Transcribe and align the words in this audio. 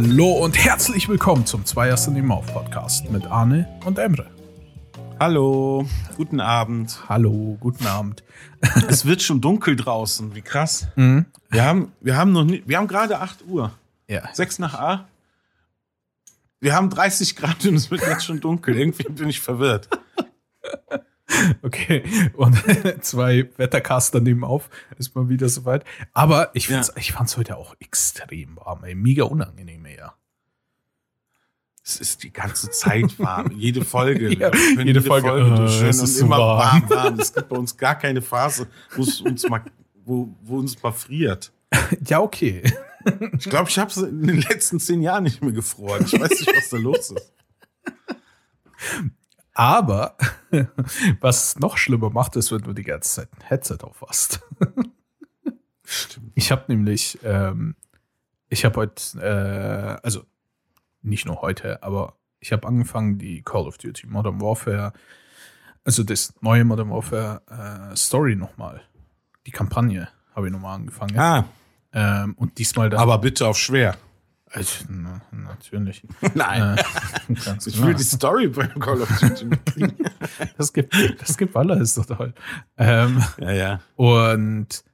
Hallo 0.00 0.30
und 0.30 0.56
herzlich 0.56 1.08
willkommen 1.08 1.44
zum 1.44 1.64
Zweier 1.64 1.98
in 2.06 2.24
Mauf 2.24 2.46
Podcast 2.46 3.10
mit 3.10 3.26
Arne 3.26 3.66
und 3.84 3.98
Emre. 3.98 4.30
Hallo, 5.18 5.88
guten 6.16 6.38
Abend. 6.38 7.00
Hallo, 7.08 7.56
guten 7.58 7.84
Abend. 7.84 8.22
es 8.88 9.06
wird 9.06 9.22
schon 9.22 9.40
dunkel 9.40 9.74
draußen, 9.74 10.36
wie 10.36 10.42
krass. 10.42 10.86
Mhm. 10.94 11.26
Wir 11.50 11.64
haben, 11.64 11.90
wir 12.00 12.16
haben 12.16 12.30
noch 12.30 12.44
nie, 12.44 12.62
wir 12.64 12.78
haben 12.78 12.86
gerade 12.86 13.18
8 13.18 13.44
Uhr. 13.48 13.72
Ja. 14.06 14.22
6 14.32 14.60
nach 14.60 14.74
A. 14.74 15.08
Wir 16.60 16.76
haben 16.76 16.90
30 16.90 17.34
Grad 17.34 17.66
und 17.66 17.74
es 17.74 17.90
wird 17.90 18.02
jetzt 18.02 18.24
schon 18.24 18.38
dunkel. 18.38 18.78
Irgendwie 18.78 19.02
bin 19.02 19.28
ich 19.28 19.40
verwirrt. 19.40 19.88
Okay, 21.62 22.02
und 22.34 22.56
zwei 23.04 23.50
Wettercaster 23.56 24.20
nehmen 24.20 24.44
auf, 24.44 24.70
ist 24.96 25.14
mal 25.14 25.28
wieder 25.28 25.48
soweit. 25.48 25.84
Aber 26.12 26.50
ich, 26.54 26.68
ja. 26.68 26.82
ich 26.96 27.12
fand 27.12 27.28
es 27.28 27.36
heute 27.36 27.56
auch 27.56 27.74
extrem 27.80 28.56
warm, 28.56 28.84
ey. 28.84 28.94
mega 28.94 29.24
unangenehm, 29.24 29.86
ja. 29.86 30.14
Es 31.84 31.96
ist 31.96 32.22
die 32.22 32.32
ganze 32.32 32.70
Zeit 32.70 33.18
warm. 33.18 33.50
jede 33.52 33.84
Folge. 33.84 34.28
Ja, 34.38 34.50
jede, 34.54 34.82
jede, 34.84 35.02
Folge, 35.02 35.28
Folge 35.28 35.54
oh, 35.58 35.64
es 35.64 36.02
ist 36.02 36.20
immer 36.20 36.38
warm. 36.38 36.82
warm, 36.82 36.90
warm. 36.90 37.20
Es 37.20 37.32
gibt 37.32 37.48
bei 37.48 37.56
uns 37.56 37.76
gar 37.76 37.96
keine 37.96 38.20
Phase, 38.20 38.66
wo 38.94 39.02
es 39.02 39.20
uns 39.22 39.48
mal, 39.48 39.62
wo, 40.04 40.34
wo 40.42 40.58
uns 40.58 40.82
mal 40.82 40.92
friert. 40.92 41.50
Ja, 42.06 42.20
okay. 42.20 42.62
Ich 43.38 43.48
glaube, 43.48 43.70
ich 43.70 43.78
habe 43.78 43.90
es 43.90 43.96
in 43.96 44.26
den 44.26 44.40
letzten 44.42 44.80
zehn 44.80 45.00
Jahren 45.00 45.24
nicht 45.24 45.42
mehr 45.42 45.52
gefroren. 45.52 46.04
Ich 46.04 46.12
weiß 46.12 46.30
nicht, 46.30 46.52
was 46.54 46.68
da 46.68 46.76
los 46.76 47.10
ist. 47.10 47.32
Aber 49.58 50.16
was 51.20 51.58
noch 51.58 51.78
schlimmer 51.78 52.10
macht, 52.10 52.36
ist, 52.36 52.52
wenn 52.52 52.62
du 52.62 52.72
die 52.72 52.84
ganze 52.84 53.12
Zeit 53.12 53.28
ein 53.36 53.44
Headset 53.44 53.78
auf 53.82 54.04
hast. 54.06 54.40
Stimmt. 55.82 56.30
Ich 56.36 56.52
habe 56.52 56.66
nämlich, 56.68 57.18
ähm, 57.24 57.74
ich 58.48 58.64
habe 58.64 58.76
heute, 58.76 59.18
äh, 59.20 60.00
also 60.06 60.22
nicht 61.02 61.26
nur 61.26 61.42
heute, 61.42 61.82
aber 61.82 62.14
ich 62.38 62.52
habe 62.52 62.68
angefangen, 62.68 63.18
die 63.18 63.42
Call 63.42 63.66
of 63.66 63.78
Duty 63.78 64.06
Modern 64.06 64.40
Warfare, 64.40 64.92
also 65.82 66.04
das 66.04 66.34
neue 66.40 66.64
Modern 66.64 66.90
Warfare 66.90 67.42
äh, 67.90 67.96
Story 67.96 68.36
nochmal, 68.36 68.82
die 69.44 69.50
Kampagne 69.50 70.08
habe 70.36 70.46
ich 70.46 70.52
nochmal 70.52 70.76
angefangen. 70.76 71.18
Ah. 71.18 71.46
Ähm, 71.92 72.34
und 72.34 72.58
diesmal 72.58 72.90
dann. 72.90 73.00
Aber 73.00 73.18
bitte 73.18 73.48
auf 73.48 73.58
schwer. 73.58 73.96
Ich, 74.54 74.84
na, 74.88 75.20
natürlich. 75.30 76.02
Nein. 76.34 76.78
Äh, 76.78 77.32
ich 77.66 77.82
will 77.82 77.94
die 77.94 78.02
Story 78.02 78.48
beim 78.48 78.78
Call 78.78 79.02
of 79.02 79.20
Duty 79.20 79.48
das 80.56 80.72
gibt, 80.72 80.94
das 81.20 81.36
gibt 81.36 81.54
alles 81.56 81.94
so 81.94 82.04
toll. 82.04 82.32
Ähm, 82.76 83.22
ja, 83.38 83.52
ja. 83.52 83.80
Und 83.96 84.84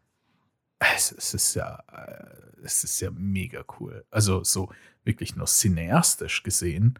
es, 0.78 1.12
es, 1.12 1.34
ist 1.34 1.54
ja, 1.54 1.82
äh, 1.92 2.64
es 2.64 2.84
ist 2.84 3.00
ja 3.00 3.10
mega 3.12 3.64
cool. 3.78 4.04
Also 4.10 4.42
so 4.42 4.70
wirklich 5.04 5.36
nur 5.36 5.46
cineastisch 5.46 6.42
gesehen. 6.42 6.98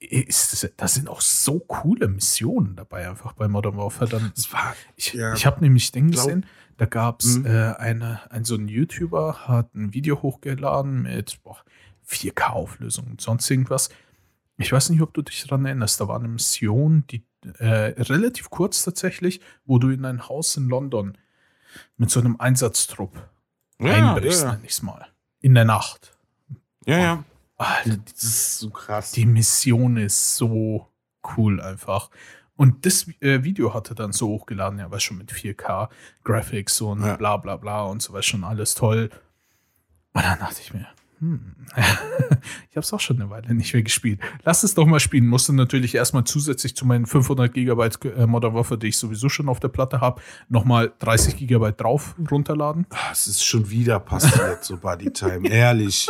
Ist, 0.00 0.72
da 0.76 0.86
sind 0.86 1.08
auch 1.08 1.20
so 1.20 1.58
coole 1.58 2.06
Missionen 2.06 2.76
dabei, 2.76 3.08
einfach 3.08 3.32
bei 3.32 3.48
Modern 3.48 3.76
Warfare. 3.76 4.08
Dann, 4.08 4.32
das 4.32 4.52
war, 4.52 4.76
ich 4.94 5.12
ja, 5.12 5.34
ich 5.34 5.44
habe 5.44 5.60
nämlich 5.60 5.90
Ding 5.90 6.12
gesehen, 6.12 6.46
da 6.78 6.86
gab 6.86 7.20
es 7.20 7.38
mhm. 7.38 7.46
äh, 7.46 7.74
eine, 7.74 8.20
ein 8.30 8.44
so 8.44 8.54
ein 8.54 8.68
YouTuber, 8.68 9.48
hat 9.48 9.74
ein 9.74 9.92
Video 9.92 10.22
hochgeladen 10.22 11.02
mit 11.02 11.40
4K-Auflösung 12.08 13.08
und 13.08 13.20
sonst 13.20 13.50
irgendwas. 13.50 13.90
Ich 14.56 14.72
weiß 14.72 14.90
nicht, 14.90 15.02
ob 15.02 15.12
du 15.12 15.22
dich 15.22 15.42
daran 15.42 15.66
erinnerst. 15.66 16.00
Da 16.00 16.08
war 16.08 16.18
eine 16.18 16.28
Mission, 16.28 17.04
die 17.10 17.24
äh, 17.58 18.00
relativ 18.00 18.50
kurz 18.50 18.84
tatsächlich, 18.84 19.40
wo 19.66 19.78
du 19.78 19.90
in 19.90 20.04
ein 20.04 20.28
Haus 20.28 20.56
in 20.56 20.68
London 20.68 21.18
mit 21.96 22.10
so 22.10 22.20
einem 22.20 22.36
Einsatztrupp 22.38 23.28
ja, 23.80 23.94
einbrichst, 23.94 24.44
ja, 24.44 24.52
ja. 24.52 24.60
ich 24.62 24.82
mal. 24.82 25.06
In 25.40 25.54
der 25.54 25.64
Nacht. 25.64 26.16
Ja, 26.86 26.98
ja. 26.98 27.24
Alter, 27.56 27.96
das 27.96 28.22
ist 28.22 28.58
so 28.58 28.70
krass. 28.70 29.12
Die 29.12 29.26
Mission 29.26 29.96
ist 29.96 30.36
so 30.36 30.86
cool 31.36 31.60
einfach. 31.60 32.10
Und 32.58 32.84
das 32.84 33.06
äh, 33.20 33.44
Video 33.44 33.72
hatte 33.72 33.94
dann 33.94 34.10
so 34.10 34.26
hochgeladen, 34.26 34.80
ja, 34.80 34.90
war 34.90 34.98
schon 34.98 35.16
mit 35.16 35.32
4K 35.32 35.88
Graphics 36.24 36.80
und 36.80 37.02
ja. 37.02 37.14
bla 37.14 37.36
bla 37.36 37.56
bla 37.56 37.84
und 37.84 38.02
so 38.02 38.12
was 38.12 38.26
schon 38.26 38.42
alles 38.42 38.74
toll. 38.74 39.10
Und 40.12 40.24
dann 40.24 40.40
dachte 40.40 40.60
ich 40.60 40.74
mir, 40.74 40.88
hm, 41.20 41.54
ich 41.76 42.76
habe 42.76 42.80
es 42.80 42.92
auch 42.92 42.98
schon 42.98 43.20
eine 43.20 43.30
Weile 43.30 43.54
nicht 43.54 43.72
mehr 43.74 43.84
gespielt. 43.84 44.20
Lass 44.42 44.64
es 44.64 44.74
doch 44.74 44.86
mal 44.86 44.98
spielen. 44.98 45.28
Musste 45.28 45.52
natürlich 45.52 45.94
erstmal 45.94 46.24
zusätzlich 46.24 46.74
zu 46.74 46.84
meinen 46.84 47.06
500 47.06 47.54
Gigabyte 47.54 48.04
äh, 48.04 48.26
Modern 48.26 48.54
Warfare, 48.54 48.76
die 48.76 48.88
ich 48.88 48.96
sowieso 48.96 49.28
schon 49.28 49.48
auf 49.48 49.60
der 49.60 49.68
Platte 49.68 50.00
habe, 50.00 50.20
nochmal 50.48 50.92
30 50.98 51.36
Gigabyte 51.36 51.80
drauf 51.80 52.16
runterladen. 52.28 52.86
Ah, 52.90 53.12
es 53.12 53.28
ist 53.28 53.44
schon 53.44 53.70
wieder 53.70 54.00
passiert, 54.00 54.64
so 54.64 54.78
Buddy 54.78 55.12
Time. 55.12 55.48
Ehrlich. 55.48 56.08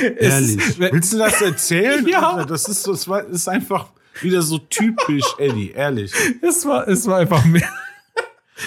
Ehrlich. 0.00 0.76
Willst 0.80 1.12
du 1.12 1.18
das 1.18 1.40
erzählen? 1.40 2.04
ja. 2.04 2.44
Das 2.44 2.68
ist, 2.68 2.84
das 2.88 3.06
ist 3.06 3.46
einfach 3.46 3.92
wieder 4.22 4.42
so 4.42 4.58
typisch 4.58 5.24
Eddie, 5.38 5.70
ehrlich. 5.70 6.12
Es 6.42 6.64
war, 6.66 6.86
es 6.88 7.06
war 7.06 7.18
einfach 7.18 7.44
mehr. 7.44 7.68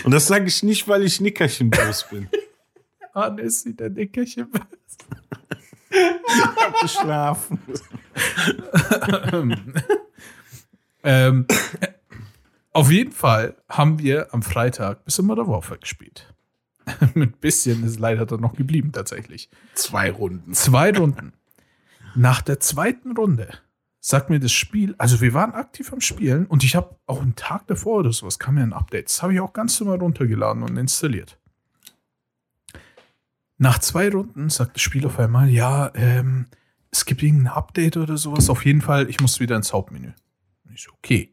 Und 0.04 0.12
das 0.12 0.28
sage 0.28 0.46
ich 0.46 0.64
nicht, 0.64 0.88
weil 0.88 1.04
ich 1.04 1.20
Nickerchenbös 1.20 2.08
bin. 2.10 2.30
Arne 3.14 3.42
ist 3.42 3.66
wieder 3.66 3.90
Nickerchenbös. 3.90 4.62
ich 5.90 6.46
hab 6.46 6.80
geschlafen. 6.80 7.60
ähm, 11.04 11.46
auf 12.72 12.90
jeden 12.90 13.12
Fall 13.12 13.58
haben 13.68 14.00
wir 14.00 14.34
am 14.34 14.44
Freitag 14.44 15.04
bis 15.04 15.20
immer 15.20 15.36
der 15.36 15.48
Warfare 15.48 15.80
gespielt. 15.80 16.34
Mit 17.14 17.42
bisschen 17.42 17.84
ist 17.84 18.00
leider 18.00 18.26
dann 18.26 18.42
noch 18.42 18.56
geblieben 18.56 18.92
tatsächlich. 18.92 19.50
Zwei 19.74 20.12
Runden. 20.12 20.54
Zwei 20.54 20.92
Runden. 20.96 21.34
Nach 22.16 22.42
der 22.42 22.60
zweiten 22.60 23.16
Runde 23.16 23.50
sagt 24.02 24.32
mir 24.32 24.40
das 24.40 24.52
Spiel, 24.52 24.96
also 24.98 25.22
wir 25.22 25.34
waren 25.34 25.54
aktiv 25.54 25.94
am 25.94 26.02
Spielen 26.02 26.48
und 26.48 26.64
ich 26.64 26.76
habe 26.76 26.98
auch 27.06 27.22
einen 27.22 27.36
Tag 27.36 27.68
davor 27.68 28.00
oder 28.00 28.12
sowas, 28.12 28.40
kam 28.40 28.56
mir 28.56 28.64
ein 28.64 28.74
Update. 28.74 29.06
Das 29.06 29.22
habe 29.22 29.34
ich 29.34 29.40
auch 29.40 29.54
ganz 29.54 29.80
normal 29.80 30.00
runtergeladen 30.00 30.64
und 30.64 30.76
installiert. 30.76 31.38
Nach 33.60 33.78
zwei 33.78 34.10
Runden 34.10 34.50
sagt 34.50 34.76
das 34.76 34.82
Spiel 34.82 35.06
auf 35.06 35.20
einmal, 35.20 35.48
ja, 35.48 35.92
ähm, 35.94 36.48
es 36.90 37.06
gibt 37.06 37.22
irgendein 37.22 37.54
Update 37.54 37.96
oder 37.96 38.18
sowas. 38.18 38.50
Auf 38.50 38.66
jeden 38.66 38.82
Fall, 38.82 39.08
ich 39.08 39.22
muss 39.22 39.40
wieder 39.40 39.56
ins 39.56 39.72
Hauptmenü. 39.72 40.12
Und 40.66 40.74
ich 40.74 40.82
so, 40.82 40.92
okay. 40.94 41.32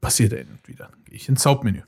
Passiert 0.00 0.32
er 0.32 0.46
wieder. 0.64 0.88
Dann 0.88 1.04
gehe 1.04 1.16
ich 1.16 1.28
ins 1.28 1.44
Hauptmenü. 1.44 1.82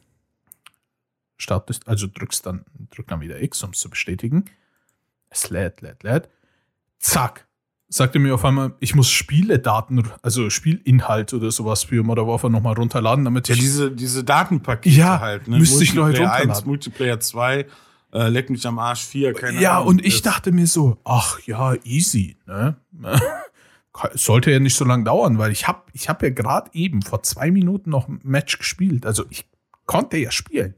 Startest, 1.36 1.86
also 1.88 2.06
drückst 2.06 2.46
dann, 2.46 2.64
drück 2.90 3.08
dann 3.08 3.20
wieder 3.20 3.40
X, 3.42 3.62
um 3.62 3.70
es 3.70 3.78
zu 3.78 3.88
bestätigen. 3.88 4.44
Es 5.30 5.50
lädt, 5.50 5.80
lädt, 5.80 6.02
lädt. 6.02 6.28
Zack 6.98 7.46
sagte 7.94 8.18
mir 8.18 8.34
auf 8.34 8.44
einmal, 8.44 8.74
ich 8.80 8.94
muss 8.94 9.08
Spieledaten, 9.08 10.08
also 10.20 10.50
Spielinhalt 10.50 11.32
oder 11.32 11.52
sowas 11.52 11.84
für 11.84 12.02
Modern 12.02 12.26
Warfare 12.26 12.52
nochmal 12.52 12.74
runterladen, 12.74 13.24
damit 13.24 13.48
ja, 13.48 13.54
ich. 13.54 13.60
diese, 13.60 13.90
diese 13.92 14.24
Datenpakete 14.24 14.96
ja, 14.96 15.20
halt, 15.20 15.46
ne? 15.46 15.58
Müsste 15.58 15.84
ich 15.84 15.94
neu 15.94 16.06
runterladen. 16.06 16.50
1, 16.50 16.64
Multiplayer 16.64 17.20
2, 17.20 17.66
äh, 18.12 18.28
leck 18.28 18.50
mich 18.50 18.66
am 18.66 18.80
Arsch 18.80 19.04
4, 19.04 19.34
keine 19.34 19.60
ja, 19.60 19.76
Ahnung. 19.76 19.84
Ja, 19.84 19.88
und 19.90 20.04
ich 20.04 20.22
dachte 20.22 20.50
mir 20.50 20.66
so, 20.66 20.98
ach 21.04 21.38
ja, 21.46 21.74
easy, 21.84 22.36
ne? 22.46 22.76
Sollte 24.14 24.50
ja 24.50 24.58
nicht 24.58 24.74
so 24.74 24.84
lange 24.84 25.04
dauern, 25.04 25.38
weil 25.38 25.52
ich 25.52 25.68
habe 25.68 25.82
ich 25.92 26.08
hab 26.08 26.20
ja 26.24 26.30
gerade 26.30 26.68
eben 26.72 27.00
vor 27.00 27.22
zwei 27.22 27.52
Minuten 27.52 27.90
noch 27.90 28.08
ein 28.08 28.18
Match 28.24 28.58
gespielt. 28.58 29.06
Also 29.06 29.24
ich 29.30 29.46
konnte 29.86 30.16
ja 30.16 30.32
spielen. 30.32 30.74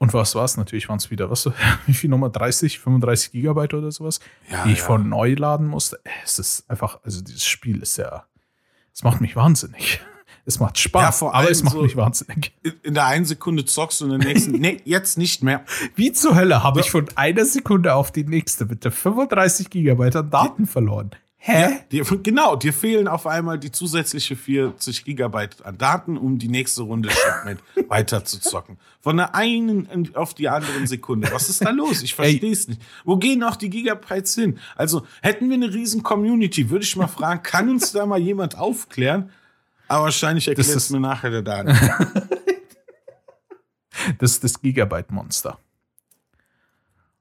Und 0.00 0.14
was 0.14 0.34
war 0.34 0.46
es? 0.46 0.56
Natürlich 0.56 0.88
waren 0.88 0.96
es 0.96 1.10
wieder, 1.10 1.30
was, 1.30 1.48
wie 1.86 1.92
viel 1.92 2.08
Nummer? 2.08 2.30
30, 2.30 2.80
35 2.80 3.32
Gigabyte 3.32 3.74
oder 3.74 3.92
sowas, 3.92 4.18
ja, 4.50 4.64
die 4.64 4.72
ich 4.72 4.78
ja. 4.78 4.84
von 4.84 5.08
neu 5.08 5.34
laden 5.34 5.66
musste. 5.66 6.00
Es 6.24 6.38
ist 6.38 6.68
einfach, 6.68 7.00
also 7.04 7.22
dieses 7.22 7.44
Spiel 7.44 7.82
ist 7.82 7.98
ja, 7.98 8.24
es 8.94 9.04
macht 9.04 9.20
mich 9.20 9.36
wahnsinnig. 9.36 10.00
Es 10.46 10.58
macht 10.58 10.78
Spaß, 10.78 11.20
ja, 11.20 11.32
aber 11.32 11.50
es 11.50 11.62
macht 11.62 11.74
so 11.74 11.82
mich 11.82 11.96
wahnsinnig. 11.96 12.52
In 12.82 12.94
der 12.94 13.04
einen 13.04 13.26
Sekunde 13.26 13.66
zockst 13.66 14.00
du 14.00 14.06
in 14.06 14.18
der 14.18 14.26
nächsten, 14.30 14.52
nee, 14.58 14.80
jetzt 14.84 15.18
nicht 15.18 15.42
mehr. 15.44 15.64
Wie 15.94 16.12
zur 16.12 16.34
Hölle 16.34 16.62
habe 16.64 16.80
ich 16.80 16.90
von 16.90 17.06
einer 17.14 17.44
Sekunde 17.44 17.94
auf 17.94 18.10
die 18.10 18.24
nächste 18.24 18.64
mit 18.64 18.82
der 18.82 18.90
35 18.90 19.68
Gigabyte 19.68 20.16
an 20.16 20.30
Daten 20.30 20.66
verloren? 20.66 21.10
Hä? 21.42 21.80
Dir, 21.90 22.04
genau, 22.22 22.54
dir 22.54 22.74
fehlen 22.74 23.08
auf 23.08 23.26
einmal 23.26 23.58
die 23.58 23.72
zusätzliche 23.72 24.36
40 24.36 25.06
Gigabyte 25.06 25.64
an 25.64 25.78
Daten, 25.78 26.18
um 26.18 26.38
die 26.38 26.48
nächste 26.48 26.82
Runde 26.82 27.10
Shipment 27.10 27.62
weiter 27.88 28.26
zu 28.26 28.38
zocken. 28.40 28.78
Von 29.00 29.16
der 29.16 29.34
einen 29.34 30.14
auf 30.14 30.34
die 30.34 30.50
andere 30.50 30.86
Sekunde. 30.86 31.32
Was 31.32 31.48
ist 31.48 31.64
da 31.64 31.70
los? 31.70 32.02
Ich 32.02 32.14
verstehe 32.14 32.52
es 32.52 32.68
nicht. 32.68 32.82
Wo 33.04 33.16
gehen 33.16 33.42
auch 33.42 33.56
die 33.56 33.70
Gigabytes 33.70 34.34
hin? 34.34 34.58
Also 34.76 35.06
hätten 35.22 35.48
wir 35.48 35.54
eine 35.54 35.72
riesen 35.72 36.02
Community, 36.02 36.68
würde 36.68 36.84
ich 36.84 36.94
mal 36.96 37.06
fragen, 37.08 37.42
kann 37.42 37.70
uns 37.70 37.92
da 37.92 38.04
mal 38.04 38.20
jemand 38.20 38.58
aufklären? 38.58 39.30
Aber 39.88 40.04
wahrscheinlich 40.04 40.46
erklärt 40.46 40.68
es 40.68 40.90
mir 40.90 41.00
nachher 41.00 41.30
der 41.30 41.42
Daniel. 41.42 41.78
das 44.18 44.32
ist 44.32 44.44
das 44.44 44.60
Gigabyte-Monster. 44.60 45.58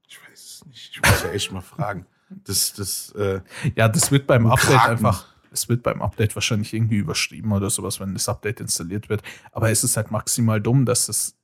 Ich 0.10 0.20
weiß 0.22 0.40
es 0.40 0.66
nicht. 0.66 0.92
Ich 0.94 1.10
muss 1.10 1.24
ja 1.24 1.32
echt 1.32 1.52
mal 1.54 1.62
fragen. 1.62 2.06
Das, 2.30 2.74
das, 2.74 3.12
äh, 3.12 3.42
ja, 3.76 3.88
das 3.90 4.12
wird 4.12 4.28
beim 4.28 4.46
Update 4.48 4.70
Kraken. 4.78 4.92
einfach, 4.92 5.26
es 5.52 5.68
wird 5.70 5.84
beim 5.84 6.02
Update 6.02 6.36
wahrscheinlich 6.36 6.74
irgendwie 6.74 6.98
überschrieben 6.98 7.52
oder 7.52 7.70
sowas, 7.70 8.00
wenn 8.00 8.14
das 8.14 8.30
Update 8.30 8.60
installiert 8.62 9.10
wird. 9.10 9.22
Aber 9.52 9.70
es 9.72 9.84
ist 9.84 9.98
halt 9.98 10.12
maximal 10.12 10.62
dumm, 10.62 10.86
dass 10.86 11.10
es 11.10 11.36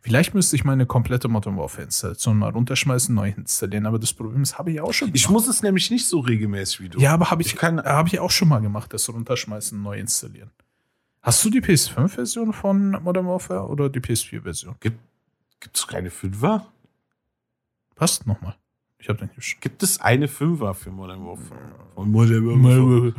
Vielleicht 0.00 0.32
müsste 0.32 0.56
ich 0.56 0.64
meine 0.64 0.86
komplette 0.86 1.28
Modern 1.28 1.58
Warfare 1.58 1.82
Installation 1.84 2.38
mal 2.38 2.48
runterschmeißen, 2.50 3.14
neu 3.14 3.28
installieren, 3.36 3.84
aber 3.84 3.98
das 3.98 4.14
Problem 4.14 4.42
ist, 4.42 4.58
habe 4.58 4.72
ich 4.72 4.80
auch 4.80 4.94
schon 4.94 5.10
Ich 5.12 5.28
muss 5.28 5.46
es 5.46 5.62
nämlich 5.62 5.90
nicht 5.90 6.06
so 6.06 6.20
regelmäßig 6.20 6.80
wie 6.80 6.88
du. 6.88 6.98
Ja, 6.98 7.12
aber 7.12 7.30
habe 7.30 7.42
ich, 7.42 7.48
Ich 7.48 7.56
kann- 7.56 7.80
habe 7.84 8.08
ich 8.08 8.18
auch 8.18 8.30
schon 8.30 8.48
mal 8.48 8.60
gemacht, 8.60 8.92
das 8.94 9.08
runterschmeißen, 9.10 9.80
neu 9.80 9.98
installieren. 10.00 10.50
Hast 11.20 11.44
du 11.44 11.50
die 11.50 11.60
PS5-Version 11.60 12.54
von 12.54 12.92
Modern 13.02 13.26
Warfare 13.26 13.68
oder 13.68 13.90
die 13.90 14.00
PS4-Version? 14.00 14.74
Gibt 14.80 14.98
es 15.74 15.86
keine 15.86 16.10
Fünfer? 16.10 16.66
Passt 17.94 18.26
nochmal. 18.26 18.56
Ich 19.02 19.08
habe 19.08 19.18
den 19.18 19.30
hier 19.34 19.42
schon. 19.42 19.60
Gibt 19.60 19.82
es 19.82 20.00
eine 20.00 20.28
Fünfer 20.28 20.72
für 20.74 20.90
Modern 20.90 21.24
Warfare? 21.26 21.60
Von 21.94 22.10
Modern 22.10 22.46
Warfare. 22.62 23.14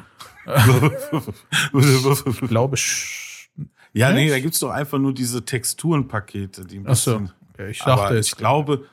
Ich 1.74 2.40
glaube, 2.50 2.76
sch- 2.78 3.48
ja, 3.94 4.12
nee, 4.12 4.24
Echt? 4.26 4.34
da 4.34 4.40
gibt 4.40 4.54
es 4.56 4.60
doch 4.60 4.72
einfach 4.72 4.98
nur 4.98 5.14
diese 5.14 5.46
Texturenpakete, 5.46 6.66
die 6.66 6.78
ein 6.80 6.86
Ach 6.88 6.96
so. 6.96 7.20
bisschen. 7.20 7.34
okay, 7.54 7.70
ich 7.72 7.82
Aber 7.84 8.02
dachte, 8.04 8.14
ich 8.16 8.32
es 8.32 8.36
glaube, 8.36 8.86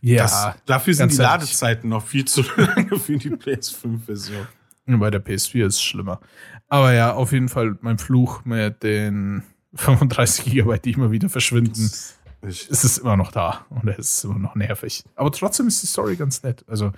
ja, 0.00 0.22
dass, 0.22 0.54
dafür 0.66 0.94
sind 0.94 1.12
die 1.12 1.16
ehrlich. 1.16 1.30
Ladezeiten 1.30 1.88
noch 1.90 2.06
viel 2.06 2.24
zu 2.26 2.42
lange 2.56 2.98
für 2.98 3.16
die 3.16 3.30
PS5-Version. 3.30 4.46
bei 4.86 5.10
der 5.10 5.24
PS4 5.24 5.66
ist 5.66 5.74
es 5.76 5.82
schlimmer. 5.82 6.20
Aber 6.68 6.92
ja, 6.92 7.12
auf 7.14 7.32
jeden 7.32 7.48
Fall 7.48 7.78
mein 7.80 7.98
Fluch 7.98 8.44
mit 8.44 8.82
den 8.82 9.42
35 9.74 10.44
Gigabyte, 10.44 10.84
die 10.84 10.92
immer 10.92 11.10
wieder 11.10 11.28
verschwinden. 11.28 11.90
Ich, 11.92 12.14
Es 12.46 12.84
ist 12.84 12.98
immer 12.98 13.16
noch 13.16 13.32
da 13.32 13.64
und 13.70 13.88
es 13.88 14.16
ist 14.18 14.24
immer 14.24 14.38
noch 14.38 14.54
nervig. 14.54 15.02
Aber 15.14 15.32
trotzdem 15.32 15.66
ist 15.66 15.82
die 15.82 15.86
Story 15.86 16.16
ganz 16.16 16.42
nett. 16.42 16.64
Also, 16.68 16.92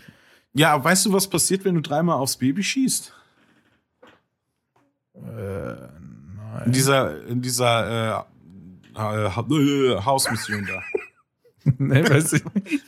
ja, 0.53 0.83
weißt 0.83 1.07
du, 1.07 1.13
was 1.13 1.29
passiert, 1.29 1.65
wenn 1.65 1.75
du 1.77 1.81
dreimal 1.83 2.17
aufs 2.17 2.37
Baby 2.37 2.63
schießt? 2.65 3.13
äh, 5.15 5.71
In 5.71 6.37
nein. 6.37 6.73
dieser, 6.73 7.27
in 7.27 7.43
dieser 7.43 8.25
äh, 8.95 8.97
äh, 8.97 9.31
Hausmission 10.05 10.67
da. 10.67 10.83
nee, 11.79 12.09
weiß 12.09 12.33
ich 12.35 12.45
nicht. 12.55 12.85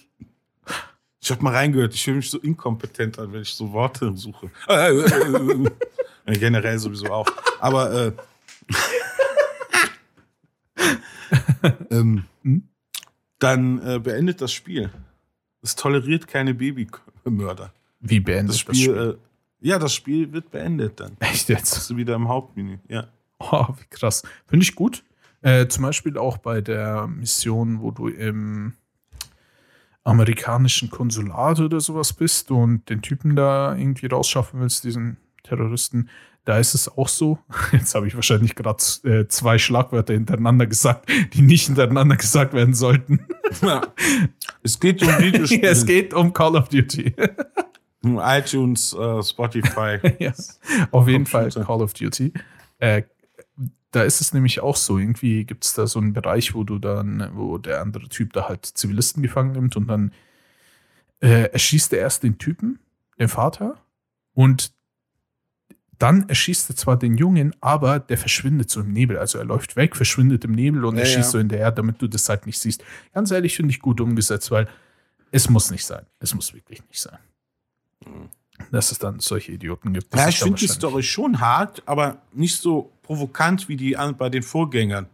Ich 1.21 1.31
habe 1.31 1.43
mal 1.43 1.55
reingehört, 1.55 1.95
ich 1.95 2.03
fühle 2.05 2.17
mich 2.17 2.31
so 2.31 2.39
inkompetent 2.39 3.19
an, 3.19 3.33
wenn 3.33 3.43
ich 3.43 3.53
so 3.53 3.73
Worte 3.73 4.17
suche. 4.17 4.51
Generell 6.27 6.79
sowieso 6.79 7.07
auch. 7.13 7.29
Aber 7.61 7.93
äh, 7.93 8.13
ähm, 11.91 11.99
Hm? 12.01 12.25
Dann 13.38 13.81
äh, 13.87 13.99
beendet 13.99 14.40
das 14.40 14.52
Spiel. 14.52 14.90
Es 15.62 15.76
toleriert 15.76 16.26
keine 16.26 16.55
Babymörder. 16.55 17.73
Wie 18.00 18.20
beendet 18.20 18.50
Das 18.50 18.64
das 18.64 18.76
Spiel, 18.76 18.94
Spiel? 18.94 19.19
Äh, 19.62 19.69
ja, 19.69 19.79
das 19.79 19.94
Spiel 19.94 20.32
wird 20.32 20.50
beendet 20.50 21.00
dann. 21.00 21.17
Echt 21.20 21.49
jetzt? 21.49 21.75
Bist 21.75 21.90
du 21.90 21.96
wieder 21.96 22.14
im 22.14 22.29
Hauptmenü. 22.29 22.79
Ja. 22.88 23.08
Oh, 23.40 23.67
wie 23.69 23.87
krass. 23.90 24.23
Finde 24.46 24.64
ich 24.64 24.75
gut. 24.75 25.05
Äh, 25.43 25.69
zum 25.69 25.85
Beispiel 25.85 26.19
auch 26.19 26.38
bei 26.38 26.61
der 26.61 27.06
Mission, 27.06 27.81
wo 27.81 27.90
du 27.90 28.08
im 28.08 28.75
amerikanischen 30.05 30.90
Konsulat 30.90 31.61
oder 31.61 31.81
sowas 31.81 32.12
bist 32.12 32.50
und 32.50 32.88
den 32.88 33.02
Typen 33.02 33.37
da 33.37 33.76
irgendwie 33.76 34.06
rausschaffen 34.06 34.61
willst, 34.61 34.85
diesen 34.85 35.19
Terroristen. 35.43 36.08
Da 36.49 36.59
ist 36.59 36.73
es 36.73 36.89
auch 36.89 37.09
so. 37.09 37.39
Jetzt 37.73 37.95
habe 37.95 38.06
ich 38.06 38.15
wahrscheinlich 38.15 38.55
gerade 38.55 38.83
äh, 39.05 39.29
zwei 39.29 39.59
Schlagwörter 39.59 40.15
hintereinander 40.15 40.67
gesagt, 40.67 41.06
die 41.35 41.43
nicht 41.43 41.67
hintereinander 41.67 42.17
gesagt 42.17 42.55
werden 42.55 42.73
sollten. 42.73 43.21
Es 44.62 44.81
geht 44.81 45.03
um 45.03 45.09
Videospiele. 45.09 45.69
es 45.69 45.85
geht 45.85 46.15
um 46.15 46.33
Call 46.33 46.56
of 46.56 46.69
Duty. 46.69 47.15
iTunes, 48.03 48.95
äh, 48.95 49.23
Spotify. 49.23 49.99
ja, 50.19 50.33
auf 50.91 51.06
jeden 51.09 51.27
Fall. 51.27 51.50
Call 51.50 51.83
of 51.83 51.93
Duty. 51.93 52.33
Äh, 52.79 53.03
da 53.91 54.03
ist 54.03 54.23
es 54.23 54.33
nämlich 54.33 54.61
auch 54.61 54.77
so, 54.77 54.99
irgendwie 54.99 55.45
gibt 55.45 55.67
es 55.67 55.75
da 55.75 55.87
so 55.87 55.99
einen 55.99 56.15
Bereich, 56.15 56.55
wo 56.55 56.65
du 56.65 56.79
dann, 56.79 57.31
wo 57.35 57.59
der 57.59 57.83
andere 57.83 58.09
Typ 58.09 58.33
da 58.33 58.49
halt 58.49 58.65
Zivilisten 58.65 59.23
gefangen 59.23 59.53
nimmt 59.53 59.77
und 59.77 59.87
dann 59.87 60.12
äh, 61.21 61.50
erschießt 61.50 61.93
er 61.93 62.00
erst 62.00 62.23
den 62.23 62.39
Typen, 62.39 62.79
den 63.19 63.29
Vater, 63.29 63.77
und 64.33 64.78
dann 65.99 66.29
erschießt 66.29 66.71
er 66.71 66.77
zwar 66.77 66.97
den 66.97 67.17
Jungen, 67.17 67.55
aber 67.61 67.99
der 67.99 68.19
verschwindet 68.19 68.71
so 68.71 68.81
im 68.81 68.93
Nebel. 68.93 69.19
Also 69.19 69.39
er 69.39 69.45
läuft 69.45 69.75
weg, 69.77 69.97
verschwindet 69.97 70.45
im 70.45 70.53
Nebel 70.53 70.85
und 70.85 70.95
Ja, 70.95 71.00
er 71.00 71.06
schießt 71.06 71.19
ja. 71.19 71.31
so 71.31 71.39
hinterher, 71.39 71.73
damit 71.73 72.00
du 72.00 72.06
das 72.06 72.29
halt 72.29 72.47
nicht 72.47 72.59
siehst. 72.59 72.85
Ganz 73.12 73.31
ehrlich, 73.31 73.56
finde 73.56 73.71
ich 73.73 73.81
gut 73.81 74.00
umgesetzt, 74.00 74.50
weil 74.50 74.69
es 75.33 75.49
muss 75.50 75.71
nicht 75.71 75.85
sein. 75.85 76.06
Es 76.21 76.35
muss 76.35 76.55
wirklich 76.55 76.83
nicht 76.89 77.00
sein. 77.00 77.19
Dass 78.71 78.93
es 78.93 78.99
dann 78.99 79.21
solche 79.21 79.53
Idioten 79.53 79.93
gibt. 79.93 80.12
Das 80.15 80.21
Ja, 80.21 80.29
ich 80.29 80.39
finde 80.39 80.59
die 80.59 80.69
Story 80.69 81.03
schon 81.03 81.41
hart, 81.41 81.83
aber 81.87 82.23
nicht 82.33 82.61
so 82.61 82.93
provokant 83.03 83.69
wie 83.69 83.77
die 83.77 83.97
bei 84.17 84.29
den 84.29 84.43
Vorgängern. 84.43 85.06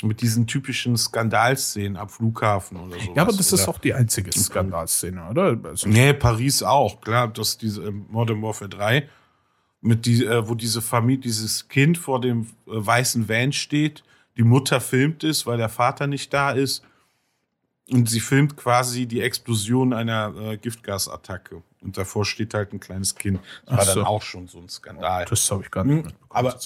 Mit 0.00 0.20
diesen 0.20 0.46
typischen 0.46 0.96
Skandalszenen 0.96 1.96
ab 1.96 2.12
Flughafen 2.12 2.76
oder 2.76 3.00
so. 3.00 3.14
Ja, 3.16 3.22
aber 3.22 3.32
das 3.32 3.52
ist 3.52 3.66
auch 3.66 3.78
die 3.78 3.94
einzige 3.94 4.30
Skandalszene, 4.30 5.28
oder? 5.28 5.58
Also, 5.64 5.88
Nee, 5.88 6.12
Paris 6.12 6.62
auch, 6.62 7.00
klar, 7.00 7.26
dass 7.26 7.58
diese 7.58 7.82
ähm, 7.82 8.06
Modern 8.08 8.40
Warfare 8.40 8.68
3, 8.68 9.08
mit 9.80 10.06
die, 10.06 10.24
äh, 10.24 10.48
wo 10.48 10.54
diese 10.54 10.82
Familie, 10.82 11.20
dieses 11.22 11.68
Kind 11.68 11.98
vor 11.98 12.20
dem 12.20 12.42
äh, 12.42 12.46
weißen 12.66 13.28
Van 13.28 13.52
steht, 13.52 14.02
die 14.36 14.42
Mutter 14.42 14.80
filmt 14.80 15.24
es, 15.24 15.46
weil 15.46 15.58
der 15.58 15.68
Vater 15.68 16.06
nicht 16.06 16.32
da 16.32 16.50
ist. 16.52 16.82
Und 17.90 18.08
sie 18.10 18.20
filmt 18.20 18.56
quasi 18.56 19.06
die 19.06 19.22
Explosion 19.22 19.92
einer 19.94 20.34
äh, 20.36 20.56
Giftgasattacke. 20.58 21.62
Und 21.80 21.96
davor 21.96 22.26
steht 22.26 22.52
halt 22.52 22.72
ein 22.74 22.80
kleines 22.80 23.14
Kind. 23.14 23.40
Das 23.66 23.76
war 23.78 23.84
so. 23.86 23.94
dann 23.94 24.04
auch 24.04 24.22
schon 24.22 24.46
so 24.46 24.58
ein 24.58 24.68
Skandal. 24.68 25.24
das 25.24 25.50
habe 25.50 25.62
ich 25.62 25.70
gar 25.70 25.84
nicht 25.84 25.96
Hm, 25.96 26.04
mitbekommen. 26.04 26.30
aber-. 26.30 26.58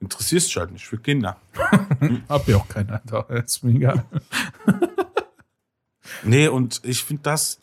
Interessierst 0.00 0.46
dich 0.48 0.56
halt 0.56 0.70
nicht 0.70 0.86
für 0.86 0.98
Kinder. 0.98 1.40
Hab 2.28 2.46
ja 2.46 2.56
auch 2.58 2.68
keinen 2.68 3.00
da. 3.04 3.20
Ist 3.22 3.64
mir 3.64 3.74
egal. 3.74 4.04
Nee, 6.22 6.46
und 6.48 6.80
ich 6.84 7.02
finde 7.02 7.24
das 7.24 7.58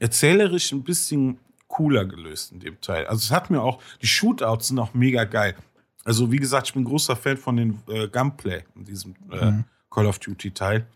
erzählerisch 0.00 0.72
ein 0.72 0.82
bisschen 0.82 1.38
cooler 1.68 2.04
gelöst 2.04 2.52
in 2.52 2.60
dem 2.60 2.80
Teil. 2.80 3.06
Also 3.06 3.20
es 3.22 3.30
hat 3.30 3.50
mir 3.50 3.62
auch, 3.62 3.80
die 4.02 4.06
Shootouts 4.06 4.68
sind 4.68 4.78
auch 4.78 4.94
mega 4.94 5.24
geil. 5.24 5.54
Also 6.04 6.32
wie 6.32 6.38
gesagt, 6.38 6.68
ich 6.68 6.74
bin 6.74 6.84
großer 6.84 7.14
Fan 7.16 7.36
von 7.36 7.56
den 7.56 7.80
äh, 7.88 8.08
Gunplay 8.08 8.64
in 8.74 8.84
diesem 8.84 9.14
äh, 9.30 9.50
Mhm. 9.50 9.64
Call 9.90 10.06
of 10.06 10.18
Duty 10.18 10.50
Teil. 10.50 10.86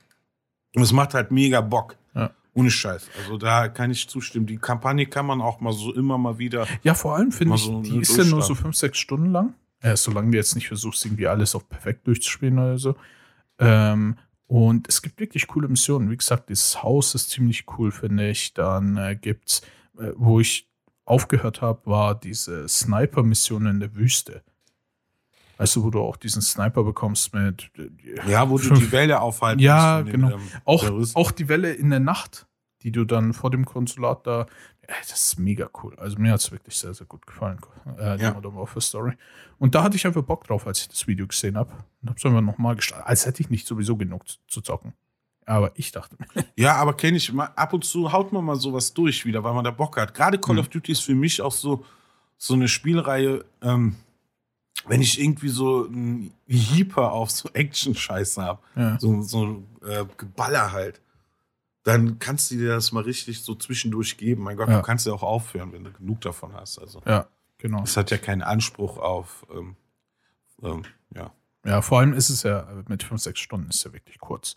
Und 0.74 0.82
es 0.82 0.92
macht 0.92 1.14
halt 1.14 1.30
mega 1.30 1.60
Bock. 1.60 1.96
Ja. 2.14 2.30
Ohne 2.54 2.70
Scheiß. 2.70 3.08
Also 3.22 3.38
da 3.38 3.68
kann 3.68 3.90
ich 3.90 4.08
zustimmen. 4.08 4.46
Die 4.46 4.58
Kampagne 4.58 5.06
kann 5.06 5.26
man 5.26 5.40
auch 5.40 5.60
mal 5.60 5.72
so 5.72 5.94
immer 5.94 6.18
mal 6.18 6.38
wieder. 6.38 6.66
Ja, 6.82 6.94
vor 6.94 7.16
allem 7.16 7.32
finde 7.32 7.54
ich, 7.54 7.62
so 7.62 7.80
die 7.82 7.98
ist 7.98 8.16
ja 8.16 8.24
nur 8.24 8.42
so 8.42 8.54
fünf, 8.54 8.76
sechs 8.76 8.98
Stunden 8.98 9.30
lang. 9.32 9.54
Äh, 9.80 9.96
solange 9.96 10.30
du 10.30 10.36
jetzt 10.36 10.54
nicht 10.54 10.68
versuchst, 10.68 11.04
irgendwie 11.04 11.26
alles 11.26 11.54
auf 11.54 11.68
perfekt 11.68 12.06
durchzuspielen 12.06 12.58
oder 12.58 12.78
so. 12.78 12.94
Ähm, 13.58 14.16
und 14.46 14.88
es 14.88 15.02
gibt 15.02 15.18
wirklich 15.18 15.46
coole 15.46 15.68
Missionen. 15.68 16.10
Wie 16.10 16.16
gesagt, 16.16 16.50
dieses 16.50 16.82
Haus 16.82 17.14
ist 17.14 17.30
ziemlich 17.30 17.64
cool, 17.78 17.90
finde 17.90 18.28
ich. 18.30 18.52
Dann 18.54 18.96
äh, 18.96 19.16
gibt's, 19.16 19.60
äh, 19.60 19.64
wo 20.16 20.40
ich 20.40 20.68
aufgehört 21.04 21.60
habe, 21.60 21.80
war 21.86 22.14
diese 22.14 22.68
Sniper-Mission 22.68 23.66
in 23.66 23.80
der 23.80 23.94
Wüste. 23.94 24.42
Weißt 25.58 25.76
du, 25.76 25.84
wo 25.84 25.90
du 25.90 26.00
auch 26.00 26.16
diesen 26.16 26.42
Sniper 26.42 26.82
bekommst 26.82 27.34
mit. 27.34 27.70
äh, 27.78 28.30
Ja, 28.30 28.48
wo 28.48 28.58
du 28.58 28.64
fünf- 28.64 28.80
die 28.80 28.92
Welle 28.92 29.20
aufhalten 29.20 29.60
Ja, 29.60 30.00
musst 30.02 30.10
von 30.12 30.20
den, 30.20 30.30
genau. 30.30 30.36
ähm, 30.36 30.50
Auch, 30.64 31.14
auch 31.16 31.30
die 31.30 31.48
Welle 31.48 31.72
in 31.72 31.90
der 31.90 32.00
Nacht, 32.00 32.46
die 32.82 32.90
du 32.90 33.04
dann 33.04 33.32
vor 33.32 33.50
dem 33.50 33.64
Konsulat 33.64 34.26
da. 34.26 34.46
Ey, 34.80 34.94
das 35.08 35.26
ist 35.26 35.38
mega 35.38 35.68
cool. 35.82 35.94
Also 35.98 36.18
mir 36.18 36.32
hat 36.32 36.40
es 36.40 36.50
wirklich 36.50 36.76
sehr, 36.76 36.92
sehr 36.94 37.06
gut 37.06 37.24
gefallen, 37.26 37.58
äh, 37.98 38.16
die 38.16 38.24
Ja. 38.24 38.32
Modern 38.34 38.56
Warfare 38.56 38.80
Story. 38.80 39.12
Und 39.58 39.74
da 39.76 39.84
hatte 39.84 39.94
ich 39.96 40.04
einfach 40.06 40.22
Bock 40.22 40.44
drauf, 40.48 40.66
als 40.66 40.80
ich 40.80 40.88
das 40.88 41.06
Video 41.06 41.26
gesehen 41.26 41.56
habe. 41.56 41.72
Und 42.02 42.08
habe 42.08 42.18
es 42.18 42.24
einfach 42.26 42.40
nochmal 42.40 42.74
gestartet. 42.74 43.06
Als 43.06 43.24
hätte 43.26 43.42
ich 43.42 43.50
nicht 43.50 43.66
sowieso 43.66 43.96
genug 43.96 44.26
zu, 44.26 44.38
zu 44.48 44.60
zocken. 44.62 44.94
Aber 45.46 45.72
ich 45.74 45.92
dachte 45.92 46.16
Ja, 46.56 46.76
aber 46.76 46.94
kenne 46.94 47.16
ich 47.16 47.32
mal, 47.32 47.46
ab 47.56 47.72
und 47.72 47.84
zu 47.84 48.12
haut 48.12 48.32
man 48.32 48.44
mal 48.44 48.56
sowas 48.56 48.94
durch 48.94 49.24
wieder, 49.24 49.42
weil 49.44 49.54
man 49.54 49.64
da 49.64 49.70
Bock 49.70 49.96
hat. 49.96 50.14
Gerade 50.14 50.38
Call 50.38 50.58
of 50.58 50.68
Duty 50.68 50.92
ist 50.92 51.00
für 51.00 51.14
mich 51.14 51.40
auch 51.42 51.52
so, 51.52 51.84
so 52.38 52.54
eine 52.54 52.68
Spielreihe, 52.68 53.44
ähm, 53.62 53.96
wenn 54.86 55.00
ich 55.00 55.20
irgendwie 55.20 55.48
so 55.48 55.84
ein 55.84 56.32
Hyper 56.48 57.12
auf 57.12 57.30
so 57.30 57.48
Action-Scheiße 57.52 58.42
habe, 58.42 58.60
ja, 58.74 58.98
so, 58.98 59.22
so 59.22 59.62
äh, 59.86 60.04
Geballer 60.16 60.72
halt, 60.72 61.00
dann 61.84 62.18
kannst 62.18 62.50
du 62.50 62.56
dir 62.56 62.68
das 62.74 62.92
mal 62.92 63.02
richtig 63.02 63.42
so 63.42 63.54
zwischendurch 63.54 64.16
geben. 64.16 64.42
Mein 64.44 64.56
Gott, 64.56 64.68
Ja. 64.68 64.76
du 64.78 64.82
kannst 64.82 65.06
ja 65.06 65.12
auch 65.12 65.22
aufhören, 65.22 65.72
wenn 65.72 65.84
du 65.84 65.92
genug 65.92 66.20
davon 66.20 66.52
hast. 66.54 66.78
Also, 66.78 67.00
ja, 67.06 67.26
genau. 67.58 67.82
es 67.82 67.96
hat 67.96 68.10
ja 68.10 68.18
keinen 68.18 68.42
Anspruch 68.42 68.98
auf, 68.98 69.46
ähm, 69.52 69.76
ähm, 70.62 70.82
ja. 71.14 71.32
Ja, 71.64 71.80
vor 71.80 72.00
allem 72.00 72.12
ist 72.12 72.28
es 72.30 72.42
ja 72.42 72.66
mit 72.88 73.04
5, 73.04 73.20
6 73.22 73.38
Stunden 73.38 73.68
ist 73.70 73.84
ja 73.84 73.92
wirklich 73.92 74.18
kurz. 74.18 74.56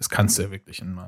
Das 0.00 0.08
kannst 0.08 0.38
du 0.38 0.42
ja 0.42 0.50
wirklich 0.50 0.80
in, 0.80 0.98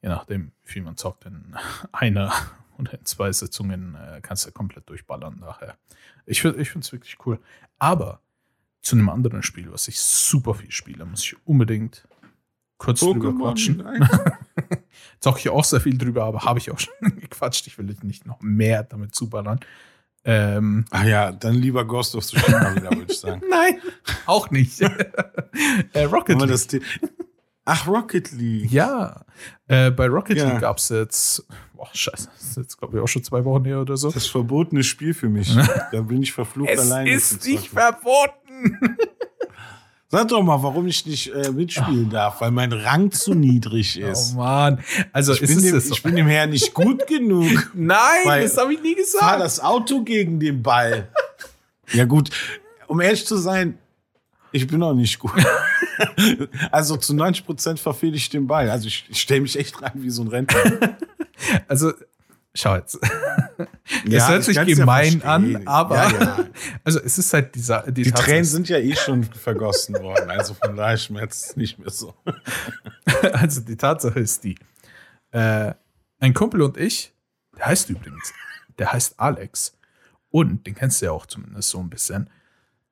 je 0.00 0.08
nachdem, 0.08 0.52
wie 0.64 0.72
viel 0.72 0.82
man 0.82 0.96
zockt, 0.96 1.26
in 1.26 1.54
einer 1.92 2.32
oder 2.78 2.94
in 2.94 3.04
zwei 3.04 3.32
Sitzungen 3.32 3.96
äh, 3.96 4.20
kannst 4.22 4.46
du 4.46 4.52
komplett 4.52 4.88
durchballern 4.88 5.38
nachher. 5.40 5.76
Ich, 6.24 6.40
find- 6.40 6.56
ich 6.56 6.70
finde 6.70 6.84
es 6.86 6.92
wirklich 6.92 7.18
cool. 7.26 7.38
Aber 7.78 8.20
zu 8.80 8.94
einem 8.96 9.08
anderen 9.08 9.42
Spiel, 9.42 9.72
was 9.72 9.88
ich 9.88 9.98
super 10.00 10.54
viel 10.54 10.70
spiele, 10.70 11.04
muss 11.04 11.22
ich 11.24 11.36
unbedingt 11.46 12.06
kurz 12.78 13.00
drüber 13.00 13.34
quatschen. 13.34 13.82
Zocke 15.20 15.40
ich 15.40 15.48
auch 15.48 15.64
sehr 15.64 15.80
viel 15.80 15.98
drüber, 15.98 16.24
aber 16.24 16.42
habe 16.44 16.58
ich 16.60 16.70
auch 16.70 16.78
schon 16.78 16.94
gequatscht. 17.18 17.66
Ich 17.66 17.76
will 17.78 17.94
nicht 18.02 18.24
noch 18.26 18.40
mehr 18.40 18.84
damit 18.84 19.14
zuballern. 19.14 19.58
Ähm, 20.24 20.84
Ach 20.90 21.04
ja, 21.04 21.32
dann 21.32 21.54
lieber 21.54 21.84
Ghost 21.86 22.14
of 22.16 22.24
Tsushima 22.26 22.74
wieder, 22.74 22.90
würde 22.90 23.12
ich 23.12 23.18
sagen. 23.20 23.42
nein, 23.48 23.80
auch 24.26 24.50
nicht. 24.50 24.80
äh, 24.80 26.02
Rocket 26.04 26.38
League. 26.40 26.48
das 26.48 26.66
Ach, 27.68 27.86
Rocket 27.88 28.30
League. 28.32 28.70
Ja, 28.70 29.22
äh, 29.66 29.90
bei 29.90 30.06
Rocket 30.06 30.38
Ja. 30.38 30.48
League 30.48 30.60
gab 30.60 30.78
es 30.78 30.88
jetzt, 30.88 31.44
boah, 31.74 31.88
scheiße, 31.92 32.28
das 32.38 32.48
ist 32.50 32.56
jetzt 32.56 32.78
glaube 32.78 32.96
ich 32.96 33.02
auch 33.02 33.08
schon 33.08 33.24
zwei 33.24 33.44
Wochen 33.44 33.64
her 33.64 33.80
oder 33.80 33.96
so. 33.96 34.10
Das 34.10 34.26
verbotene 34.28 34.84
Spiel 34.84 35.12
für 35.14 35.28
mich. 35.28 35.52
da 35.92 36.00
bin 36.00 36.22
ich 36.22 36.32
verflucht 36.32 36.70
Es 36.70 36.80
alleine. 36.80 37.10
ist 37.10 37.42
zu 37.42 37.50
nicht 37.50 37.68
verboten. 37.68 38.78
Sag 40.08 40.28
doch 40.28 40.40
mal, 40.44 40.62
warum 40.62 40.86
ich 40.86 41.04
nicht 41.04 41.34
äh, 41.34 41.50
mitspielen 41.50 42.08
darf, 42.08 42.40
weil 42.40 42.52
mein 42.52 42.72
Rang 42.72 43.10
zu 43.10 43.34
niedrig 43.34 44.00
Oh 44.04 44.06
ist. 44.06 44.36
Mann, 44.36 44.78
also 45.12 45.32
ich, 45.32 45.42
ist 45.42 45.48
bin 45.48 45.58
es 45.58 45.64
dem, 45.64 45.80
so? 45.80 45.94
ich 45.94 46.02
bin 46.04 46.14
dem 46.14 46.28
Herrn 46.28 46.50
nicht 46.50 46.72
gut 46.72 47.08
genug. 47.08 47.72
Nein, 47.74 48.42
das 48.42 48.56
habe 48.56 48.72
ich 48.74 48.80
nie 48.82 48.94
Fahr 48.94 49.02
gesagt. 49.38 49.40
das 49.40 49.58
Auto 49.58 50.04
gegen 50.04 50.38
den 50.38 50.62
Ball. 50.62 51.08
ja 51.92 52.04
gut, 52.04 52.30
um 52.86 53.00
ehrlich 53.00 53.26
zu 53.26 53.36
sein, 53.36 53.76
ich 54.52 54.68
bin 54.68 54.80
auch 54.84 54.94
nicht 54.94 55.18
gut. 55.18 55.32
also 56.70 56.96
zu 56.96 57.14
90 57.14 57.44
Prozent 57.44 57.80
verfehle 57.80 58.16
ich 58.16 58.28
den 58.28 58.46
Ball. 58.46 58.70
Also 58.70 58.86
ich, 58.88 59.06
ich 59.08 59.20
stelle 59.20 59.40
mich 59.42 59.58
echt 59.58 59.80
rein 59.82 59.92
wie 59.96 60.10
so 60.10 60.22
ein 60.22 60.28
Rentner. 60.28 60.96
Also 61.68 61.92
schau 62.54 62.76
jetzt. 62.76 62.98
Ja, 64.04 64.18
es 64.18 64.28
hört 64.28 64.40
ich 64.40 64.46
sich 64.46 64.56
ja 64.56 64.64
gemein 64.64 65.20
verstehen. 65.20 65.56
an, 65.56 65.66
aber 65.66 65.96
Ja, 65.96 66.10
ja. 66.18 66.44
also 66.82 66.98
es 67.00 67.18
ist 67.18 67.32
halt 67.32 67.54
dieser 67.54 67.82
die, 67.90 68.02
Die 68.02 68.10
Tränen 68.10 68.44
sind 68.44 68.68
ja 68.68 68.78
eh 68.78 68.96
schon 68.96 69.22
vergossen 69.22 69.94
worden. 69.96 70.30
Also 70.30 70.54
von 70.54 70.74
daher 70.76 70.96
schmerzt 70.96 71.50
es 71.50 71.56
nicht 71.56 71.78
mehr 71.78 71.90
so. 71.90 72.14
also 73.32 73.60
die 73.60 73.76
Tatsache 73.76 74.18
ist 74.18 74.42
die, 74.42 74.56
äh, 75.30 75.72
ein 76.18 76.34
Kumpel 76.34 76.62
und 76.62 76.76
ich, 76.76 77.12
der 77.56 77.66
heißt 77.66 77.90
übrigens, 77.90 78.32
der 78.78 78.92
heißt 78.92 79.20
Alex 79.20 79.76
und 80.30 80.66
den 80.66 80.74
kennst 80.74 81.00
du 81.00 81.06
ja 81.06 81.12
auch 81.12 81.26
zumindest 81.26 81.68
so 81.68 81.78
ein 81.78 81.88
bisschen. 81.90 82.28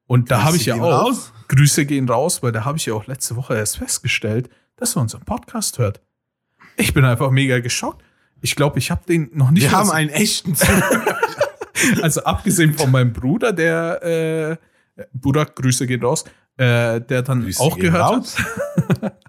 Und 0.06 0.30
da 0.30 0.44
habe 0.44 0.56
ich 0.56 0.66
ja 0.66 0.74
auch, 0.74 1.06
raus. 1.06 1.32
Grüße 1.48 1.86
gehen 1.86 2.08
raus, 2.08 2.42
weil 2.42 2.52
da 2.52 2.64
habe 2.64 2.78
ich 2.78 2.86
ja 2.86 2.94
auch 2.94 3.06
letzte 3.06 3.36
Woche 3.36 3.56
erst 3.56 3.78
festgestellt, 3.78 4.50
dass 4.76 4.96
er 4.96 5.02
unseren 5.02 5.24
Podcast 5.24 5.78
hört. 5.78 6.00
Ich 6.76 6.92
bin 6.94 7.04
einfach 7.04 7.30
mega 7.30 7.60
geschockt. 7.60 8.02
Ich 8.40 8.56
glaube, 8.56 8.78
ich 8.78 8.90
habe 8.90 9.02
den 9.06 9.30
noch 9.32 9.50
nicht 9.50 9.62
Wir 9.62 9.72
haben 9.72 9.90
einen 9.90 10.10
echten. 10.10 10.56
Also 12.00 12.22
abgesehen 12.24 12.72
von 12.72 12.90
meinem 12.90 13.12
Bruder, 13.12 13.52
der 13.52 14.02
äh, 14.96 15.04
Burak, 15.12 15.54
Grüße 15.56 15.86
gehen 15.86 16.02
raus, 16.02 16.24
äh, 16.56 17.00
der 17.00 17.22
dann 17.22 17.42
Grüße 17.42 17.60
auch 17.60 17.76
gehört 17.76 18.02
raus. 18.02 18.36
hat. 19.02 19.20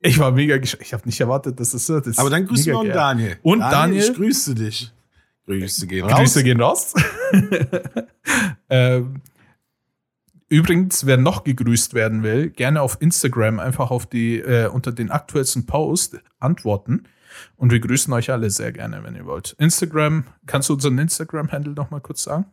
Ich 0.00 0.18
war 0.20 0.30
mega 0.30 0.58
geschockt. 0.58 0.84
Ich 0.84 0.92
habe 0.92 1.04
nicht 1.06 1.20
erwartet, 1.20 1.58
dass 1.58 1.74
es 1.74 1.86
so 1.86 1.96
ist. 1.98 2.20
Aber 2.20 2.30
dann 2.30 2.46
grüßen 2.46 2.66
wir 2.66 2.78
auch 2.78 2.84
geil. 2.84 2.92
Daniel. 2.92 3.36
Und 3.42 3.58
Daniel? 3.58 4.04
Ich 4.04 4.14
grüße 4.14 4.54
dich. 4.54 4.92
Grüße 5.44 5.88
gehen 5.88 6.06
raus. 6.06 6.18
Grüße 6.20 6.44
gehen 6.44 6.60
raus. 6.60 6.94
ähm, 8.70 9.20
übrigens, 10.48 11.06
wer 11.06 11.16
noch 11.16 11.44
gegrüßt 11.44 11.94
werden 11.94 12.22
will, 12.22 12.50
gerne 12.50 12.82
auf 12.82 12.98
Instagram 13.00 13.60
einfach 13.60 13.90
auf 13.90 14.06
die 14.06 14.38
äh, 14.38 14.68
unter 14.68 14.92
den 14.92 15.10
aktuellsten 15.10 15.66
Post 15.66 16.18
antworten. 16.38 17.04
Und 17.56 17.70
wir 17.70 17.80
grüßen 17.80 18.12
euch 18.12 18.30
alle 18.30 18.50
sehr 18.50 18.72
gerne, 18.72 19.04
wenn 19.04 19.14
ihr 19.14 19.26
wollt. 19.26 19.54
Instagram, 19.58 20.24
kannst 20.46 20.68
du 20.68 20.74
unseren 20.74 20.98
Instagram-Handle 20.98 21.74
noch 21.74 21.90
mal 21.90 22.00
kurz 22.00 22.24
sagen? 22.24 22.46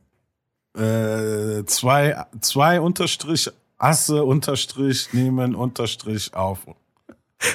Äh, 0.78 1.64
zwei, 1.66 2.26
zwei 2.42 2.82
Unterstrich, 2.82 3.50
Asse, 3.78 4.24
Unterstrich, 4.24 5.14
nehmen, 5.14 5.56
Unterstrich 5.56 6.34
auf. 6.34 6.68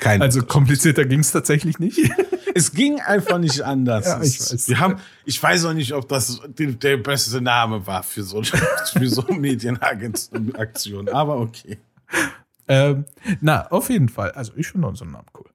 Kein 0.00 0.22
Also 0.22 0.42
komplizierter 0.42 1.04
ging 1.04 1.20
es 1.20 1.32
tatsächlich 1.32 1.78
nicht. 1.78 1.98
Es 2.54 2.72
ging 2.72 3.00
einfach 3.00 3.38
nicht 3.38 3.60
anders. 3.64 4.06
Ja, 4.06 4.22
ich 4.22 4.40
weiß. 4.40 4.68
Wir 4.68 4.80
haben, 4.80 4.96
ich 5.24 5.42
weiß 5.42 5.64
auch 5.66 5.72
nicht, 5.72 5.92
ob 5.92 6.08
das 6.08 6.40
der 6.56 6.96
beste 6.96 7.40
Name 7.40 7.86
war 7.86 8.02
für 8.02 8.22
so, 8.22 8.42
für 8.92 9.08
so 9.08 9.22
Medienaktion, 9.22 11.08
aber 11.08 11.38
okay. 11.38 11.78
ähm, 12.68 13.04
na, 13.40 13.66
auf 13.68 13.90
jeden 13.90 14.08
Fall. 14.08 14.30
Also 14.32 14.52
ich 14.56 14.68
finde 14.68 14.88
unseren 14.88 15.12
Namen 15.12 15.26
cool. 15.38 15.46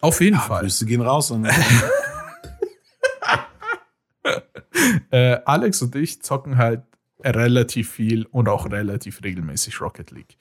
Auf 0.00 0.20
jeden 0.20 0.38
Fall. 0.38 0.62
Grüße 0.62 0.86
gehen 0.86 1.00
raus. 1.00 1.30
Und, 1.30 1.48
Äh, 5.10 5.38
Alex 5.44 5.82
und 5.82 5.94
ich 5.96 6.22
zocken 6.22 6.56
halt 6.56 6.82
relativ 7.24 7.90
viel 7.90 8.26
und 8.26 8.48
auch 8.48 8.70
relativ 8.70 9.22
regelmäßig 9.22 9.80
Rocket 9.80 10.10
League. 10.10 10.36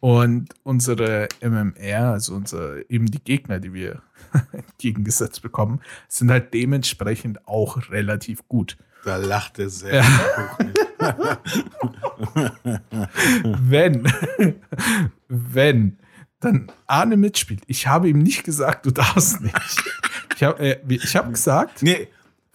Und 0.00 0.48
unsere 0.62 1.28
MMR, 1.42 2.12
also 2.12 2.34
unsere, 2.34 2.84
eben 2.88 3.06
die 3.06 3.22
Gegner, 3.22 3.60
die 3.60 3.74
wir 3.74 4.02
entgegengesetzt 4.52 5.42
bekommen, 5.42 5.80
sind 6.08 6.30
halt 6.30 6.54
dementsprechend 6.54 7.46
auch 7.46 7.90
relativ 7.90 8.48
gut. 8.48 8.78
da 9.04 9.16
lacht 9.16 9.58
er 9.58 9.68
sehr. 9.68 10.04
Wenn, 13.42 14.12
wenn 15.28 15.98
dann 16.40 16.70
Arne 16.86 17.16
mitspielt, 17.16 17.62
ich 17.66 17.86
habe 17.86 18.08
ihm 18.08 18.18
nicht 18.18 18.44
gesagt, 18.44 18.86
du 18.86 18.90
darfst 18.90 19.40
nicht. 19.40 19.54
Ich 20.36 20.42
habe 20.42 20.58
äh, 20.62 20.78
ich 20.88 21.16
hab 21.16 21.30
gesagt, 21.30 21.82
Nee, 21.82 22.08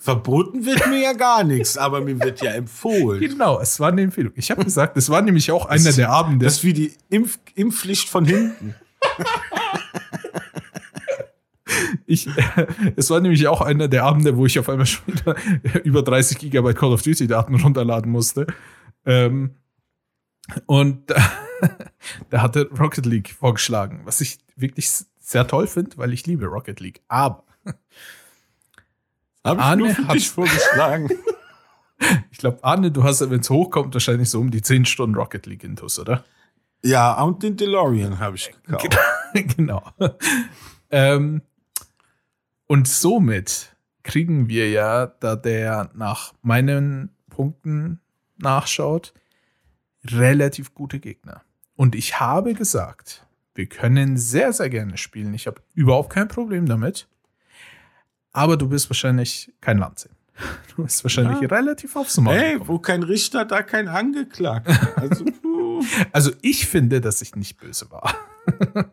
verboten 0.05 0.65
wird 0.65 0.87
mir 0.87 1.01
ja 1.01 1.13
gar 1.13 1.43
nichts, 1.43 1.77
aber 1.77 1.99
mir 1.99 2.19
wird 2.19 2.39
ja 2.39 2.51
empfohlen. 2.51 3.19
genau, 3.19 3.59
es 3.59 3.79
war 3.79 3.89
eine 3.89 4.03
Empfehlung. 4.03 4.33
Ich 4.35 4.51
habe 4.51 4.63
gesagt, 4.63 4.95
es 4.97 5.09
war 5.09 5.23
nämlich 5.23 5.51
auch 5.51 5.65
einer 5.65 5.91
der 5.91 6.11
Abende. 6.11 6.45
Das 6.45 6.57
ist 6.57 6.63
wie 6.63 6.73
die 6.73 6.93
Impf 7.09 7.39
Impfpflicht 7.55 8.07
von 8.07 8.23
hinten. 8.23 8.75
Ich, 12.05 12.29
es 12.95 13.09
war 13.09 13.19
nämlich 13.19 13.47
auch 13.47 13.61
einer 13.61 13.87
der 13.87 14.03
Abende, 14.03 14.37
wo 14.37 14.45
ich 14.45 14.59
auf 14.59 14.69
einmal 14.69 14.85
schon 14.85 15.07
wieder 15.07 15.35
über 15.83 16.03
30 16.03 16.37
Gigabyte 16.37 16.77
Call 16.77 16.93
of 16.93 17.01
Duty 17.01 17.27
Daten 17.27 17.55
runterladen 17.55 18.11
musste. 18.11 18.45
Ähm, 19.05 19.55
und 20.67 21.09
da, 21.09 21.31
da 22.29 22.41
hatte 22.43 22.69
Rocket 22.79 23.07
League 23.07 23.31
vorgeschlagen, 23.31 24.01
was 24.05 24.21
ich 24.21 24.37
wirklich 24.55 24.89
sehr 25.19 25.47
toll 25.47 25.65
finde, 25.65 25.97
weil 25.97 26.13
ich 26.13 26.27
liebe 26.27 26.45
Rocket 26.45 26.79
League. 26.79 27.01
Aber 27.07 27.43
Habe 29.45 29.59
ich 29.59 29.65
Arne 29.65 30.07
hat- 30.07 30.21
vorgeschlagen. 30.23 31.09
ich 32.31 32.37
glaube, 32.37 32.63
Arne, 32.63 32.91
du 32.91 33.03
hast, 33.03 33.29
wenn 33.29 33.39
es 33.39 33.49
hochkommt, 33.49 33.93
wahrscheinlich 33.93 34.29
so 34.29 34.39
um 34.39 34.51
die 34.51 34.61
10 34.61 34.85
Stunden 34.85 35.15
Rocket 35.15 35.45
League 35.45 35.63
Intus, 35.63 35.99
oder? 35.99 36.23
ja, 36.83 37.19
und 37.23 37.41
den 37.41 37.57
DeLorean 37.57 38.19
habe 38.19 38.35
ich 38.35 38.51
gekauft. 38.63 38.97
genau. 39.33 39.81
ähm, 40.91 41.41
und 42.67 42.87
somit 42.87 43.75
kriegen 44.03 44.49
wir 44.49 44.69
ja, 44.69 45.07
da 45.07 45.35
der 45.35 45.89
nach 45.95 46.33
meinen 46.43 47.15
Punkten 47.29 48.01
nachschaut, 48.37 49.13
relativ 50.05 50.73
gute 50.75 50.99
Gegner. 50.99 51.41
Und 51.75 51.95
ich 51.95 52.19
habe 52.19 52.53
gesagt, 52.53 53.25
wir 53.55 53.65
können 53.67 54.17
sehr, 54.17 54.53
sehr 54.53 54.69
gerne 54.69 54.97
spielen. 54.97 55.33
Ich 55.33 55.47
habe 55.47 55.61
überhaupt 55.73 56.11
kein 56.11 56.27
Problem 56.27 56.67
damit. 56.67 57.07
Aber 58.35 58.57
du 58.57 58.67
bist 58.67 58.89
wahrscheinlich 58.89 59.53
kein 59.61 59.77
Landsinn. 59.77 60.11
Du 60.75 60.83
bist 60.83 61.01
wahrscheinlich 61.05 61.39
Ja. 61.39 61.47
relativ 61.47 61.95
aufs 61.95 62.17
Maul. 62.17 62.35
Hey, 62.35 62.57
wo 62.59 62.79
kein 62.79 63.01
Richter, 63.01 63.45
da 63.45 63.63
kein 63.63 63.87
Angeklagter. 63.87 64.91
Also. 64.97 65.23
Also 66.11 66.31
ich 66.41 66.67
finde, 66.67 66.99
dass 66.99 67.21
ich 67.21 67.35
nicht 67.37 67.55
böse 67.57 67.89
war. 67.91 68.13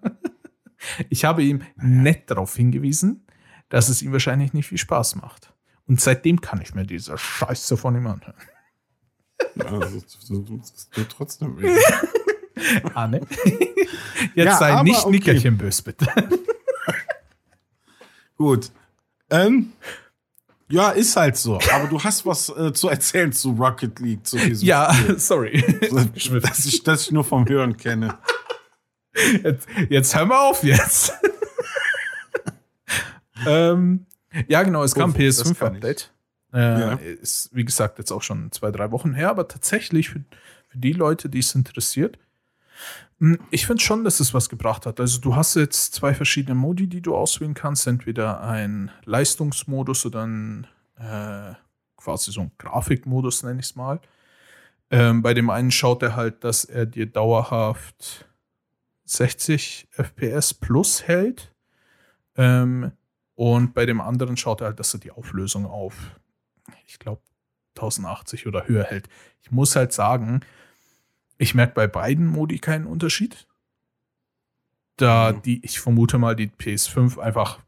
ich 1.10 1.24
habe 1.24 1.42
ihm 1.42 1.62
nett 1.74 2.30
darauf 2.30 2.54
hingewiesen, 2.54 3.26
dass 3.68 3.88
es 3.88 4.00
ihm 4.02 4.12
wahrscheinlich 4.12 4.52
nicht 4.52 4.68
viel 4.68 4.78
Spaß 4.78 5.16
macht. 5.16 5.52
Und 5.88 6.00
seitdem 6.00 6.40
kann 6.40 6.60
ich 6.60 6.74
mir 6.76 6.86
diese 6.86 7.18
Scheiße 7.18 7.76
von 7.76 7.96
ihm 7.96 8.06
anhören. 8.06 8.34
also, 9.58 10.02
du, 10.28 10.62
du 10.94 11.04
trotzdem 11.08 11.60
weh. 11.60 11.76
Arne? 12.94 13.22
Jetzt 14.36 14.36
Ja, 14.36 14.56
sei 14.56 14.82
nicht 14.84 15.00
okay. 15.00 15.10
Nickerchen 15.10 15.58
böse, 15.58 15.82
bitte. 15.82 16.06
Gut. 18.36 18.70
Ähm, 19.32 19.72
ja, 20.68 20.90
ist 20.90 21.16
halt 21.16 21.36
so. 21.36 21.58
Aber 21.72 21.88
du 21.88 22.02
hast 22.02 22.24
was 22.24 22.48
äh, 22.50 22.72
zu 22.72 22.88
erzählen 22.88 23.32
zu 23.32 23.50
Rocket 23.52 23.98
League, 24.00 24.26
zu 24.26 24.36
diesem 24.36 24.66
ja, 24.66 24.92
Spiel. 24.94 25.18
sorry. 25.18 25.80
dass 26.40 26.64
ich 26.64 26.82
das 26.82 27.10
nur 27.10 27.24
vom 27.24 27.48
Hören 27.48 27.76
kenne. 27.76 28.18
Jetzt, 29.42 29.68
jetzt 29.90 30.16
hör 30.16 30.24
mal 30.24 30.48
auf 30.48 30.62
jetzt. 30.64 31.12
ähm, 33.46 34.06
ja, 34.48 34.62
genau, 34.62 34.82
es 34.84 34.94
kam 34.94 35.10
ein 35.10 35.16
Oh, 35.16 35.26
das 35.26 35.42
kann 35.58 35.76
ich. 35.76 35.82
PS5-Update. 35.82 36.12
Äh, 36.54 36.80
Ja. 36.80 36.92
Ist, 36.94 37.50
wie 37.52 37.64
gesagt, 37.64 37.98
jetzt 37.98 38.10
auch 38.10 38.22
schon 38.22 38.50
zwei, 38.52 38.70
drei 38.70 38.90
Wochen 38.90 39.12
her, 39.14 39.30
aber 39.30 39.48
tatsächlich 39.48 40.10
für, 40.10 40.24
für 40.68 40.78
die 40.78 40.92
Leute, 40.92 41.28
die 41.28 41.40
es 41.40 41.54
interessiert, 41.54 42.18
ich 43.50 43.66
finde 43.66 43.82
schon, 43.82 44.02
dass 44.02 44.18
es 44.18 44.34
was 44.34 44.48
gebracht 44.48 44.84
hat. 44.84 44.98
Also 44.98 45.20
du 45.20 45.36
hast 45.36 45.54
jetzt 45.54 45.94
zwei 45.94 46.12
verschiedene 46.12 46.56
Modi, 46.56 46.88
die 46.88 47.00
du 47.00 47.14
auswählen 47.14 47.54
kannst. 47.54 47.86
Entweder 47.86 48.40
ein 48.42 48.90
Leistungsmodus 49.04 50.06
oder 50.06 50.26
ein 50.26 50.66
äh, 50.96 51.54
quasi 51.96 52.32
so 52.32 52.40
ein 52.40 52.52
Grafikmodus, 52.58 53.44
nenne 53.44 53.60
ich 53.60 53.66
es 53.66 53.76
mal. 53.76 54.00
Ähm, 54.90 55.22
bei 55.22 55.34
dem 55.34 55.50
einen 55.50 55.70
schaut 55.70 56.02
er 56.02 56.16
halt, 56.16 56.42
dass 56.42 56.64
er 56.64 56.84
dir 56.84 57.06
dauerhaft 57.06 58.26
60 59.04 59.88
FPS 59.90 60.54
plus 60.54 61.04
hält. 61.04 61.54
Ähm, 62.36 62.92
und 63.34 63.72
bei 63.72 63.86
dem 63.86 64.00
anderen 64.00 64.36
schaut 64.36 64.60
er 64.60 64.68
halt, 64.68 64.80
dass 64.80 64.94
er 64.94 65.00
die 65.00 65.12
Auflösung 65.12 65.66
auf, 65.66 65.94
ich 66.86 66.98
glaube, 66.98 67.22
1080 67.76 68.46
oder 68.46 68.66
höher 68.66 68.84
hält. 68.84 69.08
Ich 69.42 69.50
muss 69.50 69.76
halt 69.76 69.92
sagen, 69.92 70.40
ich 71.42 71.56
merke 71.56 71.74
bei 71.74 71.88
beiden 71.88 72.26
Modi 72.26 72.60
keinen 72.60 72.86
Unterschied. 72.86 73.48
Da 74.96 75.32
Mhm. 75.32 75.42
die, 75.42 75.64
ich 75.64 75.80
vermute 75.80 76.16
mal, 76.16 76.36
die 76.36 76.46
PS5 76.46 77.18
einfach 77.18 77.58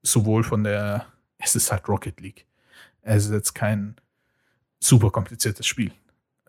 sowohl 0.00 0.44
von 0.44 0.64
der, 0.64 1.06
es 1.36 1.54
ist 1.54 1.70
halt 1.70 1.86
Rocket 1.88 2.18
League. 2.20 2.46
Es 3.02 3.26
ist 3.26 3.32
jetzt 3.32 3.52
kein 3.52 3.96
super 4.80 5.10
kompliziertes 5.10 5.66
Spiel. 5.66 5.92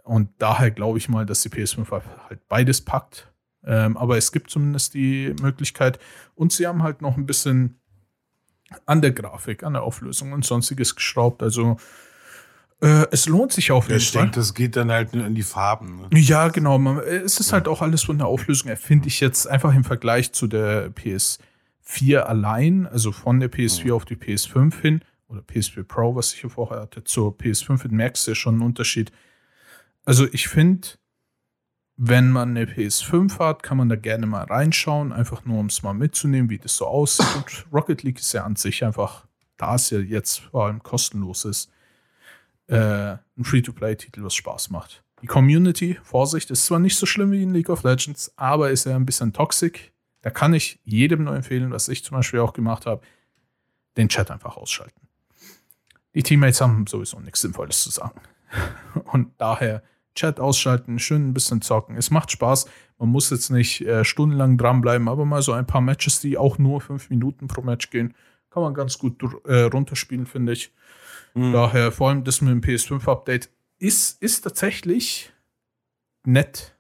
Und 0.04 0.30
daher 0.38 0.72
glaube 0.72 0.98
ich 1.00 1.10
mal, 1.10 1.26
dass 1.26 1.42
die 1.42 1.50
PS5 1.50 2.02
halt 2.30 2.48
beides 2.48 2.80
packt. 2.80 3.30
Ähm, 3.66 3.98
aber 3.98 4.18
es 4.18 4.32
gibt 4.32 4.50
zumindest 4.50 4.94
die 4.94 5.36
Möglichkeit. 5.42 6.00
Und 6.34 6.54
sie 6.54 6.66
haben 6.66 6.82
halt 6.82 7.02
noch 7.02 7.18
ein 7.18 7.26
bisschen 7.26 7.78
an 8.86 9.02
der 9.02 9.12
Grafik, 9.12 9.64
an 9.64 9.74
der 9.74 9.84
Auflösung 9.84 10.32
und 10.32 10.46
sonstiges 10.46 10.96
geschraubt. 10.96 11.44
Also 11.44 11.76
äh, 12.84 13.08
es 13.12 13.28
lohnt 13.28 13.54
sich 13.54 13.72
auf 13.72 13.88
jeden 13.88 14.00
ich 14.00 14.12
Fall. 14.12 14.24
denke, 14.24 14.36
das 14.36 14.54
geht 14.54 14.76
dann 14.76 14.92
halt 14.92 15.16
nur 15.16 15.26
in 15.26 15.36
die 15.36 15.44
Farben. 15.44 16.02
Ne? 16.12 16.20
Ja, 16.20 16.50
genau. 16.50 16.78
Man, 16.78 17.00
es 17.00 17.40
ist 17.40 17.54
halt 17.54 17.70
auch 17.70 17.82
alles 17.82 18.04
von 18.04 18.18
der 18.18 18.28
Auflösung 18.28 18.68
her, 18.68 18.78
finde 18.78 19.08
ich 19.08 19.22
jetzt 19.22 19.48
einfach 19.48 19.74
im 19.74 19.86
Vergleich 19.86 20.34
zu 20.34 20.48
der 20.48 20.94
PS4 20.94 22.18
allein, 22.18 22.86
also 22.86 23.14
von 23.14 23.40
der 23.40 23.50
PS4 23.50 23.94
auf 23.94 24.04
die 24.04 24.18
PS5 24.18 24.82
hin, 24.82 25.02
oder 25.30 25.40
PS4 25.42 25.84
Pro, 25.84 26.16
was 26.16 26.34
ich 26.34 26.42
hier 26.42 26.50
vorher 26.50 26.82
hatte, 26.82 27.06
zur 27.06 27.38
PS5 27.38 27.84
hin, 27.84 27.96
merkst 27.96 28.28
du 28.28 28.32
ja 28.32 28.36
schon 28.36 28.56
einen 28.56 28.64
Unterschied. 28.64 29.14
Also 30.04 30.28
ich 30.34 30.50
finde, 30.50 30.90
wenn 31.96 32.32
man 32.32 32.50
eine 32.50 32.66
PS5 32.66 33.40
hat, 33.40 33.64
kann 33.64 33.78
man 33.78 33.88
da 33.88 33.96
gerne 33.96 34.26
mal 34.26 34.44
reinschauen, 34.44 35.14
einfach 35.14 35.46
nur 35.46 35.60
um 35.60 35.68
es 35.68 35.84
mal 35.84 35.94
mitzunehmen, 35.94 36.50
wie 36.50 36.58
das 36.58 36.76
so 36.76 36.86
aussieht. 36.86 37.28
Und 37.34 37.66
Rocket 37.72 38.04
League 38.04 38.20
ist 38.20 38.34
ja 38.34 38.44
an 38.44 38.58
sich 38.58 38.84
einfach, 38.84 39.26
da 39.56 39.76
es 39.76 39.90
ja 39.90 40.00
jetzt 40.00 40.42
vor 40.42 40.66
allem 40.66 40.84
kostenlos 40.84 41.46
ist, 41.46 41.70
äh, 42.68 43.18
ein 43.38 43.44
Free-to-Play-Titel, 43.44 44.24
was 44.24 44.36
Spaß 44.36 44.70
macht. 44.70 45.04
Die 45.22 45.28
Community, 45.28 45.98
Vorsicht, 46.04 46.52
ist 46.52 46.66
zwar 46.66 46.80
nicht 46.80 46.98
so 46.98 47.06
schlimm 47.06 47.32
wie 47.32 47.44
in 47.44 47.54
League 47.54 47.70
of 47.70 47.84
Legends, 47.84 48.34
aber 48.36 48.72
ist 48.72 48.86
ja 48.86 48.96
ein 48.96 49.06
bisschen 49.06 49.32
toxic. 49.34 49.94
Da 50.22 50.30
kann 50.30 50.54
ich 50.54 50.80
jedem 50.84 51.26
nur 51.26 51.36
empfehlen, 51.36 51.72
was 51.72 51.88
ich 51.88 52.04
zum 52.04 52.18
Beispiel 52.18 52.40
auch 52.40 52.54
gemacht 52.54 52.86
habe, 52.86 53.02
den 53.98 54.10
Chat 54.10 54.32
einfach 54.32 54.58
ausschalten. 54.58 55.08
Die 56.16 56.24
Teammates 56.24 56.62
haben 56.62 56.88
sowieso 56.88 57.20
nichts 57.20 57.42
Sinnvolles 57.42 57.82
zu 57.82 57.90
sagen. 57.90 58.20
Und 59.06 59.32
daher 59.38 59.84
Chat 60.16 60.40
ausschalten, 60.40 61.00
schön 61.00 61.30
ein 61.30 61.34
bisschen 61.34 61.62
zocken. 61.62 61.98
Es 61.98 62.12
macht 62.12 62.32
Spaß. 62.32 62.68
Man 63.00 63.10
muss 63.10 63.30
jetzt 63.32 63.50
nicht 63.50 63.82
äh, 63.82 64.06
stundenlang 64.06 64.58
dranbleiben, 64.58 65.08
aber 65.08 65.26
mal 65.26 65.42
so 65.42 65.54
ein 65.54 65.66
paar 65.66 65.82
Matches, 65.82 66.20
die 66.20 66.38
auch 66.38 66.58
nur 66.58 66.82
fünf 66.82 67.10
Minuten 67.10 67.48
pro 67.48 67.62
Match 67.62 67.90
gehen, 67.90 68.14
kann 68.52 68.62
man 68.62 68.74
ganz 68.76 69.00
gut 69.00 69.24
äh, 69.46 69.64
runterspielen, 69.64 70.28
finde 70.28 70.54
ich. 70.54 70.72
Mhm. 71.34 71.52
Daher 71.54 71.92
vor 71.92 72.10
allem 72.10 72.24
das 72.24 72.42
mit 72.42 72.52
dem 72.52 72.62
PS5-Update 72.62 73.50
ist, 73.80 74.22
ist 74.22 74.42
tatsächlich 74.42 75.32
nett, 76.26 76.76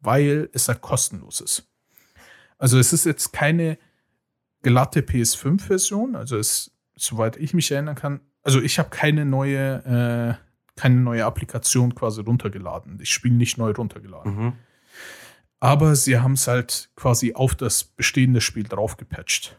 weil 0.00 0.48
es 0.52 0.68
halt 0.68 0.80
kostenlos 0.80 1.40
ist. 1.40 1.68
Also 2.58 2.78
es 2.78 2.92
ist 2.92 3.04
jetzt 3.06 3.32
keine 3.32 3.78
glatte 4.62 5.00
PS5-Version, 5.00 6.14
also 6.16 6.36
es, 6.36 6.70
soweit 6.94 7.36
ich 7.36 7.54
mich 7.54 7.70
erinnern 7.70 7.94
kann, 7.96 8.20
also 8.42 8.60
ich 8.60 8.78
habe 8.78 8.90
keine 8.90 9.24
neue, 9.24 10.38
äh, 10.38 10.80
keine 10.80 10.96
neue 11.00 11.24
Applikation 11.24 11.94
quasi 11.94 12.20
runtergeladen. 12.22 12.98
Ich 13.00 13.10
spiele 13.12 13.34
nicht 13.34 13.58
neu 13.58 13.70
runtergeladen. 13.72 14.34
Mhm. 14.36 14.52
Aber 15.60 15.94
sie 15.94 16.18
haben 16.18 16.32
es 16.32 16.48
halt 16.48 16.90
quasi 16.96 17.34
auf 17.34 17.54
das 17.54 17.84
bestehende 17.84 18.40
Spiel 18.40 18.64
draufgepatcht. 18.64 19.56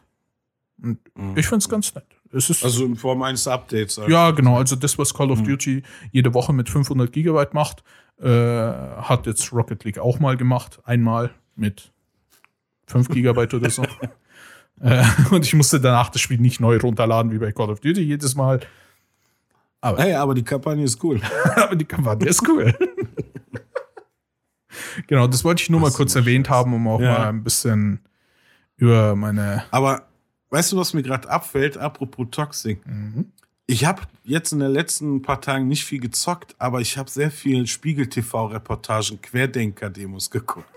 Und 0.82 0.98
Mhm. 1.16 1.36
ich 1.36 1.46
finde 1.46 1.58
es 1.62 1.68
ganz 1.68 1.94
nett. 1.94 2.06
Also 2.34 2.84
in 2.84 2.96
Form 2.96 3.22
eines 3.22 3.46
Updates. 3.46 3.98
halt. 3.98 4.08
ja, 4.08 4.30
genau. 4.32 4.56
Also 4.58 4.76
das, 4.76 4.98
was 4.98 5.14
Call 5.14 5.30
of 5.30 5.40
Mhm. 5.40 5.44
Duty 5.44 5.82
jede 6.12 6.34
Woche 6.34 6.52
mit 6.52 6.68
500 6.68 7.12
Gigabyte 7.12 7.54
macht, 7.54 7.82
äh, 8.20 8.28
hat 8.28 9.26
jetzt 9.26 9.52
Rocket 9.52 9.84
League 9.84 9.98
auch 9.98 10.18
mal 10.20 10.36
gemacht. 10.36 10.80
Einmal 10.84 11.30
mit 11.56 11.92
5 12.86 13.08
Gigabyte 13.08 13.54
oder 13.54 13.70
so. 13.70 13.84
äh, 14.80 15.04
und 15.30 15.44
ich 15.44 15.54
musste 15.54 15.80
danach 15.80 16.10
das 16.10 16.20
Spiel 16.22 16.38
nicht 16.38 16.60
neu 16.60 16.78
runterladen 16.78 17.32
wie 17.32 17.38
bei 17.38 17.52
Call 17.52 17.70
of 17.70 17.80
Duty 17.80 18.02
jedes 18.02 18.34
Mal. 18.34 18.60
Aber, 19.80 20.02
Hey, 20.02 20.14
aber 20.14 20.34
die 20.34 20.44
Kampagne 20.44 20.84
ist 20.84 21.02
cool. 21.04 21.20
aber 21.56 21.76
die 21.76 21.84
Kampagne 21.84 22.26
ist 22.28 22.46
cool. 22.48 22.74
genau, 25.06 25.26
das 25.26 25.44
wollte 25.44 25.62
ich 25.62 25.70
nur 25.70 25.80
mal 25.80 25.88
Was 25.88 25.94
kurz 25.94 26.14
erwähnt 26.14 26.48
haben, 26.50 26.72
um 26.74 26.88
auch 26.88 27.00
Ja. 27.00 27.12
mal 27.18 27.28
ein 27.28 27.44
bisschen 27.44 28.00
über 28.76 29.14
meine. 29.14 29.64
Aber 29.70 30.08
weißt 30.54 30.70
du, 30.70 30.76
was 30.76 30.94
mir 30.94 31.02
gerade 31.02 31.28
abfällt, 31.28 31.76
apropos 31.76 32.28
Toxic? 32.30 32.86
Mhm. 32.86 33.32
Ich 33.66 33.84
habe 33.84 34.02
jetzt 34.22 34.52
in 34.52 34.60
den 34.60 34.70
letzten 34.70 35.20
paar 35.20 35.40
Tagen 35.40 35.66
nicht 35.66 35.84
viel 35.84 35.98
gezockt, 35.98 36.54
aber 36.58 36.80
ich 36.80 36.96
habe 36.96 37.10
sehr 37.10 37.32
viel 37.32 37.66
Spiegel-TV-Reportagen, 37.66 39.20
Querdenker-Demos 39.20 40.30
geguckt. 40.30 40.68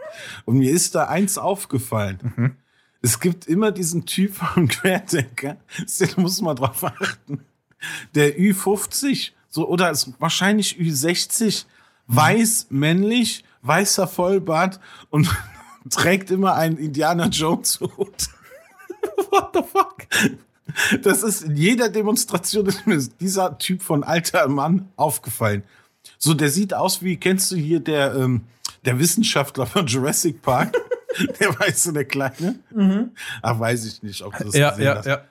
Und 0.45 0.57
mir 0.57 0.71
ist 0.71 0.95
da 0.95 1.03
eins 1.03 1.37
aufgefallen. 1.37 2.33
Mhm. 2.35 2.55
Es 3.03 3.19
gibt 3.19 3.45
immer 3.45 3.71
diesen 3.71 4.05
Typ 4.07 4.33
von 4.33 4.67
Querdenker, 4.67 5.57
den 5.99 6.09
muss 6.17 6.41
man 6.41 6.55
drauf 6.55 6.83
achten. 6.83 7.41
Der 8.15 8.39
Ü50, 8.39 9.33
so, 9.47 9.67
oder 9.67 9.91
ist 9.91 10.11
wahrscheinlich 10.19 10.77
Ü60, 10.77 11.65
weiß, 12.07 12.67
männlich, 12.71 13.43
weißer 13.61 14.07
Vollbart 14.07 14.79
und 15.11 15.29
trägt 15.91 16.31
immer 16.31 16.55
einen 16.55 16.77
Indiana 16.77 17.27
Jones 17.27 17.79
Hut. 17.79 18.29
What 19.31 19.49
the 19.53 19.61
fuck? 19.63 20.07
Das 21.03 21.23
ist 21.23 21.43
in 21.43 21.55
jeder 21.55 21.89
Demonstration 21.89 22.65
ist 22.65 22.85
mir 22.85 22.97
dieser 23.19 23.57
Typ 23.57 23.81
von 23.81 24.03
alter 24.03 24.47
Mann 24.47 24.89
aufgefallen. 24.95 25.63
So, 26.17 26.33
der 26.33 26.49
sieht 26.49 26.73
aus 26.73 27.01
wie, 27.01 27.17
kennst 27.17 27.51
du 27.51 27.55
hier 27.55 27.79
der, 27.79 28.15
ähm, 28.15 28.41
der 28.85 28.99
Wissenschaftler 28.99 29.65
von 29.65 29.87
Jurassic 29.87 30.41
Park? 30.41 30.75
der 31.39 31.57
weiße, 31.59 31.93
der 31.93 32.05
Kleine? 32.05 32.59
Ach, 33.41 33.59
weiß 33.59 33.85
ich 33.85 34.03
nicht, 34.03 34.21
ob 34.23 34.37
du 34.37 34.43
das 34.45 34.53
Mhm. 34.53 34.59
Ja, 34.59 34.69
gesehen 34.71 34.83
ja, 34.85 34.95
hast. 34.97 35.05
ja, 35.05 35.21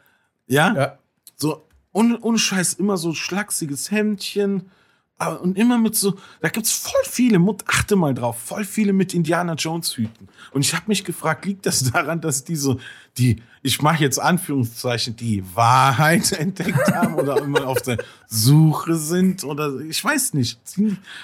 Ja? 0.47 0.75
ja. 0.75 0.99
So, 1.37 1.67
un, 1.93 2.15
unscheiß, 2.17 2.75
immer 2.75 2.97
so 2.97 3.13
schlachsiges 3.15 3.91
Hemdchen. 3.91 4.71
Aber- 5.19 5.41
Und 5.41 5.57
immer 5.59 5.79
mit 5.79 5.97
so, 5.97 6.17
da 6.41 6.49
gibt's 6.49 6.73
voll 6.73 7.01
viele, 7.05 7.39
Mut, 7.39 7.65
achte 7.67 7.97
mal 7.97 8.15
drauf, 8.15 8.39
voll 8.39 8.65
viele 8.65 8.93
mit 8.93 9.15
Indiana 9.15 9.55
Jones 9.55 9.97
Hüten. 9.97 10.29
Und 10.53 10.63
ich 10.63 10.75
habe 10.75 10.85
mich 10.89 11.05
gefragt, 11.05 11.45
liegt 11.47 11.67
das 11.67 11.91
daran, 11.91 12.21
dass 12.21 12.45
die 12.45 12.57
so, 12.57 12.79
die, 13.19 13.43
ich 13.63 13.81
mache 13.83 14.03
jetzt 14.03 14.19
Anführungszeichen, 14.19 15.17
die 15.17 15.43
Wahrheit 15.55 16.33
entdeckt 16.39 16.93
haben 16.95 17.15
oder 17.15 17.39
immer 17.43 17.67
auf 17.67 17.83
der 17.83 17.99
Suche 18.29 18.97
sind 18.97 19.45
oder 19.45 19.81
ich 19.81 20.03
weiß 20.05 20.35
nicht. 20.35 20.59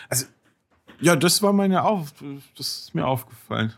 Also, 0.09 0.27
ja, 1.01 1.17
das 1.17 1.43
war 1.43 1.53
meine 1.53 1.83
Auf, 1.83 2.13
das 2.57 2.67
ist 2.85 2.95
mir 2.95 3.07
aufgefallen. 3.07 3.73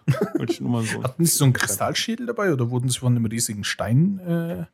So. 0.58 1.02
Hatten 1.02 1.24
Sie 1.24 1.32
so 1.36 1.44
einen 1.44 1.54
Kristallschädel 1.54 2.26
dabei 2.26 2.52
oder 2.52 2.70
wurden 2.70 2.88
Sie 2.90 2.98
von 2.98 3.16
einem 3.16 3.24
riesigen 3.26 3.64
Stein 3.64 4.18
äh, 4.20 4.64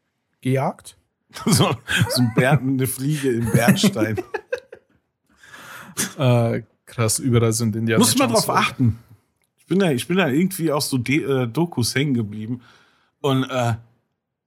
gejagt? 0.41 0.97
so, 1.47 1.71
so 2.09 2.23
ein 2.23 2.33
Bär, 2.35 2.59
eine 2.59 2.89
Fliege 2.89 3.31
im 3.31 3.53
Bernstein. 3.53 4.17
Äh, 6.19 6.63
krass, 6.87 7.19
überall 7.19 7.53
sind 7.53 7.77
Indiana 7.77 7.99
Muss 8.01 8.17
man 8.19 8.31
drauf 8.31 8.49
achten. 8.51 8.99
Ich 9.59 9.67
bin 9.67 9.79
da, 9.79 9.91
ich 9.91 10.09
bin 10.09 10.17
da 10.17 10.29
irgendwie 10.29 10.73
auf 10.73 10.85
so 10.85 10.99
De 10.99 11.23
äh, 11.23 11.47
Dokus 11.47 11.95
hängen 11.95 12.15
geblieben. 12.15 12.61
Und 13.21 13.45
äh, 13.45 13.75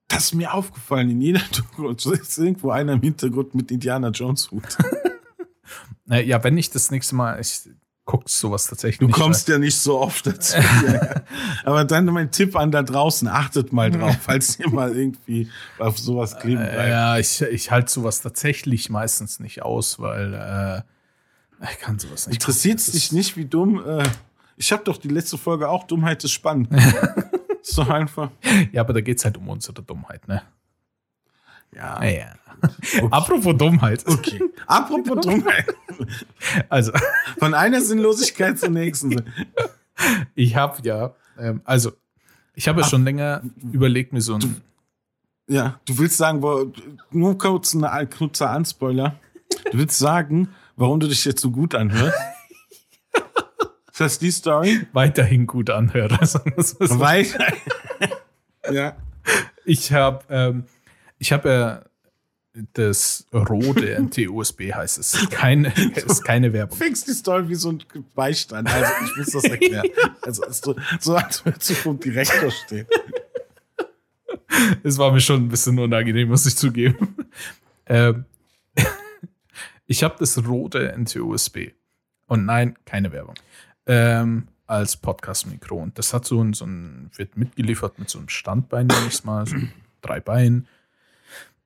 das 0.08 0.25
ist 0.25 0.34
mir 0.36 0.53
aufgefallen. 0.53 1.10
In 1.10 1.21
jeder 1.21 1.41
Doku 1.77 1.89
ist 1.89 2.38
irgendwo 2.38 2.71
einer 2.71 2.93
im 2.93 3.01
Hintergrund 3.01 3.56
mit 3.56 3.71
Indiana 3.71 4.10
Jones 4.10 4.51
Hut. 4.51 4.77
Ja, 6.06 6.43
wenn 6.43 6.58
ich 6.58 6.69
das 6.69 6.91
nächste 6.91 7.15
Mal, 7.15 7.39
ich 7.39 7.62
guck 8.06 8.29
sowas 8.29 8.67
tatsächlich 8.67 8.99
Du 8.99 9.08
nicht. 9.08 9.15
kommst 9.15 9.47
ja 9.47 9.58
nicht 9.58 9.77
so 9.77 9.99
oft 9.99 10.27
dazu. 10.27 10.58
Aber 11.63 11.86
dann 11.86 12.06
mein 12.06 12.29
Tipp 12.29 12.58
an 12.58 12.71
da 12.71 12.84
draußen, 12.84 13.27
achtet 13.29 13.71
mal 13.71 13.89
drauf, 13.89 14.17
falls 14.21 14.60
ihr 14.60 14.69
mal 14.69 14.95
irgendwie 14.95 15.49
auf 15.79 15.97
sowas 15.97 16.38
kleben 16.38 16.62
bleibt. 16.62 16.89
ja, 16.89 17.17
ich, 17.17 17.41
ich 17.41 17.71
halte 17.71 17.89
sowas 17.89 18.21
tatsächlich 18.21 18.89
meistens 18.89 19.39
nicht 19.39 19.62
aus, 19.63 19.97
weil 19.99 20.34
äh, 20.34 20.82
ich 21.71 21.80
kann 21.80 21.99
sowas 21.99 22.28
nicht. 22.28 22.36
Interessiert 22.36 22.80
es 22.80 22.91
dich 22.91 23.12
nicht, 23.12 23.38
wie 23.38 23.45
dumm? 23.45 23.84
Äh, 23.86 24.04
ich 24.58 24.71
habe 24.71 24.84
doch 24.84 24.97
die 24.97 25.08
letzte 25.08 25.38
Folge 25.38 25.69
auch 25.69 25.86
Dummheit 25.86 26.23
ist 26.23 26.32
spannend. 26.32 26.69
ist 27.62 27.78
doch 27.78 27.89
einfach. 27.89 28.32
Ja, 28.71 28.82
aber 28.82 28.93
da 28.93 29.02
geht 29.02 29.17
es 29.17 29.26
halt 29.26 29.38
um 29.38 29.49
unsere 29.49 29.82
Dummheit, 29.82 30.28
ne? 30.28 30.43
Ja. 31.76 32.04
Ja. 32.04 32.34
Apropos 33.10 33.58
Dummheit. 33.58 34.06
Okay. 34.08 34.39
Apropos 34.67 35.19
Dummheit. 35.21 35.65
Also, 36.69 36.91
Von 37.39 37.54
einer 37.54 37.82
Sinnlosigkeit 37.82 38.60
zur 38.60 38.69
nächsten. 38.69 39.23
ich 40.36 40.56
habe 40.56 40.78
ja, 40.84 41.13
ähm, 41.38 41.62
also, 41.65 41.91
ich 42.54 42.67
habe 42.67 42.82
ja 42.82 42.88
schon 42.88 43.04
länger 43.04 43.41
überlegt, 43.71 44.13
mir 44.13 44.21
so 44.21 44.36
ein. 44.36 44.62
Ja, 45.47 45.80
du 45.86 45.97
willst 45.97 46.17
sagen, 46.17 46.41
nur 47.12 47.38
kurz 47.38 47.76
ein 47.76 48.10
kurzer 48.10 48.52
Anspoiler. 48.52 49.15
Du 49.71 49.78
willst 49.78 49.97
sagen, 49.97 50.49
warum 50.75 50.99
du 50.99 51.07
dich 51.07 51.25
jetzt 51.25 51.41
so 51.41 51.51
gut 51.51 51.75
anhörst? 51.75 52.17
Ist 53.91 53.99
das 53.99 54.19
die 54.19 54.31
Story? 54.31 54.88
weiterhin 54.91 55.45
gut 55.45 55.69
anhöre. 55.69 56.25
sagen 56.25 56.53
wir's 56.55 56.79
mal 56.79 56.88
so. 56.88 56.99
Weiter. 56.99 57.53
ja. 58.71 58.95
Ich 59.65 59.93
habe, 59.93 60.23
ähm, 60.29 60.63
ich 61.19 61.31
habe 61.31 61.49
ja 61.49 61.83
das 62.73 63.25
rote 63.33 63.99
NT-USB 63.99 64.73
heißt 64.73 64.99
es. 64.99 65.27
Keine, 65.29 65.73
ist 65.95 66.23
keine 66.23 66.53
Werbung. 66.53 66.77
fängst 66.77 67.07
die 67.07 67.13
Story 67.13 67.49
wie 67.49 67.55
so 67.55 67.69
ein 67.71 67.83
Beistand. 68.15 68.71
Also 68.71 68.91
ich 69.05 69.17
muss 69.17 69.27
das 69.27 69.43
erklären. 69.45 69.88
Also 70.21 70.43
so, 70.49 70.75
so 70.99 71.15
als 71.15 71.43
würde 71.45 71.59
du 71.59 71.73
vom 71.73 71.99
Direktor 71.99 72.51
stehen. 72.51 72.88
Es 74.83 74.97
war 74.97 75.12
mir 75.12 75.19
schon 75.19 75.45
ein 75.45 75.49
bisschen 75.49 75.79
unangenehm, 75.79 76.29
muss 76.29 76.45
ich 76.45 76.55
zugeben. 76.55 77.15
Ähm, 77.88 78.25
ich 79.93 80.03
habe 80.03 80.15
das 80.17 80.43
rote 80.47 80.91
NT-USB. 80.97 81.73
Und 82.25 82.45
nein, 82.45 82.75
keine 82.84 83.12
Werbung. 83.12 83.36
Ähm, 83.86 84.47
als 84.65 84.97
Podcast-Mikro. 84.97 85.75
Und 85.77 85.99
das 85.99 86.15
hat 86.15 86.25
so 86.25 86.43
ein, 86.43 86.53
so 86.53 86.65
ein, 86.65 87.12
wird 87.15 87.38
mitgeliefert 87.38 87.99
mit 87.99 88.10
so 88.10 88.17
einem 88.17 88.27
Standbein, 88.27 88.88
nenne 88.88 89.06
ich 89.08 89.13
es 89.13 89.23
mal, 89.23 89.45
so 89.45 89.56
drei 90.01 90.19
Beinen. 90.19 90.67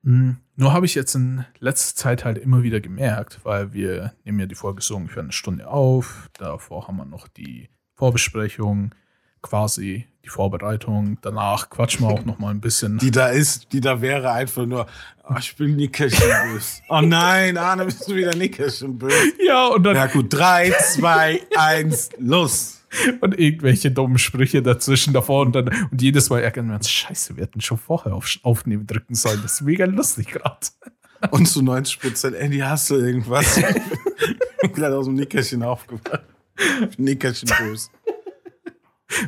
Hm, 0.04 0.36
Nur 0.56 0.74
habe 0.74 0.84
ich 0.84 0.94
jetzt 0.94 1.14
in 1.14 1.46
letzter 1.58 1.96
Zeit 1.96 2.26
halt 2.26 2.36
immer 2.36 2.62
wieder 2.62 2.80
gemerkt, 2.80 3.40
weil 3.44 3.72
wir 3.72 4.12
nehmen 4.24 4.40
ja 4.40 4.46
die 4.46 4.54
Folge 4.54 4.82
so 4.82 4.96
ungefähr 4.96 5.22
eine 5.22 5.32
Stunde 5.32 5.66
auf. 5.66 6.28
Davor 6.34 6.86
haben 6.86 6.98
wir 6.98 7.06
noch 7.06 7.28
die 7.28 7.70
Vorbesprechung, 7.94 8.94
quasi 9.42 10.06
die 10.24 10.28
Vorbereitung. 10.28 11.18
Danach 11.22 11.70
quatschen 11.70 12.06
wir 12.06 12.12
auch 12.12 12.24
noch 12.24 12.38
mal 12.38 12.50
ein 12.50 12.60
bisschen. 12.60 12.98
Die 12.98 13.10
da 13.10 13.28
ist, 13.28 13.72
die 13.72 13.80
da 13.80 14.00
wäre 14.00 14.30
einfach 14.32 14.66
nur, 14.66 14.86
oh, 15.28 15.34
ich 15.38 15.56
bin 15.56 15.76
Nickerchen-bös. 15.76 16.82
Oh 16.88 17.00
nein, 17.00 17.56
Arne, 17.56 17.84
bist 17.86 18.08
du 18.08 18.14
wieder 18.14 18.34
Nickerchen-bös. 18.34 19.12
ja, 19.46 19.66
und 19.68 19.82
dann 19.84 19.96
Ja 19.96 20.06
gut, 20.06 20.26
drei, 20.32 20.70
zwei, 20.92 21.42
eins, 21.56 22.10
los. 22.18 22.74
und 23.20 23.38
irgendwelche 23.38 23.90
dummen 23.90 24.16
Sprüche 24.18 24.62
dazwischen 24.62 25.12
davor 25.12 25.42
und 25.44 25.54
dann 25.54 25.68
und 25.90 26.00
jedes 26.00 26.30
Mal 26.30 26.40
ärgern 26.40 26.68
wir 26.68 26.76
uns, 26.76 26.88
scheiße, 26.90 27.36
wir 27.36 27.42
hätten 27.44 27.60
schon 27.60 27.76
vorher 27.76 28.14
auf 28.14 28.26
Aufnehmen 28.42 28.86
drücken 28.86 29.14
sollen. 29.14 29.40
Das 29.42 29.54
ist 29.54 29.60
mega 29.60 29.84
lustig 29.84 30.28
gerade. 30.28 30.66
Und 31.30 31.46
zu 31.46 31.62
90 31.62 32.00
Prozent, 32.00 32.36
Andy, 32.36 32.58
hast 32.58 32.90
du 32.90 32.96
irgendwas? 32.96 33.60
Ich 34.60 34.72
bin 34.72 34.82
gerade 34.82 34.96
aus 34.96 35.04
dem 35.06 35.14
Nickerchen 35.14 35.62
aufgewacht. 35.62 36.20
Nickerchen 36.96 37.48
bös. 37.58 37.90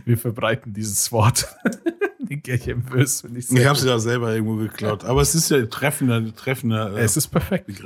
Wir 0.05 0.19
verbreiten 0.19 0.73
dieses 0.73 1.11
Wort. 1.13 1.49
Die 2.19 2.41
Kirche 2.41 2.73
im 2.73 2.83
Bös, 2.83 3.23
finde 3.23 3.41
ich 3.41 3.47
Ich 3.47 3.51
sehr 3.51 3.69
habe 3.69 3.79
sie 3.79 3.89
ja 3.89 3.99
selber 3.99 4.33
irgendwo 4.33 4.57
geklaut. 4.57 5.05
Aber 5.05 5.21
es 5.23 5.35
ist 5.35 5.51
ja 5.51 5.57
ein 5.57 5.71
treffender, 5.71 6.33
treffender. 6.35 6.97
äh, 6.97 7.01
Es 7.03 7.17
ist 7.17 7.29
perfekt. 7.29 7.71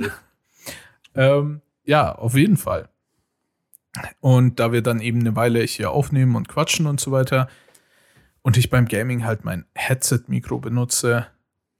Ähm, 1.17 1.61
ja, 1.85 2.13
auf 2.13 2.35
jeden 2.35 2.57
Fall. 2.57 2.89
Und 4.19 4.59
da 4.59 4.73
wir 4.73 4.81
dann 4.81 4.99
eben 4.99 5.21
eine 5.21 5.33
Weile 5.37 5.61
hier 5.61 5.91
aufnehmen 5.91 6.35
und 6.35 6.49
quatschen 6.49 6.87
und 6.87 6.99
so 6.99 7.11
weiter 7.11 7.47
und 8.41 8.57
ich 8.57 8.69
beim 8.69 8.85
Gaming 8.85 9.23
halt 9.23 9.45
mein 9.45 9.63
Headset-Mikro 9.75 10.59
benutze, 10.59 11.27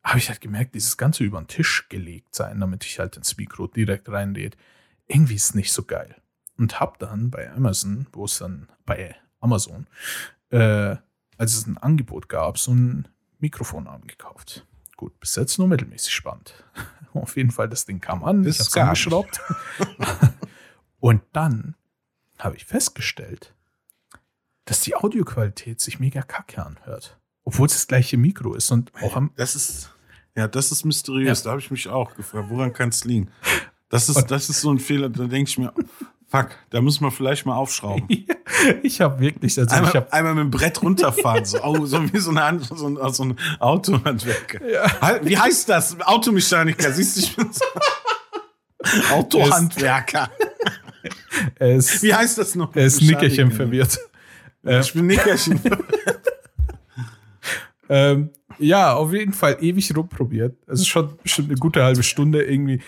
habe 0.05 0.19
ich 0.19 0.29
halt 0.29 0.39
gemerkt, 0.39 0.73
dieses 0.73 0.95
Ganze 0.95 1.25
über 1.25 1.41
den 1.41 1.47
Tisch 1.47 1.89
gelegt 1.89 2.33
sein, 2.33 2.61
damit 2.61 2.85
ich 2.85 2.97
halt 2.99 3.17
ins 3.17 3.35
Mikro 3.35 3.67
direkt 3.67 4.07
reinrede. 4.07 4.55
Irgendwie 5.07 5.35
ist 5.35 5.53
nicht 5.53 5.73
so 5.73 5.83
geil. 5.83 6.15
Und 6.57 6.79
hab 6.79 6.97
dann 6.99 7.29
bei 7.29 7.51
Amazon, 7.51 8.07
wo 8.13 8.23
es 8.23 8.37
dann 8.37 8.69
bei 8.85 9.15
Amazon, 9.45 9.85
äh, 10.49 10.95
als 11.37 11.53
es 11.53 11.67
ein 11.67 11.77
Angebot 11.77 12.27
gab, 12.29 12.57
so 12.57 12.71
ein 12.73 13.07
Mikrofonarm 13.39 14.07
gekauft. 14.07 14.65
Gut, 14.97 15.17
bis 15.19 15.35
jetzt 15.35 15.57
nur 15.59 15.67
mittelmäßig 15.67 16.13
spannend. 16.13 16.53
Auf 17.13 17.37
jeden 17.37 17.51
Fall, 17.51 17.69
das 17.69 17.85
Ding 17.85 18.01
kam 18.01 18.23
an, 18.23 18.43
Das 18.43 18.55
ich 18.55 18.61
ist 18.61 18.73
gar 18.73 18.85
angeschraubt. 18.85 19.39
Und 20.99 21.21
dann 21.33 21.75
habe 22.39 22.55
ich 22.57 22.65
festgestellt, 22.65 23.53
dass 24.65 24.81
die 24.81 24.95
Audioqualität 24.95 25.79
sich 25.79 25.99
mega 25.99 26.21
kacke 26.21 26.65
anhört. 26.65 27.19
Obwohl 27.43 27.67
es 27.67 27.73
das 27.73 27.87
gleiche 27.87 28.17
Mikro 28.17 28.55
ist 28.55 28.71
und 28.71 28.91
auch 29.03 29.15
am. 29.15 29.31
Das 29.35 29.53
ist, 29.55 29.91
ja, 30.35 30.47
das 30.47 30.71
ist 30.71 30.83
mysteriös. 30.83 31.39
Ja. 31.39 31.43
Da 31.45 31.49
habe 31.51 31.61
ich 31.61 31.69
mich 31.69 31.87
auch 31.87 32.15
gefragt, 32.15 32.49
woran 32.49 32.73
kann 32.73 32.89
es 32.89 33.05
liegen? 33.05 33.29
Das 33.89 34.09
ist, 34.09 34.15
Und- 34.17 34.31
das 34.31 34.49
ist 34.49 34.61
so 34.61 34.71
ein 34.71 34.79
Fehler, 34.79 35.09
da 35.09 35.25
denke 35.27 35.49
ich 35.49 35.57
mir, 35.59 35.71
fuck, 36.27 36.49
da 36.71 36.81
muss 36.81 36.99
man 37.01 37.11
vielleicht 37.11 37.45
mal 37.45 37.55
aufschrauben. 37.55 38.07
ich 38.83 39.01
habe 39.01 39.19
wirklich, 39.19 39.57
also 39.57 39.69
ich 39.69 39.77
Einmal, 39.77 39.93
habe 39.93 40.13
einmal 40.13 40.35
mit 40.35 40.43
dem 40.43 40.51
Brett 40.51 40.81
runterfahren, 40.81 41.45
so, 41.45 41.85
so 41.85 42.13
wie 42.13 42.19
so, 42.19 42.31
eine, 42.31 42.59
so 42.59 42.87
ein, 42.87 43.13
so 43.13 43.23
ein 43.23 43.37
Autohandwerker. 43.59 44.67
Ja. 44.67 45.01
Halt, 45.01 45.25
Wie 45.25 45.37
heißt 45.37 45.69
das? 45.69 45.99
Automechaniker, 46.01 46.91
siehst 46.91 47.17
du, 47.17 47.21
ich 47.21 47.35
bin 47.35 47.49
so 47.51 47.65
Autohandwerker. 49.11 50.29
er 51.59 51.75
ist, 51.75 52.03
Wie 52.03 52.13
heißt 52.13 52.37
das 52.37 52.55
noch? 52.55 52.75
er 52.75 52.85
ist 52.85 53.01
Nickerchen 53.01 53.51
verwirrt. 53.51 53.97
Ich 54.63 54.93
bin 54.93 55.07
Nickerchen. 55.07 55.59
Ähm, 57.89 58.31
ja, 58.57 58.93
auf 58.93 59.13
jeden 59.13 59.33
Fall 59.33 59.57
ewig 59.61 59.95
rumprobiert. 59.95 60.57
Es 60.67 60.81
ist 60.81 60.87
schon 60.87 61.17
bestimmt 61.21 61.49
eine 61.49 61.59
gute 61.59 61.83
halbe 61.83 62.03
Stunde 62.03 62.43
irgendwie. 62.43 62.81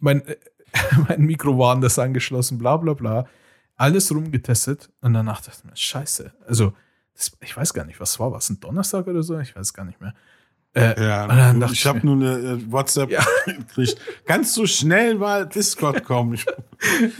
Mein, 0.00 0.22
mein 1.08 1.22
Mikro 1.22 1.58
war 1.58 1.72
anders 1.72 1.98
angeschlossen, 1.98 2.58
bla 2.58 2.76
bla 2.76 2.94
bla. 2.94 3.26
Alles 3.84 4.10
rumgetestet 4.14 4.90
und 5.02 5.12
danach 5.14 5.40
dachte 5.42 5.58
ich 5.58 5.64
mir, 5.70 5.76
scheiße. 5.76 6.32
Also, 6.46 6.72
das, 7.14 7.32
ich 7.40 7.56
weiß 7.56 7.74
gar 7.74 7.84
nicht, 7.84 8.00
was 8.00 8.18
war, 8.18 8.32
was 8.32 8.48
ein 8.50 8.58
Donnerstag 8.60 9.06
oder 9.06 9.22
so? 9.22 9.38
Ich 9.38 9.54
weiß 9.54 9.72
gar 9.74 9.84
nicht 9.84 10.00
mehr. 10.00 10.14
Äh, 10.76 11.00
Ja, 11.00 11.52
dachte 11.54 11.72
ich 11.72 11.86
habe 11.86 12.04
nur 12.04 12.16
eine 12.16 12.32
äh, 12.36 12.72
WhatsApp 12.72 13.08
Ja. 13.10 13.24
gekriegt. 13.46 13.96
Kannst 14.24 14.56
du 14.56 14.66
schnell 14.66 15.14
mal 15.14 15.46
Discord 15.46 16.02
kommen? 16.02 16.34
Ich, 16.34 16.44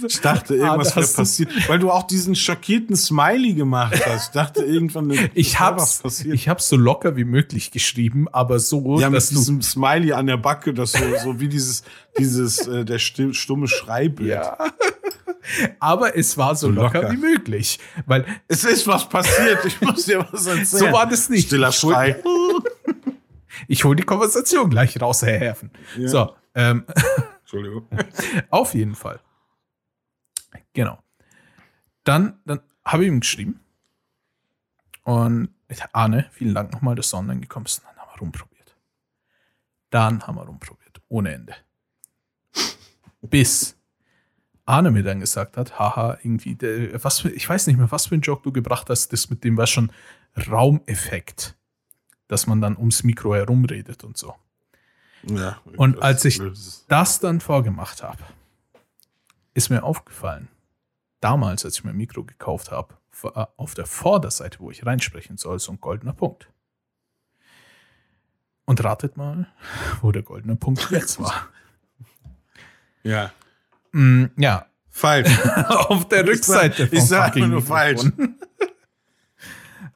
ich 0.04 0.20
dachte, 0.20 0.56
irgendwas 0.56 0.92
Ah, 0.94 0.96
wäre 0.96 1.06
passiert, 1.06 1.68
weil 1.68 1.78
du 1.78 1.92
auch 1.92 2.02
diesen 2.02 2.34
schockierten 2.34 2.96
Smiley 2.96 3.54
gemacht 3.54 3.94
hast. 4.06 4.26
Ich 4.26 4.32
dachte, 4.32 4.64
irgendwann 4.64 5.12
ich 5.34 5.60
hab's, 5.60 6.00
passiert. 6.00 6.34
ich 6.34 6.48
hab's 6.48 6.68
so 6.68 6.76
locker 6.76 7.14
wie 7.16 7.24
möglich 7.24 7.70
geschrieben, 7.70 8.26
aber 8.32 8.58
so, 8.58 8.98
ja, 8.98 9.08
mit 9.08 9.18
dass 9.18 9.28
du 9.28 9.36
diesem 9.36 9.62
Smiley 9.62 10.12
an 10.12 10.26
der 10.26 10.36
Backe, 10.38 10.74
das 10.74 10.90
so, 10.92 11.04
so 11.22 11.38
wie 11.38 11.48
dieses, 11.48 11.84
dieses, 12.18 12.66
äh, 12.66 12.84
der 12.84 12.98
stumme 12.98 13.68
Schreibild. 13.68 14.30
ja. 14.30 14.58
Aber 15.80 16.16
es 16.16 16.36
war 16.38 16.54
so 16.56 16.68
So 16.68 16.72
locker, 16.72 17.02
locker. 17.02 17.12
wie 17.12 17.16
möglich. 17.18 17.78
Weil 18.06 18.24
Es 18.48 18.64
ist 18.64 18.86
was 18.86 19.08
passiert, 19.08 19.64
ich 19.64 19.80
muss 19.80 20.06
dir 20.06 20.20
was 20.32 20.46
erzählen. 20.46 20.66
so 20.66 20.92
war 20.92 21.06
das 21.08 21.28
nicht. 21.28 21.46
Stiller 21.48 21.72
Schrei. 21.72 22.22
Ich 23.68 23.84
hole 23.84 23.96
die 23.96 24.02
Konversation 24.02 24.68
gleich 24.70 25.00
raus, 25.00 25.22
Herr 25.22 25.38
Herfen. 25.38 25.70
Ja. 25.96 26.08
So, 26.08 26.36
ähm, 26.54 26.84
Entschuldigung. 27.40 27.88
auf 28.50 28.74
jeden 28.74 28.94
Fall. 28.94 29.20
Genau. 30.72 30.98
Dann, 32.02 32.40
dann 32.44 32.60
habe 32.84 33.04
ich 33.04 33.08
ihm 33.08 33.20
geschrieben. 33.20 33.60
Und 35.04 35.50
Arne, 35.92 36.28
vielen 36.32 36.54
Dank 36.54 36.72
nochmal, 36.72 36.94
dass 36.96 37.10
du 37.10 37.16
online 37.16 37.40
gekommen 37.40 37.64
bist. 37.64 37.82
Dann 37.84 37.96
haben 37.96 38.08
wir 38.12 38.18
rumprobiert. 38.20 38.76
Dann 39.90 40.26
haben 40.26 40.36
wir 40.36 40.42
rumprobiert. 40.42 41.00
Ohne 41.08 41.32
Ende. 41.34 41.54
Bis 43.22 43.76
Arne 44.66 44.90
mir 44.90 45.02
dann 45.02 45.20
gesagt 45.20 45.56
hat, 45.56 45.78
haha, 45.78 46.18
irgendwie, 46.22 46.54
der, 46.54 47.02
was 47.04 47.20
für, 47.20 47.30
ich 47.30 47.48
weiß 47.48 47.66
nicht 47.66 47.76
mehr, 47.76 47.90
was 47.90 48.06
für 48.06 48.14
ein 48.14 48.22
Joke 48.22 48.42
du 48.42 48.52
gebracht 48.52 48.88
hast, 48.88 49.12
das 49.12 49.28
mit 49.30 49.44
dem 49.44 49.56
war 49.56 49.66
schon 49.66 49.92
Raumeffekt, 50.50 51.54
dass 52.28 52.46
man 52.46 52.60
dann 52.60 52.76
ums 52.76 53.02
Mikro 53.04 53.34
herumredet 53.34 54.04
und 54.04 54.16
so. 54.16 54.34
Ja, 55.24 55.58
Und 55.76 56.02
als 56.02 56.24
ich- 56.24 56.40
das 56.88 57.20
dann 57.20 57.40
vorgemacht 57.40 58.02
habe, 58.02 58.22
ist 59.54 59.68
mir 59.70 59.82
aufgefallen, 59.82 60.48
damals, 61.20 61.64
als 61.64 61.76
ich 61.78 61.84
mein 61.84 61.96
Mikro 61.96 62.24
gekauft 62.24 62.70
habe, 62.70 62.94
war 63.22 63.52
auf 63.56 63.74
der 63.74 63.86
Vorderseite, 63.86 64.58
wo 64.60 64.70
ich 64.70 64.84
reinsprechen 64.84 65.36
soll, 65.36 65.58
so 65.60 65.72
ein 65.72 65.80
goldener 65.80 66.12
Punkt. 66.14 66.48
Und 68.66 68.82
ratet 68.82 69.16
mal, 69.18 69.46
wo 70.00 70.10
der 70.10 70.22
goldene 70.22 70.56
Punkt 70.56 70.90
jetzt 70.90 71.20
war. 71.20 71.48
Ja. 73.06 73.30
Mm, 73.94 74.24
ja, 74.36 74.66
Falsch. 74.90 75.30
auf 75.68 76.08
der 76.08 76.26
Rückseite 76.26 76.88
ich 76.90 77.02
sag 77.02 77.34
fucking 77.34 77.50
nur 77.50 77.62
falsch. 77.62 78.02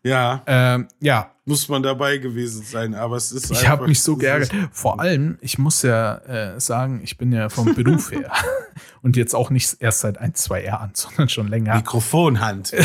Ja, 0.04 0.42
Ähm, 0.46 0.88
ja, 1.00 1.32
muss 1.44 1.68
man 1.68 1.82
dabei 1.82 2.18
gewesen 2.18 2.62
sein, 2.62 2.94
aber 2.94 3.16
es 3.16 3.32
ist 3.32 3.50
ich 3.50 3.66
habe 3.68 3.88
mich 3.88 4.00
so 4.00 4.16
geärgert. 4.16 4.52
Vor 4.70 5.00
allem, 5.00 5.38
ich 5.40 5.58
muss 5.58 5.82
ja 5.82 6.18
äh, 6.18 6.60
sagen, 6.60 7.00
ich 7.02 7.18
bin 7.18 7.32
ja 7.32 7.48
vom 7.48 7.74
Beruf 7.74 8.12
her 8.12 8.30
und 9.02 9.16
jetzt 9.16 9.34
auch 9.34 9.50
nicht 9.50 9.76
erst 9.80 10.00
seit 10.00 10.18
ein, 10.18 10.34
zwei 10.34 10.62
Jahren, 10.64 10.92
sondern 10.94 11.28
schon 11.28 11.48
länger. 11.48 11.74
Mikrofonhand. 11.76 12.74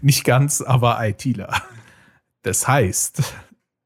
Nicht 0.00 0.24
ganz, 0.24 0.60
aber 0.60 0.98
ITler. 1.06 1.62
Das 2.42 2.66
heißt, 2.66 3.22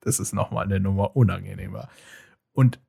das 0.00 0.18
ist 0.18 0.32
nochmal 0.32 0.64
eine 0.64 0.80
Nummer 0.80 1.16
unangenehmer. 1.16 1.88
Und 2.52 2.80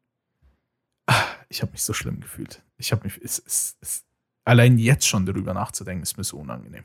ich 1.50 1.62
habe 1.62 1.72
mich 1.72 1.84
so 1.84 1.94
schlimm 1.94 2.20
gefühlt. 2.20 2.62
Ich 2.78 2.92
habe 2.92 3.04
mich, 3.04 3.20
es, 3.24 3.42
es, 3.46 3.78
es, 3.82 4.04
allein 4.44 4.78
jetzt 4.78 5.08
schon 5.08 5.26
darüber 5.26 5.54
nachzudenken, 5.54 6.04
ist 6.04 6.18
mir 6.18 6.24
so 6.24 6.38
unangenehm. 6.38 6.84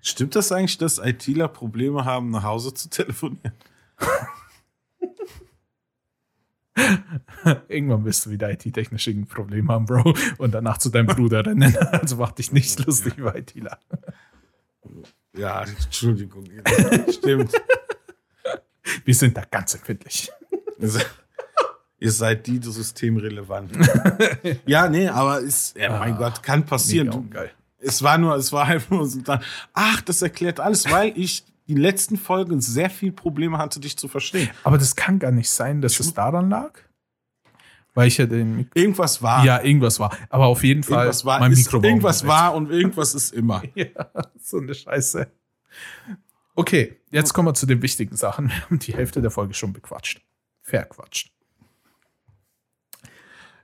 Stimmt 0.00 0.36
das 0.36 0.52
eigentlich, 0.52 0.78
dass 0.78 0.98
ITler 0.98 1.48
Probleme 1.48 2.04
haben, 2.04 2.30
nach 2.30 2.44
Hause 2.44 2.72
zu 2.74 2.88
telefonieren? 2.88 3.52
Irgendwann 7.68 8.04
wirst 8.04 8.26
du 8.26 8.30
wieder 8.30 8.50
IT-technisch 8.50 9.08
irgendein 9.08 9.34
Problem 9.34 9.70
haben, 9.70 9.86
Bro, 9.86 10.14
und 10.38 10.52
danach 10.52 10.78
zu 10.78 10.90
deinem 10.90 11.06
Bruder 11.06 11.44
rennen. 11.44 11.76
Also 11.92 12.16
mach 12.16 12.32
dich 12.32 12.52
nicht 12.52 12.84
lustig 12.86 13.18
über 13.18 13.36
ITler. 13.36 13.78
Ja, 15.36 15.64
Entschuldigung. 15.64 16.44
Stimmt. 17.10 17.52
Wir 19.04 19.14
sind 19.14 19.36
da 19.36 19.44
ganz 19.44 19.74
empfindlich. 19.74 20.30
Ihr 22.00 22.12
seid- 22.12 22.46
die 22.46 22.60
systemrelevant. 22.62 23.72
ja, 24.66 24.88
nee, 24.88 25.08
aber 25.08 25.40
ist, 25.40 25.76
ja, 25.76 25.98
mein 25.98 26.14
Ah, 26.14 26.18
Gott, 26.18 26.42
kann 26.42 26.64
passieren. 26.64 27.10
Du, 27.10 27.28
geil. 27.28 27.50
es 27.80 28.02
war 28.02 28.18
nur, 28.18 28.36
es 28.36 28.52
war 28.52 28.66
einfach 28.66 28.90
nur 28.90 29.06
so 29.06 29.20
dann, 29.20 29.40
ach, 29.72 30.00
das 30.02 30.22
erklärt 30.22 30.60
alles, 30.60 30.90
weil 30.90 31.12
ich 31.16 31.44
die 31.66 31.74
letzten 31.74 32.16
Folgen 32.16 32.60
sehr 32.60 32.88
viel 32.88 33.12
Probleme 33.12 33.58
hatte, 33.58 33.80
dich 33.80 33.96
zu 33.98 34.08
verstehen. 34.08 34.48
Aber 34.64 34.78
das 34.78 34.96
kann 34.96 35.18
gar 35.18 35.32
nicht 35.32 35.50
sein, 35.50 35.80
dass 35.82 35.98
es 36.00 36.14
daran 36.14 36.48
lag. 36.50 36.78
Weil 37.94 38.06
ich 38.08 38.18
ja 38.18 38.26
den. 38.26 38.70
Irgendwas 38.74 39.22
war. 39.22 39.44
Ja, 39.44 39.60
irgendwas 39.62 39.98
war. 39.98 40.16
Aber 40.30 40.46
auf 40.46 40.62
jeden 40.62 40.84
Fall. 40.84 40.98
irgendwas 41.06 41.24
war. 41.24 41.40
mein 41.40 41.50
ist, 41.52 41.72
irgendwas 41.72 42.26
war 42.26 42.54
und 42.54 42.70
irgendwas 42.70 43.12
ist 43.14 43.32
immer. 43.32 43.62
Ja, 43.74 43.88
so 44.40 44.58
eine 44.58 44.72
Scheiße. 44.74 45.26
Okay, 46.54 46.96
jetzt 47.10 47.34
kommen 47.34 47.48
wir 47.48 47.54
zu 47.54 47.66
den 47.66 47.82
wichtigen 47.82 48.16
Sachen. 48.16 48.48
Wir 48.50 48.60
haben 48.64 48.78
die 48.78 48.94
Hälfte 48.94 49.20
der 49.20 49.30
Folge 49.32 49.54
schon 49.54 49.72
bequatscht. 49.72 50.20
Verquatscht. 50.62 51.32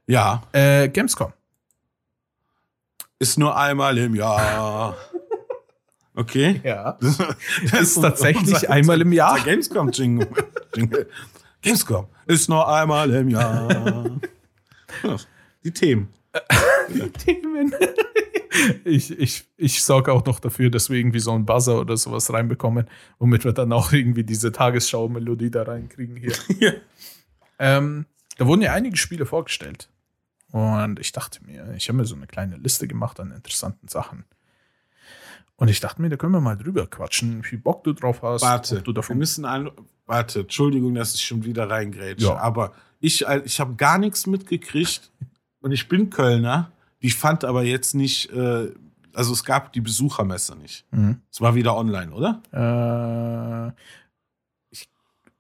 Ja, 0.07 0.43
Äh, 0.53 0.89
Gamescom. 0.89 1.33
ist 3.19 3.39
nur 3.39 3.57
einmal 3.57 3.97
im 3.99 4.15
Jahr. 4.15 4.97
Okay. 6.17 6.61
Ja. 6.63 6.97
Das 7.73 7.81
Ist 7.81 8.01
tatsächlich 8.01 8.71
einmal 8.71 9.01
im 9.01 9.11
Jahr. 9.13 9.33
unser 9.33 9.45
Gamescom 9.47 9.91
Jingle. 9.91 10.29
Gamescom 11.61 12.07
ist 12.27 12.49
nur 12.49 12.69
einmal 12.69 13.11
im 13.13 13.31
Jahr. 13.31 14.21
Ja, 15.03 15.17
Die 15.65 15.73
Themen. 15.73 16.09
Themen. 17.19 17.75
Ich, 18.85 19.11
ich, 19.19 19.45
ich 19.57 19.83
sorge 19.83 20.13
auch 20.13 20.25
noch 20.25 20.39
dafür, 20.39 20.71
dass 20.71 20.89
wir 20.89 20.99
irgendwie 20.99 21.19
so 21.19 21.33
einen 21.33 21.47
Buzzer 21.47 21.81
oder 21.81 21.97
sowas 21.97 22.33
reinbekommen, 22.33 22.89
womit 23.19 23.45
wir 23.45 23.53
dann 23.53 23.73
auch 23.73 23.91
irgendwie 23.91 24.23
diese 24.23 24.53
Tagesschau-Melodie 24.53 25.51
da 25.51 25.65
reinkriegen 25.65 26.17
hier. 26.17 26.35
Ja. 26.61 26.73
Ähm, 27.59 28.07
da 28.39 28.47
wurden 28.47 28.63
ja 28.63 28.73
einige 28.73 28.97
Spiele 28.97 29.27
vorgestellt. 29.27 29.89
Und 30.55 31.01
ich 31.01 31.11
dachte 31.11 31.45
mir, 31.45 31.75
ich 31.75 31.89
habe 31.89 31.97
mir 31.97 32.05
so 32.05 32.15
eine 32.15 32.29
kleine 32.29 32.57
Liste 32.57 32.87
gemacht 32.87 33.19
an 33.19 33.33
interessanten 33.33 33.89
Sachen. 33.89 34.25
Und 35.57 35.67
ich 35.67 35.81
dachte 35.81 36.01
mir, 36.01 36.11
da 36.11 36.17
können 36.17 36.33
wir 36.33 36.41
mal 36.41 36.57
drüber 36.57 36.87
quatschen, 36.87 37.43
wie 37.43 37.49
viel 37.49 37.59
Bock 37.59 37.83
du 37.83 37.93
drauf 37.93 38.23
hast. 38.23 38.43
Warte, 38.43 38.81
du 38.81 38.91
wir 38.91 38.95
davon 38.95 39.19
müssen 39.19 39.47
an. 39.47 39.73
Warte, 40.07 40.41
Entschuldigung, 40.41 40.95
dass 40.95 41.13
ich 41.17 41.25
schon 41.25 41.45
wieder 41.45 41.69
reingrätsche. 41.69 42.27
Ja. 42.27 42.37
Aber 42.37 42.73
ich, 43.01 43.27
äh, 43.27 43.43
ich 43.45 43.59
habe 43.59 43.75
gar 43.75 43.99
nichts 43.99 44.29
mitgekriegt 44.29 45.11
und 45.61 45.73
ich 45.73 45.89
bin 45.89 46.11
Kölner. 46.11 46.71
Ich 47.01 47.17
fand 47.17 47.45
aber 47.45 47.65
jetzt 47.65 47.97
nicht, 47.97 48.31
äh, 48.31 48.71
also 49.13 49.33
es 49.33 49.43
gab 49.43 49.73
die 49.73 49.81
Besuchermesse 49.81 50.55
nicht. 50.55 50.87
Mhm. 50.93 51.21
Es 51.33 51.41
war 51.41 51.57
wieder 51.57 51.77
online, 51.77 52.13
oder? 52.13 52.43
Äh, 52.53 53.73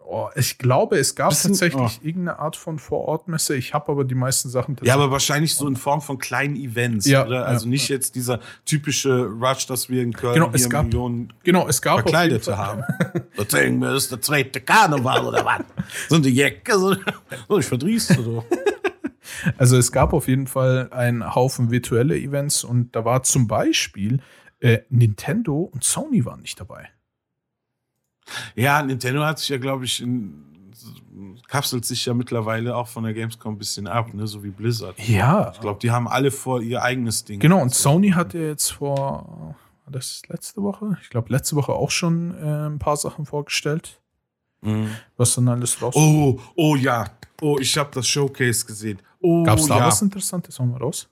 oh, 0.06 0.28
ich 0.36 0.58
glaube, 0.58 0.98
es 0.98 1.14
gab 1.14 1.30
Bisschen- 1.30 1.50
tatsächlich 1.52 2.00
irgendeine 2.04 2.38
Art 2.38 2.56
von 2.56 2.78
Vorortmesse. 2.78 3.56
Ich 3.56 3.74
habe 3.74 3.90
aber 3.92 4.04
die 4.04 4.14
meisten 4.14 4.48
Sachen 4.48 4.76
Ja, 4.82 4.94
aber 4.94 5.10
wahrscheinlich 5.10 5.54
so 5.54 5.66
in 5.66 5.76
Form 5.76 6.00
von 6.00 6.18
kleinen 6.18 6.56
Events, 6.56 7.06
Ja, 7.06 7.24
oder? 7.26 7.36
ja, 7.40 7.42
Also 7.42 7.68
nicht 7.68 7.88
jetzt 7.88 8.14
dieser 8.14 8.40
typische 8.64 9.24
Rush, 9.26 9.66
dass 9.66 9.88
wir 9.88 10.02
in 10.02 10.12
Köln 10.12 10.34
Genau, 10.34 10.50
es 10.52 10.68
gab- 10.70 10.84
Millionen 10.86 11.32
genau, 11.42 11.66
es 11.68 11.80
gab 11.82 12.00
Verkleidete 12.00 12.56
haben. 12.58 12.82
Da 13.36 13.44
denken 13.44 13.80
wir, 13.80 13.92
das 13.92 14.04
ist 14.04 14.12
der 14.12 14.20
zweite 14.22 14.60
Karneval 14.60 15.24
oder 15.24 15.44
was? 15.44 15.60
So 16.08 16.16
eine 16.16 16.28
Jacke, 16.28 16.78
so, 16.78 16.94
so 17.48 17.58
ich 17.58 17.66
verdrießt 17.66 18.14
so. 18.14 18.44
Also 19.58 19.76
es 19.78 19.90
gab 19.90 20.12
auf 20.12 20.28
jeden 20.28 20.46
Fall 20.46 20.88
einen 20.92 21.34
Haufen 21.34 21.70
virtuelle 21.70 22.16
Events 22.16 22.62
und 22.62 22.94
da 22.94 23.04
war 23.04 23.22
zum 23.22 23.46
Beispiel 23.48 24.20
äh, 24.60 24.80
Nintendo 24.90 25.60
und 25.72 25.82
Sony 25.82 26.24
waren 26.24 26.40
nicht 26.42 26.60
dabei. 26.60 26.88
Ja, 28.54 28.82
Nintendo 28.82 29.22
hat 29.24 29.38
sich 29.38 29.48
ja, 29.50 29.58
glaube 29.58 29.84
ich, 29.84 30.00
in, 30.00 30.44
kapselt 31.48 31.84
sich 31.84 32.04
ja 32.06 32.14
mittlerweile 32.14 32.76
auch 32.76 32.88
von 32.88 33.04
der 33.04 33.14
Gamescom 33.14 33.54
ein 33.54 33.58
bisschen 33.58 33.86
ab, 33.86 34.12
ne? 34.14 34.26
so 34.26 34.42
wie 34.42 34.50
Blizzard. 34.50 34.98
Ja, 34.98 35.52
Ich 35.54 35.60
glaube, 35.60 35.78
die 35.80 35.90
haben 35.90 36.08
alle 36.08 36.30
vor 36.30 36.60
ihr 36.60 36.82
eigenes 36.82 37.24
Ding. 37.24 37.40
genau. 37.40 37.60
Und 37.60 37.74
Sony 37.74 38.10
hatte 38.10 38.38
jetzt 38.38 38.70
vor, 38.72 39.54
das 39.90 40.22
letzte 40.28 40.62
Woche? 40.62 40.96
Ich 41.02 41.10
glaube, 41.10 41.30
letzte 41.32 41.56
Woche 41.56 41.72
auch 41.72 41.90
schon 41.90 42.34
äh, 42.36 42.66
ein 42.68 42.78
paar 42.78 42.96
Sachen 42.96 43.26
vorgestellt, 43.26 44.00
Mhm. 44.62 44.88
was 45.18 45.34
dann 45.34 45.48
alles 45.48 45.80
raus. 45.82 45.94
Oh, 45.94 46.40
oh 46.56 46.74
ja. 46.76 47.04
Oh, 47.42 47.58
ich 47.60 47.76
habe 47.76 47.90
das 47.92 48.08
Showcase 48.08 48.64
gesehen. 48.64 48.98
Oh, 49.20 49.42
Gab 49.44 49.58
es 49.58 49.66
da 49.66 49.76
ja. 49.78 49.86
was 49.86 50.00
Interessantes? 50.00 50.58
Hauen 50.58 50.70
wir 50.72 50.78
raus? 50.80 51.08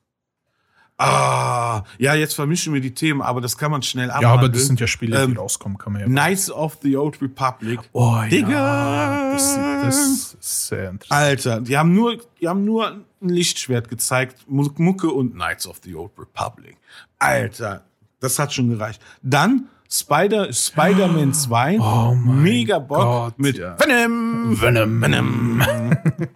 Ah, 1.03 1.85
ja, 1.99 2.15
jetzt 2.15 2.35
vermischen 2.35 2.73
wir 2.75 2.81
die 2.81 2.95
Themen, 2.95 3.23
aber 3.23 3.41
das 3.41 3.57
kann 3.59 3.71
man 3.71 3.83
schnell 3.83 4.11
abhandeln. 4.11 4.33
Ja, 4.35 4.38
aber 4.38 4.49
das 4.49 4.67
sind 4.67 4.79
ja 4.81 4.87
Spiele, 4.87 5.17
die 5.27 5.33
Ähm, 5.33 5.37
rauskommen, 5.38 5.79
kann 5.79 5.93
man 5.95 6.03
ja. 6.03 6.07
Knights 6.07 6.51
of 6.51 6.79
the 6.83 6.97
Old 6.97 7.21
Republic. 7.21 7.81
Oh, 7.93 8.19
Digga! 8.31 8.51
Ja, 8.51 9.33
das, 9.33 9.57
das 9.85 10.35
ist 10.41 10.67
sehr 10.69 10.91
interessant. 10.91 11.11
Alter, 11.23 11.61
die 11.61 11.77
haben 11.77 11.93
nur, 11.95 12.19
die 12.41 12.49
haben 12.49 12.65
nur 12.65 12.88
ein 13.21 13.29
Lichtschwert 13.29 13.88
gezeigt, 13.88 14.45
Mu- 14.49 14.71
Mucke 14.77 15.11
und 15.11 15.35
Knights 15.35 15.67
of 15.67 15.81
the 15.85 15.95
Old 15.95 16.12
Republic. 16.19 16.77
Alter, 17.19 17.85
das 18.21 18.38
hat 18.38 18.53
schon 18.53 18.69
gereicht. 18.71 19.01
Dann 19.23 19.69
Spider, 19.91 20.53
Spider-Man 20.53 21.35
2, 21.35 21.79
Oh 21.81 22.15
mein 22.15 22.43
mega 22.43 22.79
Bock 22.79 22.99
Gott, 22.99 23.38
mit 23.38 23.59
ja. 23.59 23.77
Venom, 23.79 24.61
Venom. 24.61 25.01
Venom. 25.03 25.62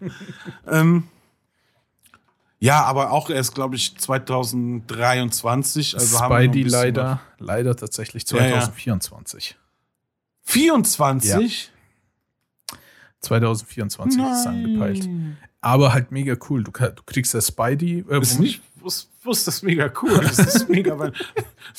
ähm, 0.70 1.05
ja, 2.59 2.83
aber 2.85 3.12
auch 3.12 3.29
erst, 3.31 3.55
glaube 3.55 3.77
ich, 3.77 3.97
2023. 3.99 5.95
Also 5.95 6.19
Spidey 6.19 6.62
leider, 6.62 7.21
leider 7.38 7.77
tatsächlich 7.77 8.25
Ja, 8.31 8.38
ja. 8.38 8.61
2024. 8.61 9.57
was. 10.45 10.53
24? 10.53 11.71
2024 13.21 14.23
ist 14.23 14.40
es 14.40 14.47
angepeilt. 14.47 15.09
Aber 15.61 15.92
halt 15.92 16.12
mega 16.12 16.37
cool. 16.49 16.62
Du, 16.62 16.71
du 16.71 17.03
kriegst 17.05 17.35
ja 17.35 17.40
Spidey. 17.40 18.05
Äh, 18.09 18.21
ist 18.21 18.38
nicht, 18.38 18.62
was, 18.77 19.09
was 19.25 19.38
ist 19.38 19.49
das 19.49 19.62
mega 19.62 19.92
cool? 20.03 20.21
Das 20.21 20.38
ist 20.38 20.69
mega, 20.69 20.99
weil, 20.99 21.12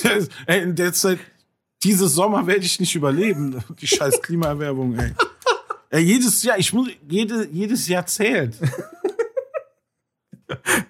das 0.02 0.12
ist, 0.18 0.32
ey, 0.46 0.62
in 0.62 0.76
der 0.76 0.94
Zeit, 0.94 1.20
dieses 1.84 2.14
Sommer 2.14 2.46
werde 2.46 2.66
ich 2.66 2.80
nicht 2.80 2.96
überleben. 2.96 3.64
Die 3.80 3.88
scheiß 3.88 4.22
Klimaerwerbung, 4.22 5.00
ey. 5.00 5.14
ey. 5.90 6.04
Jedes 6.04 6.44
Jahr, 6.44 6.58
ich 6.60 6.74
muss, 6.74 6.90
jede, 7.08 7.48
jedes 7.48 7.88
Jahr 7.88 8.06
zählt. 8.06 8.56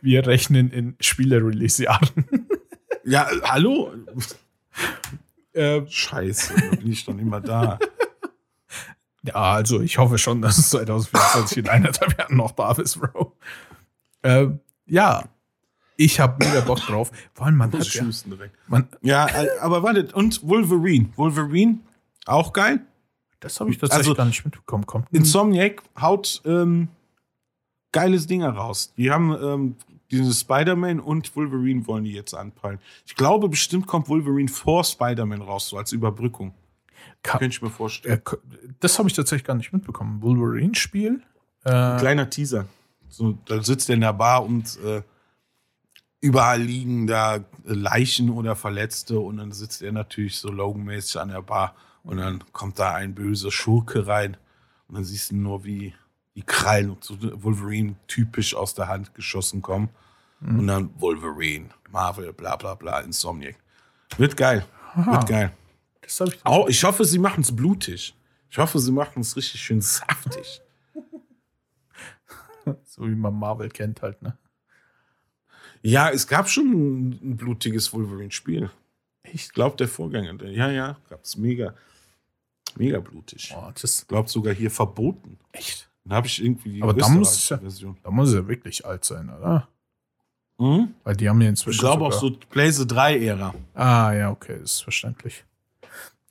Wir 0.01 0.25
rechnen 0.27 0.69
in 0.71 0.95
Spiele-Release-Jahren. 0.99 2.25
Ja, 3.03 3.29
äh, 3.31 3.41
hallo? 3.43 3.91
äh, 5.53 5.81
Scheiße, 5.87 6.53
da 6.71 6.75
bin 6.75 6.91
ich 6.91 7.05
dann 7.05 7.19
immer 7.19 7.41
da. 7.41 7.79
ja, 9.23 9.33
also 9.33 9.81
ich 9.81 9.97
hoffe 9.97 10.17
schon, 10.17 10.41
dass 10.41 10.57
es 10.57 10.69
2024 10.71 11.57
in 11.59 11.69
eineinhalb 11.69 12.17
Jahren 12.17 12.35
noch 12.37 12.51
da 12.51 12.71
ist, 12.73 12.99
Bro. 12.99 13.33
Äh, 14.23 14.47
ja, 14.85 15.23
ich 15.95 16.19
habe 16.19 16.45
mega 16.45 16.61
Bock 16.61 16.79
drauf. 16.79 17.11
Vor 17.33 17.45
allem, 17.47 17.55
man 17.55 17.71
hat 17.71 17.93
ja, 17.93 18.03
man, 18.67 18.87
Ja, 19.01 19.27
äh, 19.27 19.47
aber 19.61 19.81
warte, 19.83 20.13
und 20.13 20.47
Wolverine. 20.47 21.09
Wolverine, 21.15 21.79
auch 22.25 22.53
geil. 22.53 22.81
das 23.39 23.59
habe 23.59 23.71
ich 23.71 23.77
tatsächlich 23.77 24.07
Also- 24.09 24.15
gar 24.15 24.25
nicht 24.25 24.43
mitbekommen. 24.45 24.85
Kommt 24.85 25.07
Insomniac 25.11 25.81
haut 25.99 26.41
ähm, 26.45 26.89
geiles 27.91 28.28
Ding 28.28 28.43
raus. 28.43 28.93
Die 28.97 29.12
haben 29.12 29.36
ähm, 29.41 29.76
diese 30.12 30.34
Spider-Man 30.34 31.00
und 31.00 31.36
Wolverine 31.36 31.86
wollen 31.88 32.04
die 32.06 32.13
jetzt 32.13 32.34
anpeilen. 32.34 32.80
Ich 33.06 33.15
glaube, 33.15 33.50
bestimmt 33.50 33.88
kommt 33.88 34.08
Wolverine 34.10 34.47
vor 34.50 34.84
Spider-Man 34.84 35.41
raus, 35.41 35.69
so 35.69 35.78
als 35.78 35.91
Überbrückung. 35.91 36.54
Ka- 37.23 37.38
Könnte 37.39 37.56
ich 37.56 37.62
mir 37.62 37.69
vorstellen. 37.69 38.21
äh, 38.26 38.38
das 38.80 38.97
habe 39.00 39.10
ich 39.10 39.15
tatsächlich 39.15 39.45
gar 39.45 39.56
nicht 39.56 39.73
mitbekommen. 39.73 40.21
Wolverine-Spiel. 40.21 41.21
Äh, 41.63 41.97
Kleiner 41.97 42.30
Teaser. 42.30 42.65
So, 43.10 43.38
da 43.45 43.62
sitzt 43.63 43.89
er 43.89 43.95
in 43.95 44.02
der 44.02 44.13
Bar 44.13 44.45
und 44.45 44.78
äh, 44.84 45.02
überall 46.21 46.62
liegen 46.62 47.08
da 47.08 47.39
Leichen 47.63 48.30
oder 48.30 48.56
Verletzte 48.56 49.19
und 49.19 49.38
dann 49.38 49.52
sitzt 49.52 49.82
er 49.82 49.91
natürlich 49.91 50.38
so 50.38 50.50
Logan-mäßig 50.52 51.19
an 51.19 51.30
der 51.30 51.41
Bar 51.41 51.76
und 52.04 52.17
dann 52.17 52.43
kommt 52.54 52.80
da 52.80 52.93
ein 52.93 53.13
böser 53.15 53.52
Schurke 53.52 54.08
rein 54.08 54.38
und 54.88 54.95
dann 54.95 55.04
siehst 55.04 55.32
du 55.32 55.36
nur, 55.36 55.63
wie 55.65 55.93
die 56.38 56.43
Krallen 56.43 56.91
und 56.91 57.04
so 57.04 57.17
Wolverine 57.43 57.95
typisch 58.06 58.54
aus 58.54 58.76
der 58.76 58.88
Hand 58.88 59.15
geschossen 59.15 59.63
kommen 59.63 59.89
und 60.39 60.67
dann 60.67 60.91
Wolverine, 61.02 61.69
Marvel, 61.89 62.32
bla 62.32 62.56
bla 62.56 62.76
bla, 62.76 63.00
Insomniac. 63.00 63.56
Wird 64.17 64.38
geil. 64.38 64.63
Wird 64.95 65.28
geil. 65.28 65.52
das 66.02 66.21
ich 66.21 66.45
Auch, 66.45 66.69
ich 66.69 66.84
hoffe, 66.84 67.06
sie 67.06 67.17
machen 67.17 67.41
es 67.41 67.56
blutig. 67.56 68.15
Ich 68.52 68.58
hoffe, 68.60 68.78
sie 68.80 68.91
machen 68.91 69.21
es 69.21 69.36
richtig 69.36 69.60
schön 69.60 69.82
saftig. 69.82 70.62
so 72.86 73.08
wie 73.08 73.15
man 73.15 73.34
Marvel 73.34 73.69
kennt 73.69 74.04
halt, 74.04 74.21
ne? 74.21 74.38
Ja, 75.82 76.10
es 76.10 76.28
gab 76.28 76.50
schon 76.50 77.10
ein, 77.10 77.38
blutiges 77.38 77.91
Wolverine-Spiel. 77.93 78.69
Ich 79.23 79.52
glaube, 79.52 79.76
der 79.78 79.88
Vorgänger. 79.88 80.39
Ja, 80.45 80.69
ja, 80.69 80.97
gab 81.10 81.23
es 81.23 81.36
mega, 81.36 81.73
mega 82.76 83.00
blutig. 83.00 83.56
Das 83.73 84.02
Ich 84.02 84.08
glaube 84.08 84.30
sogar 84.30 84.54
hier 84.54 84.69
verboten. 84.69 85.39
echt. 85.52 85.87
Dann 86.07 86.15
habe 86.17 86.27
ich 86.27 86.43
irgendwie 86.43 86.73
die 86.73 86.81
Aber 86.81 86.93
da 86.93 87.09
muss 87.09 87.49
ja-. 87.49 87.59
Da 88.03 88.11
muss 88.11 88.33
er 88.33 88.47
wirklich 88.47 88.85
alt 88.85 89.03
sein, 89.03 89.29
oder? 89.29 89.67
Mhm. 90.57 90.93
Weil 91.03 91.15
die 91.15 91.29
haben 91.29 91.41
ja 91.41 91.49
inzwischen. 91.49 91.75
Ich 91.75 91.79
glaube 91.79 92.05
auch 92.05 92.13
so 92.13 92.31
Blaze 92.49 92.83
3-Ära. 92.83 93.53
Ah, 93.73 94.13
ja, 94.13 94.31
okay, 94.31 94.59
ist 94.61 94.81
verständlich. 94.81 95.43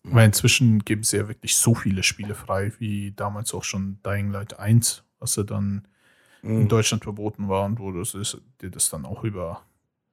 Weil 0.02 0.26
inzwischen 0.26 0.84
geben 0.84 1.02
sie 1.02 1.16
ja 1.16 1.28
wirklich 1.28 1.56
so 1.56 1.74
viele 1.74 2.02
Spiele 2.02 2.34
frei, 2.34 2.72
wie 2.78 3.12
damals 3.12 3.52
auch 3.54 3.64
schon 3.64 3.98
Dying 4.04 4.30
Light 4.30 4.58
1 4.58 5.02
was 5.18 5.36
ja 5.36 5.42
dann 5.42 5.86
in 6.42 6.64
Mhm. 6.64 6.68
Deutschland 6.68 7.02
verboten 7.02 7.48
war 7.48 7.64
und 7.64 7.78
wo 7.80 7.90
du 7.90 8.02
dir 8.02 8.70
das 8.70 8.90
dann 8.90 9.04
auch 9.04 9.24
über 9.24 9.62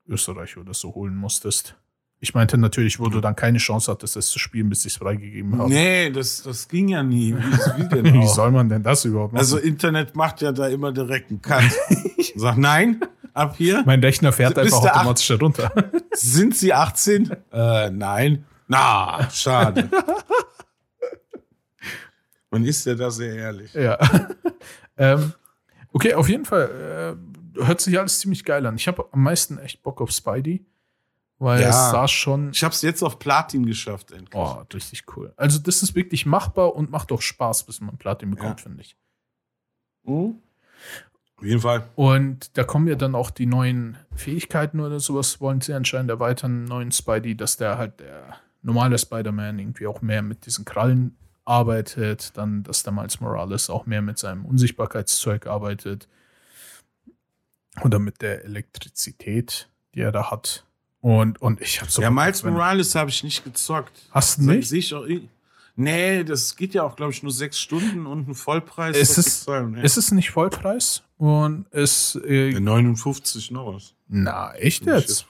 Österreich 0.08 0.58
oder 0.58 0.74
so 0.74 0.96
holen 0.96 1.16
musstest. 1.16 1.76
Ich 2.24 2.34
meinte 2.34 2.58
natürlich, 2.58 3.02
wo 3.02 3.10
du 3.10 3.20
dann 3.20 3.36
keine 3.36 3.58
Chance 3.58 3.92
hattest, 3.92 4.16
es 4.16 4.30
zu 4.30 4.40
spielen, 4.40 4.70
bis 4.70 4.84
sie 4.84 4.88
es 4.88 4.96
freigegeben 4.96 5.58
haben. 5.58 5.70
Nee, 5.70 6.10
das, 6.10 6.42
das 6.42 6.70
ging 6.70 6.88
ja 6.88 7.04
nie. 7.04 7.36
Wie, 7.36 8.04
wie 8.14 8.28
soll 8.28 8.52
man 8.52 8.70
denn 8.70 8.82
das 8.82 9.04
überhaupt 9.04 9.34
machen? 9.34 9.42
Also 9.42 9.58
Internet 9.58 10.16
macht 10.16 10.42
ja 10.42 10.54
da 10.54 10.70
immer 10.70 10.94
direkt 10.94 11.32
einen 11.32 11.42
Cut. 11.42 11.66
Sagt 12.38 12.58
nein, 12.58 13.02
ab 13.34 13.56
hier. 13.58 13.84
mein 13.86 14.00
Rechner 14.00 14.32
fährt 14.32 14.56
Bis 14.56 14.72
einfach 14.72 14.96
automatisch 14.96 15.30
herunter. 15.30 15.74
Sind 16.14 16.56
Sie 16.56 16.72
18? 16.72 17.30
Äh, 17.52 17.90
nein. 17.90 18.46
Na, 18.70 19.30
schade. 19.30 19.90
Man 22.52 22.64
ist 22.64 22.86
ja 22.86 22.96
da 22.96 23.12
sehr 23.12 23.36
ehrlich. 23.36 23.74
ja. 23.74 24.00
ähm, 24.96 25.34
okay, 25.92 26.14
auf 26.14 26.30
jeden 26.30 26.46
Fall 26.46 27.18
äh, 27.58 27.66
hört 27.66 27.82
sich 27.82 28.00
alles 28.00 28.22
ziemlich 28.22 28.46
geil 28.46 28.66
an. 28.66 28.78
Ich 28.78 28.88
habe 28.88 29.10
am 29.12 29.24
meisten 29.24 29.58
echt 29.58 29.84
Bock 29.84 30.00
auf 30.00 30.12
Spidey, 30.12 30.66
weil 31.44 31.62
Ja. 31.62 31.70
es 31.70 31.76
sah 31.92 32.08
schon 32.08 32.52
Ich 32.52 32.64
habe 32.64 32.74
es 32.74 32.82
jetzt 32.82 33.04
auf 33.04 33.20
Platin 33.20 33.66
geschafft, 33.66 34.12
endlich. 34.12 34.34
Oh, 34.34 34.64
richtig 34.74 35.04
cool. 35.16 35.34
Also, 35.38 35.60
das 35.60 35.84
ist 35.84 35.94
wirklich 35.96 36.26
machbar 36.26 36.76
und 36.76 36.90
macht 36.90 37.12
auch 37.12 37.22
Spaß, 37.22 37.66
bis 37.66 37.82
man 37.82 37.98
Platin 37.98 38.32
bekommt, 38.32 38.60
Ja. 38.62 38.64
finde 38.64 38.82
ich. 38.82 38.96
Mhm. 40.04 40.40
Auf 41.38 41.46
jeden 41.46 41.62
Fall. 41.62 41.90
Und 41.96 42.58
da 42.58 42.64
kommen 42.64 42.88
ja 42.88 42.96
dann 42.96 43.16
auch 43.16 43.30
die 43.30 43.46
neuen 43.46 43.98
Fähigkeiten 44.16 44.80
oder 44.80 45.00
sowas, 45.00 45.42
wollen 45.42 45.62
sie 45.62 45.74
anscheinend 45.74 46.10
erweitern, 46.10 46.64
neuen 46.66 46.92
Spidey, 46.92 47.36
dass 47.36 47.58
der 47.58 47.78
halt 47.78 48.00
der 48.00 48.38
normale 48.62 48.98
Spider-Man 48.98 49.60
irgendwie 49.60 49.88
auch 49.88 50.02
mehr 50.02 50.22
mit 50.22 50.46
diesen 50.46 50.64
Krallen 50.64 51.18
arbeitet, 51.46 52.38
dann, 52.38 52.64
dass 52.64 52.84
der 52.84 52.94
Miles 52.94 53.20
Morales 53.20 53.70
auch 53.70 53.86
mehr 53.86 54.02
mit 54.02 54.18
seinem 54.18 54.46
Unsichtbarkeitszeug 54.46 55.48
arbeitet 55.48 56.08
oder 57.82 58.00
mit 58.00 58.22
der 58.22 58.46
Elektrizität, 58.46 59.70
die 59.96 60.02
er 60.02 60.14
da 60.14 60.32
hat. 60.32 60.66
Und, 61.04 61.42
und 61.42 61.60
ich 61.60 61.82
habe 61.82 61.92
so. 61.92 62.02
ja, 62.02 62.10
Miles. 62.10 62.44
Morales 62.44 62.96
habe 62.96 63.10
ich 63.10 63.24
nicht 63.26 63.44
gezockt. 63.44 63.92
Hast 64.12 64.38
du 64.40 64.44
nicht? 64.44 64.70
sehe 64.70 64.80
ich 64.80 64.94
auch 64.94 65.06
Nee, 65.76 66.24
das 66.24 66.56
geht 66.56 66.74
ja 66.74 66.84
auch, 66.84 66.96
glaube 66.96 67.12
ich, 67.12 67.22
nur 67.24 67.32
sechs 67.34 67.60
Stunden 67.60 68.06
und 68.06 68.30
ein 68.30 68.36
Vollpreis. 68.36 68.96
Es 68.96 69.18
ist- 69.18 69.40
zu 69.40 69.46
zahlen, 69.48 69.72
nee. 69.72 69.82
Es 69.84 69.98
ist 69.98 70.12
nicht 70.12 70.30
Vollpreis 70.32 71.04
und 71.18 71.66
es. 71.72 72.16
Äh, 72.26 72.52
Ja, 72.52 72.60
59 72.62 73.52
noch 73.52 73.74
was. 73.76 73.94
na, 74.08 74.54
echt 74.54 74.86
jetzt? 74.86 75.26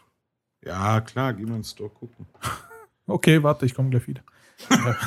Ja, 0.63 1.01
klar, 1.01 1.33
geh 1.33 1.43
mal 1.43 1.55
ins 1.55 1.71
Store 1.71 1.89
gucken. 1.89 2.27
Okay, 3.07 3.43
warte, 3.43 3.65
ich 3.65 3.73
komme 3.73 3.89
gleich 3.89 4.07
wieder. 4.07 4.21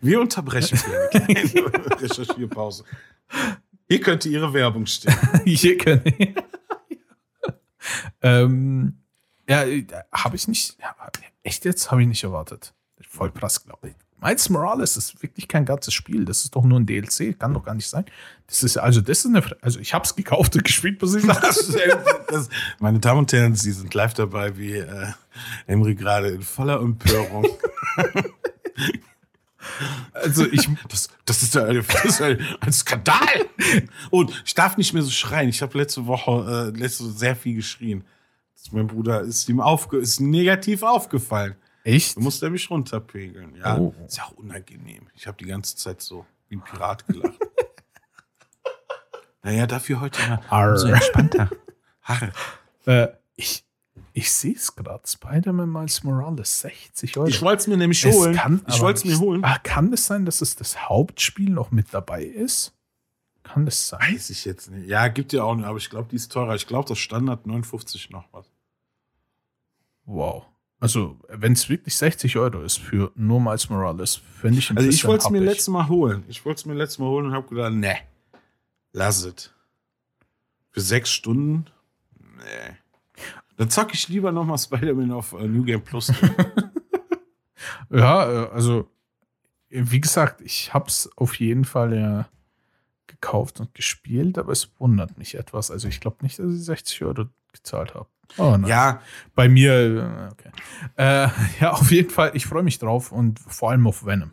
Wir 0.00 0.20
unterbrechen 0.20 0.76
für 0.76 0.90
eine 0.90 1.08
kleine 1.44 2.00
Recherchierpause. 2.00 2.82
Hier 3.88 4.00
könnte 4.00 4.28
Ihre 4.28 4.52
Werbung 4.52 4.84
stehen. 4.86 5.14
Hier 5.44 5.76
ich. 5.76 6.34
ähm, 8.22 8.98
ja, 9.48 9.64
habe 10.12 10.36
ich 10.36 10.48
nicht. 10.48 10.78
Ja, 10.80 10.94
echt 11.42 11.64
jetzt? 11.64 11.90
Habe 11.90 12.02
ich 12.02 12.08
nicht 12.08 12.24
erwartet. 12.24 12.74
Vollpreis, 13.08 13.64
glaube 13.64 13.88
ich. 13.88 13.94
Miles 14.24 14.48
Morales 14.48 14.96
ist 14.96 15.22
wirklich 15.22 15.48
kein 15.48 15.66
ganzes 15.66 15.92
Spiel. 15.92 16.24
Das 16.24 16.44
ist 16.44 16.56
doch 16.56 16.64
nur 16.64 16.80
ein 16.80 16.86
DLC. 16.86 17.38
Kann 17.38 17.52
doch 17.52 17.62
gar 17.62 17.74
nicht 17.74 17.88
sein. 17.88 18.06
Das 18.46 18.62
ist 18.62 18.78
also, 18.78 19.02
das 19.02 19.18
ist 19.18 19.26
eine. 19.26 19.42
Also, 19.60 19.80
ich 19.80 19.92
habe 19.92 20.04
es 20.04 20.16
gekauft 20.16 20.56
und 20.56 20.64
gespielt, 20.64 21.00
muss 21.02 21.14
ich 21.14 21.24
sagen. 21.24 21.42
Das, 22.28 22.48
meine 22.78 23.00
Damen 23.00 23.20
und 23.20 23.32
Herren, 23.32 23.54
Sie 23.54 23.72
sind 23.72 23.92
live 23.92 24.14
dabei, 24.14 24.56
wie 24.56 24.76
äh, 24.76 25.08
Emry 25.66 25.94
gerade 25.94 26.28
in 26.28 26.42
voller 26.42 26.80
Empörung. 26.80 27.46
Also, 30.12 30.46
ich. 30.46 30.68
Das, 30.88 31.08
das, 31.24 31.42
ist, 31.42 31.54
das 31.56 32.04
ist 32.04 32.20
ja 32.20 32.26
ein 32.60 32.72
Skandal. 32.72 33.46
Und 34.10 34.42
ich 34.44 34.54
darf 34.54 34.76
nicht 34.76 34.92
mehr 34.92 35.02
so 35.02 35.10
schreien. 35.10 35.48
Ich 35.48 35.62
habe 35.62 35.76
letzte 35.78 36.06
Woche 36.06 36.72
äh, 36.74 36.78
letzte 36.78 37.04
Woche 37.04 37.12
sehr 37.12 37.34
viel 37.34 37.56
geschrien. 37.56 38.04
Das- 38.64 38.72
Mein 38.72 38.86
Bruder 38.86 39.20
ist 39.20 39.48
ihm 39.48 39.60
aufge 39.60 39.98
ist 39.98 40.20
negativ 40.20 40.82
aufgefallen. 40.82 41.54
Echt? 41.84 42.16
Du 42.16 42.20
musst 42.20 42.42
er 42.42 42.50
mich 42.50 42.70
runterpegeln. 42.70 43.56
Ja, 43.56 43.76
Oh. 43.78 43.94
ist 44.06 44.16
ja 44.16 44.24
auch 44.24 44.32
unangenehm. 44.32 45.06
Ich 45.14 45.26
habe 45.26 45.36
die 45.36 45.44
ganze 45.44 45.76
Zeit 45.76 46.00
so 46.00 46.24
wie 46.48 46.56
ein 46.56 46.64
Pirat 46.64 47.06
gelacht. 47.06 47.38
naja, 49.42 49.66
dafür 49.66 50.00
heute 50.00 50.18
mal 50.28 50.40
Arr. 50.48 50.72
umso 50.72 50.88
entspannter. 50.88 51.50
Harre. 52.02 52.32
Äh, 52.86 53.08
ich 53.36 53.64
ich 54.12 54.32
sehe 54.32 54.54
es 54.54 54.74
gerade. 54.76 55.06
Spider-Man 55.06 55.70
Miles 55.70 56.02
Morales, 56.04 56.60
60 56.60 57.16
Euro. 57.18 57.28
Ich 57.28 57.42
wollte 57.42 57.60
es 57.62 57.66
mir 57.66 57.76
nämlich 57.76 58.04
Es 58.04 58.14
holen. 58.14 58.34
kann 58.34 58.64
ich 58.68 58.80
wollte 58.80 58.98
es 58.98 59.04
mir 59.04 59.18
holen. 59.18 59.44
Ah, 59.44 59.58
kann 59.58 59.92
es 59.92 60.06
sein, 60.06 60.24
dass 60.24 60.40
es 60.40 60.56
das 60.56 60.88
Hauptspiel 60.88 61.50
noch 61.50 61.70
mit 61.70 61.92
dabei 61.92 62.24
ist? 62.24 62.72
Kann 63.42 63.66
das 63.66 63.88
sein? 63.88 64.00
Weiß 64.14 64.30
ich 64.30 64.44
jetzt 64.46 64.70
nicht. 64.70 64.88
Ja, 64.88 65.08
gibt 65.08 65.32
ja 65.34 65.42
auch 65.42 65.54
nicht, 65.54 65.66
aber 65.66 65.76
ich 65.78 65.90
glaube, 65.90 66.08
die 66.10 66.16
ist 66.16 66.32
teurer. 66.32 66.54
Ich 66.54 66.66
glaube, 66.66 66.88
das 66.88 66.98
Standard 66.98 67.46
59 67.46 68.08
noch 68.10 68.24
was. 68.32 68.46
Wow. 70.06 70.44
Also, 70.80 71.18
wenn 71.28 71.52
es 71.52 71.68
wirklich 71.68 71.96
60 71.96 72.36
Euro 72.36 72.62
ist 72.62 72.78
für 72.78 73.10
nur 73.14 73.40
Miles 73.40 73.70
Morales, 73.70 74.16
finde 74.16 74.58
ich 74.58 74.70
ein 74.70 74.76
Also 74.76 74.88
ich 74.88 75.04
wollte 75.04 75.24
es 75.24 75.30
mir 75.30 75.40
letztes 75.40 75.68
Mal 75.68 75.88
holen. 75.88 76.24
Ich 76.28 76.44
wollte 76.44 76.58
es 76.58 76.66
mir 76.66 76.74
letztes 76.74 76.98
Mal 76.98 77.06
holen 77.06 77.26
und 77.26 77.32
habe 77.32 77.48
gedacht, 77.48 77.72
ne, 77.72 77.96
lass 78.92 79.24
es. 79.24 79.50
Für 80.70 80.80
sechs 80.80 81.10
Stunden? 81.10 81.66
Nee. 82.36 82.76
Dann 83.56 83.70
zocke 83.70 83.94
ich 83.94 84.08
lieber 84.08 84.32
nochmal 84.32 84.58
Spider-Man 84.58 85.12
auf 85.12 85.32
äh, 85.32 85.46
New 85.46 85.64
Game 85.64 85.82
Plus. 85.82 86.12
Ja, 87.90 88.30
äh, 88.30 88.48
also, 88.50 88.90
wie 89.68 90.00
gesagt, 90.00 90.40
ich 90.40 90.74
habe 90.74 90.88
es 90.88 91.10
auf 91.16 91.38
jeden 91.38 91.64
Fall 91.64 91.94
ja 91.94 92.28
gekauft 93.06 93.60
und 93.60 93.74
gespielt, 93.74 94.38
aber 94.38 94.52
es 94.52 94.70
wundert 94.78 95.18
mich 95.18 95.34
etwas. 95.34 95.70
Also, 95.70 95.88
ich 95.88 96.00
glaube 96.00 96.18
nicht, 96.22 96.38
dass 96.38 96.52
ich 96.52 96.64
60 96.64 97.04
Euro 97.04 97.26
gezahlt 97.52 97.94
habe. 97.94 98.08
Oh 98.36 98.56
nein. 98.56 98.66
ja, 98.66 99.02
Bei 99.34 99.48
mir, 99.48 99.72
äh, 99.72 100.32
okay. 100.32 100.50
Äh, 100.96 101.28
ja, 101.60 101.72
auf 101.72 101.90
jeden 101.90 102.10
Fall, 102.10 102.32
ich 102.34 102.46
freue 102.46 102.62
mich 102.62 102.78
drauf 102.78 103.12
und 103.12 103.38
vor 103.38 103.70
allem 103.70 103.86
auf 103.86 104.04
Venom. 104.04 104.32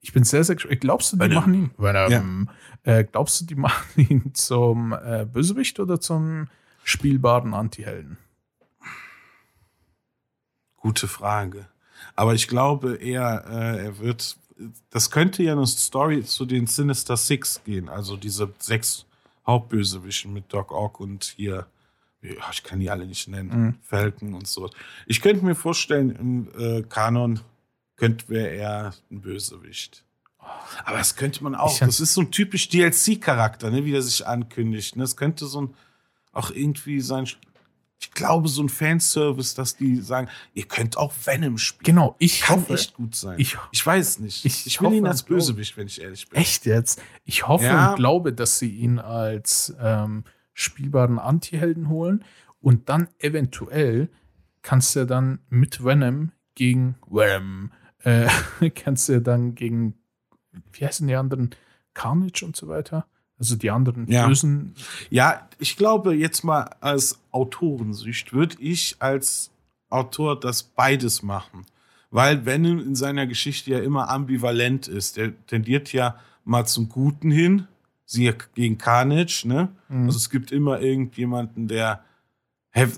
Ich 0.00 0.12
bin 0.12 0.24
sehr, 0.24 0.44
sehr 0.44 0.54
gespannt. 0.56 0.80
Glaubst 0.80 1.12
du, 1.12 1.16
die 1.16 1.22
Venom. 1.22 1.34
machen 1.34 1.54
ihn? 1.54 1.70
Venom. 1.76 2.50
Äh, 2.84 3.04
glaubst 3.04 3.40
du, 3.40 3.44
die 3.46 3.54
machen 3.56 3.84
ihn 3.96 4.34
zum 4.34 4.92
äh, 4.92 5.26
Bösewicht 5.30 5.80
oder 5.80 6.00
zum 6.00 6.48
spielbaren 6.84 7.54
Anti-Helden? 7.54 8.18
gute 10.86 11.08
Frage. 11.08 11.66
Aber 12.14 12.34
ich 12.34 12.46
glaube 12.46 12.94
eher, 12.96 13.44
äh, 13.48 13.86
er 13.86 13.98
wird. 13.98 14.36
Das 14.90 15.10
könnte 15.10 15.42
ja 15.42 15.52
eine 15.52 15.66
Story 15.66 16.22
zu 16.24 16.46
den 16.46 16.66
Sinister 16.66 17.16
Six 17.16 17.62
gehen. 17.64 17.88
Also 17.88 18.16
diese 18.16 18.52
sechs 18.58 19.04
Hauptbösewichten 19.46 20.32
mit 20.32 20.52
Doc 20.52 20.70
Ock 20.70 21.00
und 21.00 21.24
hier. 21.24 21.66
Ja, 22.22 22.50
ich 22.52 22.62
kann 22.62 22.80
die 22.80 22.90
alle 22.90 23.06
nicht 23.06 23.28
nennen. 23.28 23.60
Mhm. 23.60 23.74
Falcon 23.82 24.34
und 24.34 24.46
so. 24.48 24.68
Ich 25.06 25.20
könnte 25.20 25.44
mir 25.44 25.54
vorstellen, 25.54 26.10
im 26.10 26.48
äh, 26.58 26.82
Kanon 26.82 27.40
könnte 27.96 28.28
wäre 28.28 28.48
er 28.50 28.94
ein 29.10 29.20
Bösewicht. 29.20 30.04
Aber 30.84 30.98
das 30.98 31.16
könnte 31.16 31.42
man 31.42 31.54
auch. 31.54 31.78
Das 31.78 31.98
ist 32.00 32.14
so 32.14 32.20
ein 32.20 32.30
typisch 32.30 32.68
DLC-Charakter, 32.68 33.70
ne, 33.70 33.84
wie 33.84 33.90
der 33.92 34.02
sich 34.02 34.26
ankündigt. 34.26 34.96
Ne? 34.96 35.02
Das 35.02 35.16
könnte 35.16 35.46
so 35.46 35.62
ein 35.62 35.74
auch 36.32 36.50
irgendwie 36.50 37.00
sein. 37.00 37.26
Ich 37.98 38.10
glaube, 38.12 38.48
so 38.48 38.62
ein 38.62 38.68
Fanservice, 38.68 39.54
dass 39.54 39.74
die 39.76 39.96
sagen, 39.96 40.28
ihr 40.52 40.64
könnt 40.66 40.98
auch 40.98 41.14
Venom 41.24 41.56
spielen. 41.56 41.84
Genau, 41.84 42.14
ich 42.18 42.42
Kann 42.42 42.60
hoffe. 42.60 42.74
echt 42.74 42.92
gut 42.94 43.14
sein. 43.16 43.38
ich- 43.40 43.56
Ich, 43.72 43.84
weiß 43.86 44.18
nicht. 44.18 44.44
ich 44.44 44.66
Ich, 44.66 44.82
will 44.82 44.92
ihn 44.92 45.06
als 45.06 45.22
Bösewicht, 45.22 45.76
wenn 45.78 45.86
ich 45.86 46.00
ehrlich 46.02 46.28
bin. 46.28 46.38
Echt 46.38 46.66
jetzt? 46.66 47.00
Ich 47.24 47.48
hoffe 47.48 47.64
Ja. 47.64 47.90
und 47.90 47.96
glaube, 47.96 48.32
dass 48.34 48.58
sie 48.58 48.68
ihn 48.70 48.98
als 48.98 49.74
ähm, 49.80 50.24
spielbaren 50.56 51.18
Anti-Helden 51.18 51.88
holen 51.90 52.24
und 52.60 52.88
dann 52.88 53.08
eventuell 53.18 54.08
kannst 54.62 54.96
du 54.96 55.04
dann 55.06 55.38
mit 55.50 55.84
Venom 55.84 56.32
gegen 56.54 56.96
Venom, 57.08 57.70
äh, 58.02 58.26
kannst 58.74 59.08
du 59.08 59.12
ja 59.14 59.20
dann 59.20 59.54
gegen, 59.54 59.94
wie 60.72 60.86
heißen 60.86 61.06
die 61.06 61.14
anderen, 61.14 61.50
Carnage 61.94 62.44
und 62.44 62.56
so 62.56 62.68
weiter? 62.68 63.06
Also 63.38 63.54
die 63.54 63.70
anderen 63.70 64.10
Ja. 64.10 64.26
Bösen. 64.26 64.74
Ja, 65.10 65.46
ich 65.58 65.76
glaube, 65.76 66.14
jetzt 66.14 66.42
mal 66.42 66.70
als 66.80 67.20
Autorensicht 67.32 68.32
würde 68.32 68.56
ich 68.58 68.96
als 68.98 69.50
Autor 69.90 70.40
das 70.40 70.62
beides 70.62 71.22
machen. 71.22 71.66
Weil 72.10 72.46
Venom 72.46 72.78
in 72.80 72.94
seiner 72.94 73.26
Geschichte 73.26 73.72
ja 73.72 73.78
immer 73.80 74.08
ambivalent 74.08 74.88
ist. 74.88 75.18
Er 75.18 75.32
tendiert 75.46 75.92
ja 75.92 76.18
mal 76.44 76.64
zum 76.64 76.88
Guten 76.88 77.30
hin, 77.30 77.66
siehe 78.06 78.34
gegen 78.54 78.78
Carnage, 78.78 79.42
ne? 79.44 79.68
Mhm. 79.88 80.06
Also 80.06 80.16
es 80.16 80.30
gibt 80.30 80.52
immer 80.52 80.80
irgendjemanden, 80.80 81.68
der 81.68 82.02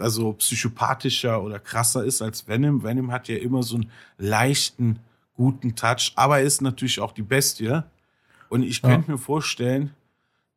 also 0.00 0.32
psychopathischer 0.32 1.42
oder 1.42 1.58
krasser 1.60 2.04
ist 2.04 2.20
als 2.20 2.46
Venom. 2.48 2.82
Venom 2.82 3.12
hat 3.12 3.28
ja 3.28 3.36
immer 3.36 3.62
so 3.62 3.76
einen 3.76 3.90
leichten, 4.18 4.98
guten 5.34 5.76
Touch, 5.76 6.12
aber 6.16 6.38
er 6.40 6.44
ist 6.44 6.62
natürlich 6.62 6.98
auch 7.00 7.12
die 7.12 7.22
Bestie. 7.22 7.82
Und 8.48 8.62
ich 8.64 8.82
Ja. 8.82 8.88
könnte 8.88 9.12
mir 9.12 9.18
vorstellen, 9.18 9.94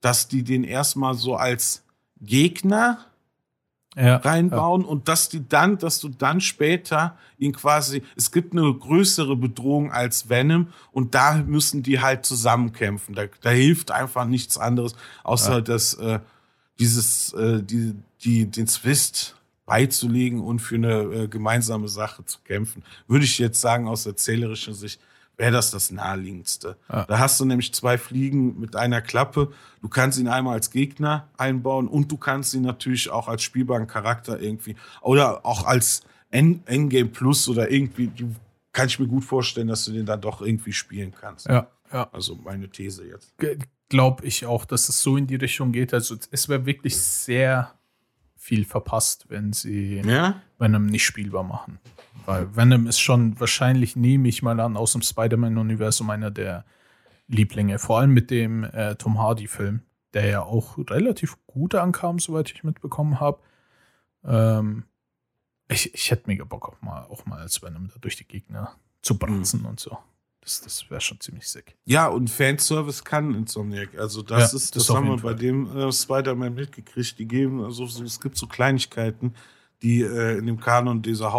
dass 0.02 0.28
die 0.28 0.44
den 0.44 0.64
erstmal 0.64 1.14
so 1.14 1.36
als 1.36 1.84
Gegner 2.20 3.06
Ja, 3.98 4.16
reinbauen 4.18 4.86
und 4.86 5.10
dass 5.10 5.28
die 5.28 5.48
dann, 5.50 5.78
dass 5.78 6.00
du 6.00 6.08
dann 6.08 6.40
später 6.40 7.18
ihn 7.38 7.52
quasi, 7.52 8.04
es 8.16 8.32
gibt 8.32 8.54
eine 8.54 8.74
größere 8.74 9.36
Bedrohung 9.36 9.92
als 9.92 10.30
Venom 10.30 10.68
und 10.94 11.14
da 11.14 11.36
müssen 11.46 11.84
die 11.84 12.00
halt 12.00 12.26
zusammenkämpfen. 12.26 13.16
Da, 13.16 13.24
da 13.42 13.50
hilft 13.50 13.92
einfach 13.92 14.26
nichts 14.26 14.58
anderes, 14.58 14.96
außer 15.26 15.56
Ja. 15.56 15.62
dass 15.62 15.96
äh, 15.96 16.20
dieses, 16.80 17.34
äh, 17.34 17.62
die, 17.62 17.94
die, 18.24 18.46
den 18.46 18.68
Zwist 18.68 19.36
beizulegen 19.66 20.40
und 20.40 20.60
für 20.60 20.76
eine 20.76 20.94
äh, 21.02 21.28
gemeinsame 21.28 21.90
Sache 21.90 22.24
zu 22.24 22.40
kämpfen. 22.46 22.84
Würde 23.08 23.26
ich 23.26 23.40
jetzt 23.40 23.60
sagen, 23.60 23.90
aus 23.90 24.06
erzählerischer 24.06 24.74
Sicht 24.74 25.02
wäre 25.38 25.52
das 25.52 25.72
das 25.72 25.92
naheliegendste. 25.92 26.78
Ja. 26.92 27.06
Da 27.06 27.20
hast 27.20 27.40
du 27.40 27.46
nämlich 27.46 27.74
zwei 27.74 27.98
Fliegen 27.98 28.60
mit 28.60 28.76
einer 28.76 29.02
Klappe. 29.02 29.52
Du 29.82 29.90
kannst 29.90 30.20
ihn 30.20 30.28
einmal 30.28 30.54
als 30.56 30.70
Gegner 30.72 31.28
einbauen 31.38 31.88
und 31.88 32.12
du 32.12 32.18
kannst 32.18 32.54
ihn 32.54 32.62
natürlich 32.62 33.10
auch 33.10 33.28
als 33.28 33.42
spielbaren 33.42 33.88
Charakter 33.88 34.40
irgendwie 34.40 34.76
oder 35.02 35.46
auch 35.46 35.66
als 35.66 36.04
End- 36.30 36.68
Endgame 36.68 37.10
Plus 37.10 37.50
oder 37.50 37.72
irgendwie, 37.72 38.12
kann 38.72 38.88
ich 38.88 39.00
mir 39.00 39.08
gut 39.08 39.24
vorstellen, 39.26 39.68
dass 39.68 39.84
du 39.86 39.92
den 39.92 40.06
dann 40.06 40.22
doch 40.22 40.42
irgendwie 40.42 40.74
spielen 40.74 41.14
kannst. 41.20 41.48
ja, 41.48 41.68
ja. 41.92 42.08
Also 42.14 42.36
meine 42.36 42.70
These 42.70 43.06
jetzt. 43.06 43.34
Glaube 43.90 44.26
ich 44.26 44.46
auch, 44.46 44.64
dass 44.64 44.88
es 44.88 45.02
so 45.02 45.18
in 45.18 45.28
die 45.28 45.36
Richtung 45.36 45.72
geht. 45.74 45.94
Also 45.94 46.16
es 46.32 46.48
wäre 46.48 46.66
wirklich 46.66 46.96
sehr 46.98 47.74
viel 48.38 48.64
verpasst, 48.64 49.26
wenn 49.28 49.52
sie 49.54 50.02
Ja? 50.06 50.42
Venom 50.58 50.86
nicht 50.86 51.04
spielbar 51.06 51.44
machen. 51.44 51.80
Weil 52.26 52.56
Venom 52.56 52.88
ist 52.88 53.00
schon 53.00 53.40
wahrscheinlich, 53.40 53.96
nehme 53.96 54.28
ich 54.28 54.42
mal 54.42 54.60
an, 54.60 54.78
aus 54.78 54.94
dem 54.94 55.02
Spider-Man-Universum 55.02 56.10
einer 56.10 56.32
der 56.32 56.66
Lieblinge. 57.28 57.80
Vor 57.80 58.00
allem 58.00 58.12
mit 58.12 58.30
dem 58.30 58.64
äh, 58.64 58.96
Tom 58.96 59.20
Hardy-Film, 59.20 59.82
der 60.14 60.26
ja 60.28 60.42
auch 60.44 60.78
relativ 60.78 61.38
gut 61.48 61.76
ankam, 61.76 62.20
soweit 62.20 62.52
ich 62.52 62.64
mitbekommen 62.64 63.20
habe. 63.20 63.40
Ähm, 64.24 64.84
ich, 65.68 65.94
ich 65.94 66.12
hätte 66.12 66.24
mega 66.28 66.44
Bock 66.44 66.68
auch 66.70 66.82
mal, 66.82 67.06
auch 67.06 67.26
mal 67.26 67.40
als 67.40 67.62
Venom 67.62 67.88
da 67.88 67.96
durch 68.00 68.18
die 68.18 68.28
Gegner 68.28 68.76
zu 69.02 69.18
branzen 69.18 69.66
und 69.66 69.80
so. 69.80 69.98
Das, 70.42 70.60
das 70.62 70.90
wäre 70.90 71.02
schon 71.02 71.20
ziemlich 71.20 71.48
sick. 71.48 71.78
Ja, 71.86 72.08
und 72.08 72.30
Fanservice 72.30 73.04
kann 73.04 73.36
Insomniac. 73.36 73.98
Also 73.98 74.24
das 74.24 74.52
Ja, 74.52 74.58
ist, 74.58 74.76
das 74.76 74.88
das, 74.88 74.96
haben 74.96 75.08
wir 75.08 75.18
bei 75.18 75.34
dem 75.34 75.76
äh, 75.78 75.92
Spider-Man 75.92 76.56
mitgekriegt. 76.56 77.20
Die 77.20 77.28
geben, 77.28 77.64
also 77.64 77.86
so, 77.86 78.04
es 78.04 78.20
gibt 78.20 78.38
so 78.38 78.48
Kleinigkeiten, 78.48 79.36
die 79.84 80.02
äh, 80.02 80.40
in 80.40 80.48
dem 80.48 80.60
Kanon 80.60 81.02
dieser 81.02 81.32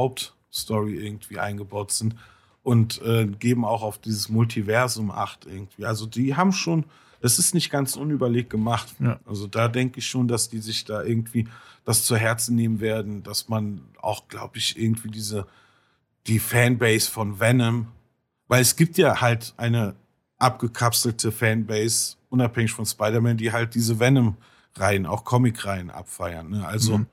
Hauptstory 0.52 0.94
irgendwie 0.96 1.38
eingebaut 1.38 1.92
sind 1.92 2.14
und 2.62 3.00
äh, 3.02 3.26
geben 3.26 3.64
auch 3.64 3.82
auf 3.82 3.98
dieses 3.98 4.28
Multiversum 4.28 5.10
Acht 5.10 5.46
irgendwie. 5.46 5.86
Also 5.86 6.06
die 6.06 6.36
haben 6.36 6.52
schon, 6.52 6.84
das 7.20 7.38
ist 7.38 7.54
nicht 7.54 7.70
ganz 7.70 7.96
unüberlegt 7.96 8.50
gemacht. 8.50 8.94
Ja. 9.00 9.18
Also 9.26 9.46
da 9.46 9.68
denke 9.68 9.98
ich 10.00 10.06
schon, 10.06 10.28
dass 10.28 10.50
die 10.50 10.58
sich 10.58 10.84
da 10.84 11.02
irgendwie 11.02 11.48
das 11.84 12.04
zu 12.04 12.16
Herzen 12.16 12.54
nehmen 12.54 12.80
werden, 12.80 13.22
dass 13.22 13.48
man 13.48 13.80
auch, 14.00 14.28
glaube 14.28 14.58
ich, 14.58 14.78
irgendwie 14.78 15.10
diese 15.10 15.46
die 16.26 16.38
Fanbase 16.38 17.10
von 17.10 17.40
Venom, 17.40 17.88
weil 18.46 18.60
es 18.60 18.76
gibt 18.76 18.96
ja 18.98 19.20
halt 19.20 19.54
eine 19.56 19.96
abgekapselte 20.38 21.32
Fanbase, 21.32 22.16
unabhängig 22.28 22.72
von 22.72 22.86
Spider-Man, 22.86 23.38
die 23.38 23.50
halt 23.52 23.74
diese 23.74 23.98
Venom-Reihen, 23.98 25.06
auch 25.06 25.24
Comic-Reihen 25.24 25.90
abfeiern. 25.90 26.50
Ne? 26.50 26.66
Also 26.66 26.98
Mhm. 26.98 27.06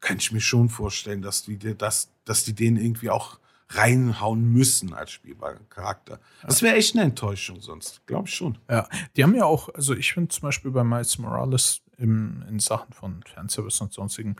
Kann 0.00 0.18
ich 0.18 0.32
mir 0.32 0.40
schon 0.40 0.68
vorstellen, 0.68 1.22
dass 1.22 1.42
die, 1.42 1.58
dass, 1.58 2.12
dass 2.24 2.44
die 2.44 2.54
den 2.54 2.76
irgendwie 2.76 3.10
auch 3.10 3.38
reinhauen 3.70 4.50
müssen 4.50 4.94
als 4.94 5.10
spielbaren 5.10 5.68
Charakter. 5.68 6.20
Das 6.42 6.62
wäre 6.62 6.76
echt 6.76 6.94
eine 6.94 7.04
Enttäuschung 7.04 7.60
sonst, 7.60 8.06
glaube 8.06 8.28
ich 8.28 8.34
schon. 8.34 8.58
Ja, 8.70 8.88
die 9.16 9.22
haben 9.22 9.34
ja 9.34 9.44
auch, 9.44 9.68
also 9.74 9.94
ich 9.94 10.12
finde 10.12 10.28
zum 10.28 10.42
Beispiel 10.42 10.70
bei 10.70 10.84
Miles 10.84 11.18
Morales 11.18 11.82
im, 11.98 12.44
in 12.48 12.58
Sachen 12.60 12.92
von 12.92 13.22
Fanservice 13.24 13.82
und 13.82 13.92
sonstigen, 13.92 14.36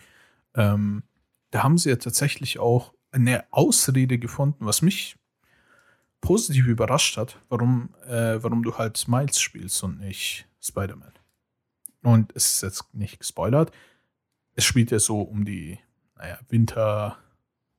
ähm, 0.54 1.02
da 1.50 1.62
haben 1.62 1.78
sie 1.78 1.90
ja 1.90 1.96
tatsächlich 1.96 2.58
auch 2.58 2.94
eine 3.10 3.44
Ausrede 3.50 4.18
gefunden, 4.18 4.64
was 4.64 4.82
mich 4.82 5.16
positiv 6.20 6.66
überrascht 6.66 7.16
hat, 7.16 7.38
warum, 7.48 7.94
äh, 8.06 8.42
warum 8.42 8.62
du 8.62 8.76
halt 8.76 9.06
Miles 9.08 9.40
spielst 9.40 9.82
und 9.82 10.00
nicht 10.00 10.46
Spider-Man. 10.60 11.12
Und 12.02 12.32
es 12.34 12.54
ist 12.54 12.62
jetzt 12.62 12.94
nicht 12.94 13.18
gespoilert. 13.18 13.72
Es 14.58 14.64
spielt 14.64 14.90
ja 14.90 14.98
so 14.98 15.20
um 15.20 15.44
die, 15.44 15.78
naja, 16.16 16.36
Winter, 16.48 17.16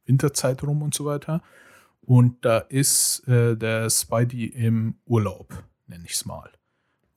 Winterzeit 0.06 0.64
rum 0.64 0.82
und 0.82 0.94
so 0.94 1.04
weiter. 1.04 1.42
Und 2.00 2.46
da 2.46 2.60
ist 2.60 3.28
äh, 3.28 3.58
der 3.58 3.90
Spidey 3.90 4.46
im 4.46 4.96
Urlaub, 5.06 5.62
nenne 5.88 6.06
ich 6.06 6.14
es 6.14 6.26
mal. 6.26 6.50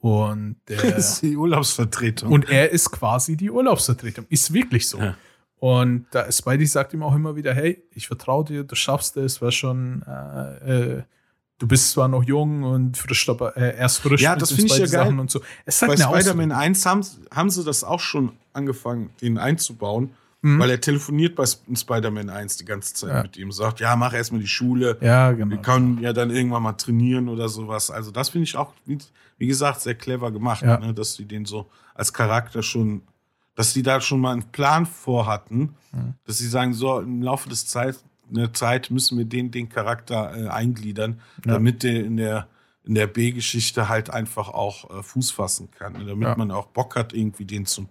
Und, 0.00 0.56
der, 0.66 0.78
Das 0.90 1.12
ist 1.12 1.22
die 1.22 1.36
Urlaubsvertretung. 1.36 2.32
und 2.32 2.50
er 2.50 2.70
ist 2.70 2.90
quasi 2.90 3.36
die 3.36 3.52
Urlaubsvertretung. 3.52 4.26
Ist 4.30 4.52
wirklich 4.52 4.88
so. 4.88 4.98
Ja. 4.98 5.16
Und 5.60 6.06
da 6.10 6.30
Spidey 6.32 6.66
sagt 6.66 6.92
ihm 6.92 7.04
auch 7.04 7.14
immer 7.14 7.36
wieder, 7.36 7.54
hey, 7.54 7.84
ich 7.92 8.08
vertraue 8.08 8.44
dir, 8.44 8.64
du 8.64 8.74
schaffst 8.74 9.16
es, 9.16 9.40
war 9.40 9.52
schon, 9.52 10.02
äh, 10.02 10.96
äh, 10.96 11.02
du 11.62 11.68
bist 11.68 11.92
zwar 11.92 12.08
noch 12.08 12.24
jung 12.24 12.64
und 12.64 12.96
frisch, 12.98 13.28
aber 13.28 13.56
äh, 13.56 13.76
erst 13.78 14.00
frisch 14.00 14.20
Ja, 14.20 14.34
das 14.34 14.50
finde 14.50 14.66
ich 14.74 14.78
ja 14.78 14.86
geil. 15.04 15.16
und 15.18 15.30
so. 15.30 15.40
Es 15.64 15.80
halt 15.80 15.92
Bei 15.92 15.96
Spider-Man 15.96 16.50
Ausrede. 16.50 16.56
1 16.56 16.86
haben, 16.86 17.06
haben 17.32 17.50
sie 17.50 17.62
das 17.62 17.84
auch 17.84 18.00
schon 18.00 18.32
angefangen, 18.52 19.10
den 19.20 19.38
einzubauen, 19.38 20.10
Mhm. 20.44 20.58
weil 20.58 20.70
er 20.70 20.80
telefoniert 20.80 21.36
bei 21.36 21.44
Spider-Man 21.46 22.28
1 22.30 22.56
die 22.56 22.64
ganze 22.64 22.94
Zeit 22.94 23.10
Ja. 23.10 23.22
mit 23.22 23.36
ihm, 23.36 23.52
sagt, 23.52 23.78
ja, 23.78 23.94
mach 23.94 24.12
erstmal 24.12 24.40
die 24.40 24.48
Schule, 24.48 24.98
Ja, 25.00 25.30
genau. 25.30 25.52
wir 25.52 25.58
können 25.62 26.00
ja 26.00 26.12
dann 26.12 26.30
irgendwann 26.30 26.64
mal 26.64 26.72
trainieren 26.72 27.28
oder 27.28 27.48
sowas. 27.48 27.92
Also 27.92 28.10
das 28.10 28.30
finde 28.30 28.44
ich 28.44 28.56
auch, 28.56 28.72
wie, 28.84 29.46
gesagt, 29.46 29.82
sehr 29.82 29.94
clever 29.94 30.32
gemacht, 30.32 30.62
Ja. 30.62 30.78
ne? 30.78 30.92
dass 30.94 31.14
die 31.14 31.26
den 31.26 31.44
so 31.44 31.66
als 31.94 32.12
Charakter 32.12 32.64
schon, 32.64 33.02
dass 33.54 33.72
die 33.72 33.84
da 33.84 34.00
schon 34.00 34.18
mal 34.18 34.32
einen 34.32 34.50
Plan 34.50 34.84
vorhatten, 34.84 35.74
Mhm. 35.92 36.14
dass 36.24 36.38
sie 36.38 36.48
sagen, 36.48 36.74
so 36.74 36.98
im 36.98 37.22
Laufe 37.22 37.48
des 37.48 37.66
Zeit, 37.68 37.98
der 38.34 38.52
Zeit 38.52 38.90
müssen 38.90 39.18
wir 39.18 39.24
den, 39.24 39.50
den 39.50 39.68
Charakter 39.68 40.36
äh, 40.36 40.48
eingliedern, 40.48 41.20
Ja. 41.44 41.52
damit 41.54 41.82
der 41.82 42.04
in 42.04 42.16
der 42.16 42.48
in 42.84 42.96
der 42.96 43.06
B-Geschichte 43.06 43.88
halt 43.88 44.10
einfach 44.10 44.48
auch 44.48 44.90
äh, 44.98 45.02
Fuß 45.04 45.30
fassen 45.30 45.70
kann, 45.70 45.92
ne? 45.92 46.04
damit 46.04 46.26
Ja. 46.26 46.34
man 46.36 46.50
auch 46.50 46.66
Bock 46.66 46.96
hat, 46.96 47.12
irgendwie 47.12 47.44
den 47.44 47.64
zu, 47.64 47.88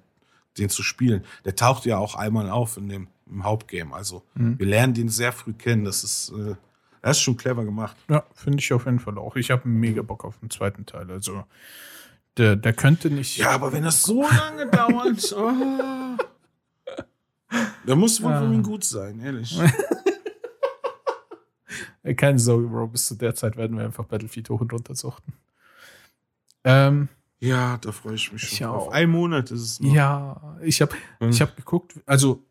den 0.58 0.68
zu 0.68 0.84
spielen. 0.84 1.24
Der 1.46 1.56
taucht 1.56 1.86
ja 1.86 1.98
auch 1.98 2.16
einmal 2.16 2.50
auf 2.50 2.76
in 2.76 2.90
dem 2.90 3.08
im 3.26 3.46
Hauptgame. 3.46 3.96
Also 3.96 4.24
Mhm. 4.34 4.60
wir 4.60 4.66
lernen 4.66 4.94
den 4.94 5.08
sehr 5.08 5.32
früh 5.32 5.54
kennen. 5.54 5.86
Das 5.86 6.04
ist, 6.04 6.34
äh, 6.38 6.56
das 7.02 7.16
ist 7.18 7.24
schon 7.24 7.38
clever 7.38 7.64
gemacht. 7.64 7.96
Ja, 8.10 8.24
finde 8.36 8.60
ich 8.60 8.74
auf 8.74 8.84
jeden 8.86 9.00
Fall 9.00 9.18
auch. 9.18 9.38
Ich 9.38 9.50
habe 9.50 9.66
mega 9.70 10.02
Bock 10.02 10.26
auf 10.26 10.38
den 10.40 10.50
zweiten 10.50 10.86
Teil. 10.86 11.10
Also, 11.10 11.46
der, 12.36 12.58
der 12.58 12.74
könnte 12.74 13.10
nicht. 13.10 13.38
Ja, 13.38 13.52
aber 13.52 13.72
wenn 13.72 13.84
das 13.84 14.04
so 14.04 14.24
lange 14.24 14.68
dauert, 14.68 15.34
oh, 15.38 16.18
da 17.86 17.96
muss 17.96 18.22
wohl 18.22 18.32
Ja. 18.32 18.40
von 18.42 18.54
ihm 18.54 18.64
gut 18.64 18.84
sein, 18.84 19.22
ehrlich. 19.22 19.58
Äh, 22.04 22.14
Keine 22.16 22.40
Sorge, 22.40 22.68
Bro. 22.68 22.88
Bis 22.88 23.08
zu 23.08 23.16
der 23.16 23.36
Zeit 23.36 23.58
werden 23.58 23.78
wir 23.78 23.86
einfach 23.86 24.06
Battlefield 24.06 24.50
hoch 24.50 24.62
und 24.62 24.74
runter 24.74 24.96
suchten. 24.96 25.34
Ähm, 26.64 27.10
Ja, 27.40 27.78
da 27.78 27.92
freue 27.92 28.16
ich 28.16 28.32
mich 28.32 28.42
schon 28.44 28.54
Ich 28.54 28.60
drauf. 28.60 28.88
auch. 28.88 28.92
Ein 28.92 29.10
Monat 29.10 29.50
ist 29.52 29.62
es 29.62 29.80
noch. 29.80 29.94
ja, 29.94 30.58
ich 30.62 30.82
habe 30.82 30.96
Hm. 31.20 31.30
ich 31.30 31.42
hab 31.42 31.56
geguckt, 31.56 32.00
also 32.06 32.44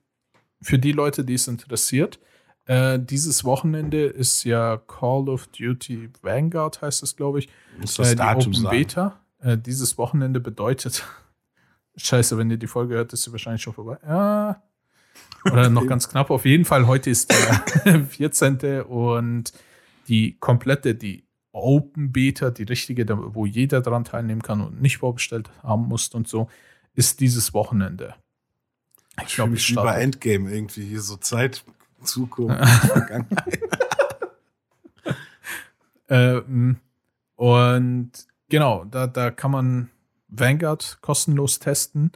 für 0.61 0.79
die 0.79 0.93
Leute, 0.93 1.25
die 1.25 1.35
es 1.35 1.47
interessiert, 1.49 2.19
äh, 2.67 2.99
dieses 2.99 3.45
Wochenende 3.45 4.05
ist 4.07 4.45
ja 4.45 4.77
Call 4.77 5.29
of 5.29 5.47
Duty 5.49 6.11
Vanguard, 6.23 6.83
heißt 6.83 7.03
es, 7.03 7.17
glaube 7.17 7.39
ich. 7.39 7.49
Muss 7.81 7.95
Äh, 7.99 8.03
das 8.03 8.11
die 8.11 8.17
Datum 8.17 8.41
Open 8.43 8.55
sagen. 8.55 8.77
Beta. 8.77 9.21
Äh, 9.41 9.57
dieses 9.59 9.97
Wochenende 9.97 10.41
bedeutet, 10.41 11.05
scheiße, 11.97 12.37
wenn 12.37 12.51
ihr 12.51 12.59
die 12.59 12.67
Folge 12.67 12.95
hört, 12.95 13.13
ist 13.13 13.23
sie 13.23 13.33
wahrscheinlich 13.33 13.63
schon 13.63 13.73
vorbei. 13.75 13.99
Ja. 14.07 14.63
Oder 15.45 15.71
noch 15.71 15.87
ganz 15.87 16.09
knapp. 16.09 16.31
Auf 16.31 16.45
jeden 16.45 16.65
Fall, 16.65 16.87
heute 16.87 17.11
ist 17.11 17.31
der 17.85 18.05
14. 18.09 18.83
und 18.83 19.53
die 20.09 20.37
komplette, 20.39 20.95
die 20.95 21.25
Open 21.53 22.13
Beta, 22.13 22.51
die 22.51 22.63
richtige, 22.63 23.07
wo 23.35 23.47
jeder 23.47 23.81
dran 23.81 24.05
teilnehmen 24.05 24.43
kann 24.43 24.61
und 24.61 24.81
nicht 24.81 24.99
vorbestellt 24.99 25.51
haben 25.63 25.89
muss 25.89 26.09
und 26.09 26.29
so, 26.29 26.49
ist 26.95 27.21
dieses 27.21 27.55
Wochenende. 27.55 28.15
Ich 29.23 29.29
Ich 29.29 29.35
glaube, 29.35 29.55
ich 29.55 29.71
über 29.71 29.83
starte. 29.83 30.01
Endgame 30.01 30.51
irgendwie 30.51 30.85
hier 30.85 31.01
so 31.01 31.17
Zeit, 31.17 31.65
Zukunft, 32.03 32.65
Vergangenheit. 32.65 33.61
Ähm, 36.11 36.79
und 37.37 38.11
genau, 38.49 38.85
da, 38.85 39.07
da 39.07 39.31
kann 39.31 39.53
man 39.53 39.91
Vanguard 40.29 40.99
kostenlos 41.01 41.61
testen. 41.61 42.13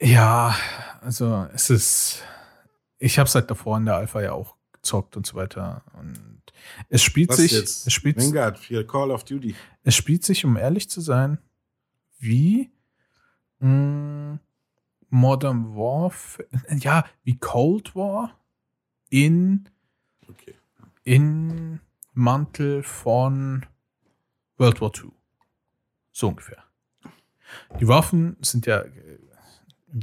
Ja, 0.00 0.54
also 1.00 1.48
es 1.54 1.70
ist, 1.70 2.22
ich 2.98 3.18
habe 3.18 3.28
es 3.28 3.34
halt 3.34 3.50
davor 3.50 3.78
in 3.78 3.86
der 3.86 3.96
Alpha 3.96 4.20
ja 4.20 4.32
auch 4.32 4.56
gezockt 4.72 5.16
und 5.16 5.26
so 5.26 5.36
weiter. 5.36 5.82
Und 5.94 6.42
es 6.88 7.02
spielt 7.02 7.30
Was 7.30 7.38
sich, 7.38 7.52
jetzt? 7.52 7.86
es 7.86 7.92
spielt, 7.92 8.18
Vanguard, 8.18 8.58
hier 8.58 8.86
Call 8.86 9.10
of 9.10 9.24
Duty. 9.24 9.54
es 9.84 9.94
spielt 9.94 10.24
sich, 10.24 10.44
um 10.44 10.56
ehrlich 10.56 10.90
zu 10.90 11.00
sein, 11.00 11.38
wie 12.18 12.70
mh, 13.60 14.38
Modern 15.08 15.74
Warfare, 15.76 16.46
ja, 16.78 17.04
wie 17.24 17.38
Cold 17.38 17.94
War 17.94 18.38
in 19.08 19.68
Okay. 20.28 20.54
in 21.04 21.80
Mantel 22.12 22.82
von 22.82 23.64
World 24.58 24.80
War 24.80 24.90
II. 24.94 25.10
So 26.12 26.28
ungefähr. 26.28 26.64
Die 27.80 27.86
Waffen 27.86 28.36
sind 28.40 28.66
ja 28.66 28.82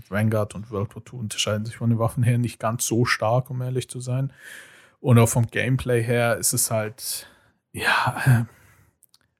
Vanguard 0.09 0.55
und 0.55 0.71
World 0.71 0.95
War 0.95 1.03
II 1.11 1.19
unterscheiden 1.19 1.65
sich 1.65 1.77
von 1.77 1.89
den 1.89 1.99
Waffen 1.99 2.23
her 2.23 2.37
nicht 2.37 2.59
ganz 2.59 2.85
so 2.85 3.05
stark, 3.05 3.49
um 3.49 3.61
ehrlich 3.61 3.89
zu 3.89 3.99
sein. 3.99 4.31
Und 4.99 5.19
auch 5.19 5.29
vom 5.29 5.47
Gameplay 5.47 6.01
her 6.01 6.37
ist 6.37 6.53
es 6.53 6.71
halt, 6.71 7.27
ja, 7.71 8.21
äh, 8.25 8.45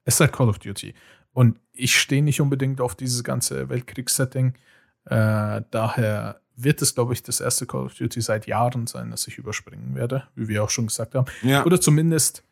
es 0.05 0.15
ist 0.15 0.19
halt 0.19 0.33
Call 0.33 0.49
of 0.49 0.59
Duty. 0.59 0.93
Und 1.31 1.59
ich 1.71 1.97
stehe 1.99 2.23
nicht 2.23 2.41
unbedingt 2.41 2.81
auf 2.81 2.95
dieses 2.95 3.23
ganze 3.23 3.69
Weltkriegssetting. 3.69 4.53
Äh, 5.05 5.61
daher 5.71 6.41
wird 6.55 6.81
es, 6.81 6.93
glaube 6.93 7.13
ich, 7.13 7.23
das 7.23 7.39
erste 7.39 7.65
Call 7.65 7.85
of 7.85 7.95
Duty 7.95 8.21
seit 8.21 8.45
Jahren 8.45 8.87
sein, 8.87 9.11
das 9.11 9.27
ich 9.27 9.37
überspringen 9.37 9.95
werde, 9.95 10.27
wie 10.35 10.47
wir 10.47 10.63
auch 10.63 10.69
schon 10.69 10.87
gesagt 10.87 11.15
haben. 11.15 11.25
Ja. 11.41 11.65
Oder 11.65 11.81
zumindest, 11.81 12.43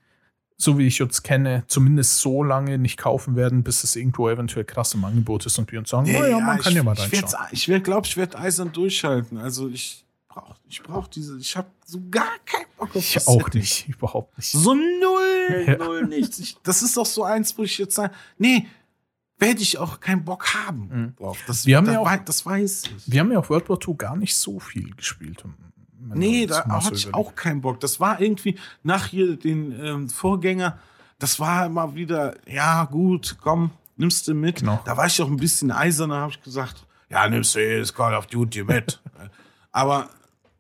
so 0.62 0.78
wie 0.78 0.86
ich 0.88 1.02
uns 1.02 1.24
kenne, 1.24 1.64
zumindest 1.68 2.20
so 2.20 2.44
lange 2.44 2.78
nicht 2.78 2.98
kaufen 2.98 3.36
werden, 3.36 3.64
bis 3.64 3.84
es 3.84 3.96
irgendwo 3.96 4.30
eventuell 4.30 4.66
krass 4.66 4.94
im 4.94 5.04
Angebot 5.04 5.46
ist 5.46 5.58
und 5.58 5.72
wir 5.72 5.80
uns 5.80 5.90
sagen, 5.90 6.06
Ja, 6.06 6.20
naja, 6.20 6.40
man 6.40 6.60
kann 6.60 6.72
ich, 6.72 6.78
ja 6.78 6.84
mal 6.84 6.94
ich 6.94 7.02
reinschauen. 7.14 7.48
Ich 7.52 7.68
werde, 7.68 7.84
glaube 7.84 8.06
ich, 8.08 8.16
werde 8.18 8.38
eisern 8.38 8.72
durchhalten. 8.72 9.38
Also 9.38 9.68
ich 9.70 10.06
brauche 10.28 10.56
ich 10.70 10.82
brauch 10.84 11.08
diese, 11.08 11.38
ich 11.40 11.58
habe 11.58 11.68
so 11.86 12.00
gar 12.10 12.32
keinen 12.46 12.66
Bock 12.78 12.90
auf 12.96 12.96
Ich 12.96 13.14
das 13.16 13.28
auch 13.28 13.50
nicht, 13.54 13.88
überhaupt 13.90 14.38
nicht. 14.38 14.52
So 14.52 14.74
null, 14.76 15.64
Ja. 15.68 15.78
null 15.78 16.06
nichts. 16.08 16.40
Ich, 16.40 16.58
das 16.64 16.82
ist 16.84 16.96
doch 16.96 17.06
so 17.06 17.24
eins, 17.24 17.58
wo 17.58 17.64
ich 17.64 17.78
jetzt 17.78 17.96
sage, 17.96 18.14
nee, 18.38 18.68
werde 19.40 19.62
ich 19.62 19.80
auch 19.80 20.00
keinen 20.00 20.24
Bock 20.24 20.54
haben 20.54 20.88
Mhm. 20.92 21.16
drauf. 21.16 21.40
Das, 21.48 21.66
Wir 21.66 21.78
haben 21.78 21.86
das, 21.86 21.96
ja 21.96 22.00
auch- 22.02 22.16
das 22.24 22.46
weiß 22.46 22.84
ich. 22.86 23.12
Wir 23.12 23.20
haben 23.22 23.32
ja 23.32 23.40
auf 23.40 23.50
World 23.50 23.68
War 23.70 23.80
II 23.86 23.96
gar 23.98 24.16
nicht 24.16 24.36
so 24.36 24.60
viel 24.60 24.92
gespielt. 24.96 25.44
Nee, 26.04 26.48
da 26.48 26.66
hatte 26.68 26.96
ich 26.96 27.14
auch 27.14 27.36
keinen 27.36 27.62
Bock. 27.62 27.80
Das 27.80 28.00
war 28.00 28.20
irgendwie 28.20 28.58
nach 28.84 29.08
hier 29.08 29.36
den 29.36 29.72
ähm, 29.80 30.10
Vorgänger, 30.10 30.80
das 31.20 31.40
war 31.40 31.68
immer 31.68 31.94
wieder, 31.94 32.36
ja, 32.48 32.86
gut, 32.86 33.38
komm, 33.42 33.70
nimmst 33.96 34.28
du 34.28 34.34
mit. 34.34 34.62
Genau. 34.62 34.80
Da 34.86 34.98
war 34.98 35.06
ich 35.06 35.22
auch 35.22 35.28
ein 35.28 35.38
bisschen 35.38 35.72
eiserner, 35.72 36.22
habe 36.22 36.32
ich 36.32 36.42
gesagt, 36.42 36.88
ja, 37.10 37.28
nimmst 37.30 37.54
du 37.56 37.60
jedes 37.60 37.94
Call 37.94 38.16
of 38.16 38.26
Duty 38.26 38.64
mit. 38.64 39.00
Aber 39.72 40.10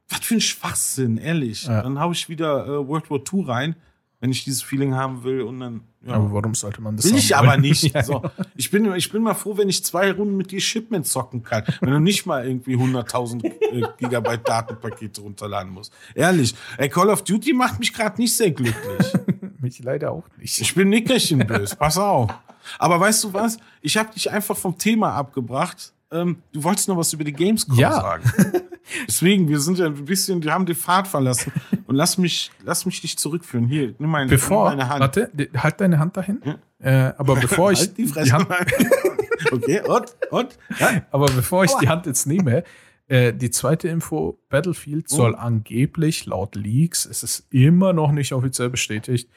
was 0.07 0.19
für 0.19 0.35
ein 0.35 0.41
Schwachsinn, 0.41 1.17
ehrlich. 1.17 1.63
Ja. 1.63 1.81
Dann 1.81 1.99
hau 1.99 2.11
ich 2.11 2.29
wieder 2.29 2.65
äh, 2.65 2.87
World 2.87 3.09
War 3.09 3.19
II 3.19 3.45
rein, 3.45 3.75
wenn 4.21 4.31
ich 4.31 4.43
dieses 4.43 4.61
Feeling 4.61 4.93
haben 4.95 5.23
will 5.23 5.41
und 5.41 5.59
dann. 5.59 5.81
Ja. 6.05 6.13
Aber 6.13 6.31
warum 6.31 6.55
sollte 6.55 6.81
man 6.81 6.95
das 6.95 7.05
Will 7.05 7.17
ich 7.17 7.35
aber 7.35 7.57
nicht. 7.57 7.91
So, 8.03 8.23
ich, 8.55 8.71
bin, 8.71 8.91
ich 8.95 9.11
bin 9.11 9.21
mal 9.21 9.33
froh, 9.33 9.57
wenn 9.57 9.69
ich 9.69 9.83
zwei 9.83 10.11
Runden 10.11 10.37
mit 10.37 10.51
dir 10.51 10.61
Shipment 10.61 11.05
zocken 11.05 11.43
kann. 11.43 11.63
Wenn 11.81 11.91
du 11.91 11.99
nicht 11.99 12.25
mal 12.25 12.47
irgendwie 12.47 12.75
100.000 12.75 13.45
äh, 13.45 13.83
Gigabyte 13.97 14.47
Datenpakete 14.47 15.21
runterladen 15.21 15.71
musst. 15.71 15.93
Ehrlich, 16.15 16.55
ey, 16.77 16.89
Call 16.89 17.09
of 17.09 17.23
Duty 17.23 17.53
macht 17.53 17.79
mich 17.79 17.93
gerade 17.93 18.19
nicht 18.19 18.35
sehr 18.35 18.51
glücklich. 18.51 19.13
Mich 19.59 19.83
leider 19.83 20.11
auch 20.11 20.23
nicht. 20.39 20.59
Ich 20.59 20.73
bin 20.73 20.89
nickerchenbös, 20.89 21.75
pass 21.75 21.97
auf. 21.97 22.31
Aber 22.79 22.99
weißt 22.99 23.25
du 23.25 23.33
was? 23.33 23.57
Ich 23.81 23.95
habe 23.95 24.11
dich 24.11 24.31
einfach 24.31 24.57
vom 24.57 24.75
Thema 24.75 25.13
abgebracht. 25.13 25.93
Ähm, 26.11 26.37
du 26.51 26.63
wolltest 26.63 26.87
noch 26.87 26.97
was 26.97 27.13
über 27.13 27.23
die 27.23 27.33
Gamescom 27.33 27.77
Ja. 27.77 27.91
sagen. 27.93 28.23
Deswegen, 29.07 29.47
wir 29.47 29.59
sind 29.59 29.77
ja 29.77 29.85
ein 29.85 30.05
bisschen, 30.05 30.43
wir 30.43 30.53
haben 30.53 30.65
die 30.65 30.73
Fahrt 30.73 31.07
verlassen. 31.07 31.53
Und 31.87 31.95
lass 31.95 32.17
mich, 32.17 32.51
lass 32.63 32.85
mich 32.85 32.99
dich 32.99 33.17
zurückführen. 33.17 33.67
Hier, 33.67 33.93
nimm 33.99 34.09
meine, 34.09 34.29
Bevor, 34.29 34.69
nimm 34.69 34.79
meine 34.79 34.89
Hand. 34.89 34.99
warte, 35.01 35.29
die- 35.33 35.49
halt 35.57 35.79
deine 35.79 35.99
Hand 35.99 36.17
dahin. 36.17 36.41
Äh, 36.79 37.13
aber 37.17 37.35
bevor 37.35 37.71
ich 37.71 37.79
Halt 37.79 37.97
die 37.97 38.03
die, 38.05 38.09
Fresse. 38.11 38.33
Hand, 38.33 38.47
okay, 39.51 39.81
und? 39.87 40.15
Und? 40.31 40.57
Ja? 40.79 41.03
aber 41.11 41.27
bevor 41.27 41.63
ich 41.63 41.71
die 41.75 41.87
Hand 41.87 42.05
jetzt 42.07 42.25
nehme, 42.27 42.63
äh, 43.07 43.31
die 43.33 43.49
zweite 43.51 43.87
Info: 43.87 44.39
Battlefield 44.49 45.05
Oh. 45.11 45.15
soll 45.15 45.35
angeblich 45.35 46.25
laut 46.25 46.55
Leaks, 46.55 47.05
es 47.05 47.23
ist 47.23 47.45
immer 47.53 47.93
noch 47.93 48.11
nicht 48.11 48.33
offiziell 48.33 48.69
bestätigt, 48.69 49.29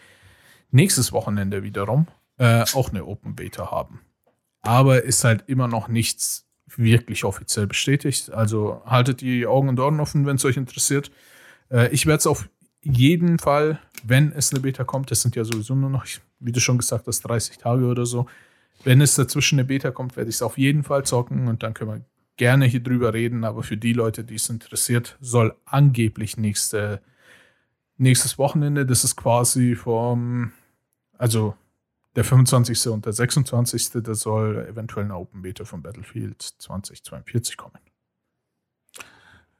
nächstes 0.70 1.12
Wochenende 1.12 1.62
wiederum 1.62 2.06
äh, 2.38 2.64
auch 2.72 2.90
eine 2.90 3.04
Open 3.04 3.36
Beta 3.36 3.70
haben. 3.70 4.00
Aber 4.62 5.04
ist 5.04 5.22
halt 5.22 5.44
immer 5.46 5.68
noch 5.68 5.86
nichts 5.88 6.46
wirklich 6.78 7.24
offiziell 7.24 7.66
bestätigt. 7.66 8.32
Also 8.32 8.82
haltet 8.86 9.20
die 9.20 9.46
Augen 9.46 9.68
und 9.68 9.80
Ohren 9.80 10.00
offen, 10.00 10.26
wenn 10.26 10.36
es 10.36 10.44
euch 10.44 10.56
interessiert. 10.56 11.10
Äh, 11.70 11.92
ich 11.92 12.06
werde 12.06 12.18
es 12.18 12.26
auf 12.26 12.48
jeden 12.82 13.38
Fall, 13.38 13.80
wenn 14.04 14.32
es 14.32 14.52
eine 14.52 14.60
Beta 14.60 14.84
kommt, 14.84 15.10
das 15.10 15.22
sind 15.22 15.36
ja 15.36 15.44
sowieso 15.44 15.74
nur 15.74 15.90
noch, 15.90 16.06
wie 16.38 16.52
du 16.52 16.60
schon 16.60 16.78
gesagt 16.78 17.06
hast, 17.06 17.22
30 17.22 17.58
Tage 17.58 17.86
oder 17.86 18.04
so. 18.04 18.26
Wenn 18.84 19.00
es 19.00 19.14
dazwischen 19.14 19.58
eine 19.58 19.64
Beta 19.64 19.90
kommt, 19.90 20.16
werde 20.16 20.28
ich 20.28 20.36
es 20.36 20.42
auf 20.42 20.58
jeden 20.58 20.82
Fall 20.82 21.04
zocken 21.04 21.48
und 21.48 21.62
dann 21.62 21.72
können 21.72 21.90
wir 21.90 22.04
gerne 22.36 22.66
hier 22.66 22.82
drüber 22.82 23.14
reden. 23.14 23.44
Aber 23.44 23.62
für 23.62 23.76
die 23.76 23.92
Leute, 23.92 24.24
die 24.24 24.34
es 24.34 24.50
interessiert, 24.50 25.16
soll 25.20 25.54
angeblich 25.64 26.36
nächste, 26.36 27.00
nächstes 27.96 28.36
Wochenende, 28.38 28.84
das 28.84 29.04
ist 29.04 29.16
quasi 29.16 29.74
vom, 29.74 30.52
also 31.16 31.54
der 32.16 32.24
25. 32.24 32.88
und 32.88 33.06
der 33.06 33.12
26. 33.12 33.90
Da 34.02 34.14
soll 34.14 34.66
eventuell 34.68 35.04
eine 35.06 35.16
Open 35.16 35.42
Beta 35.42 35.64
von 35.64 35.82
Battlefield 35.82 36.42
2042 36.42 37.56
kommen. 37.56 37.78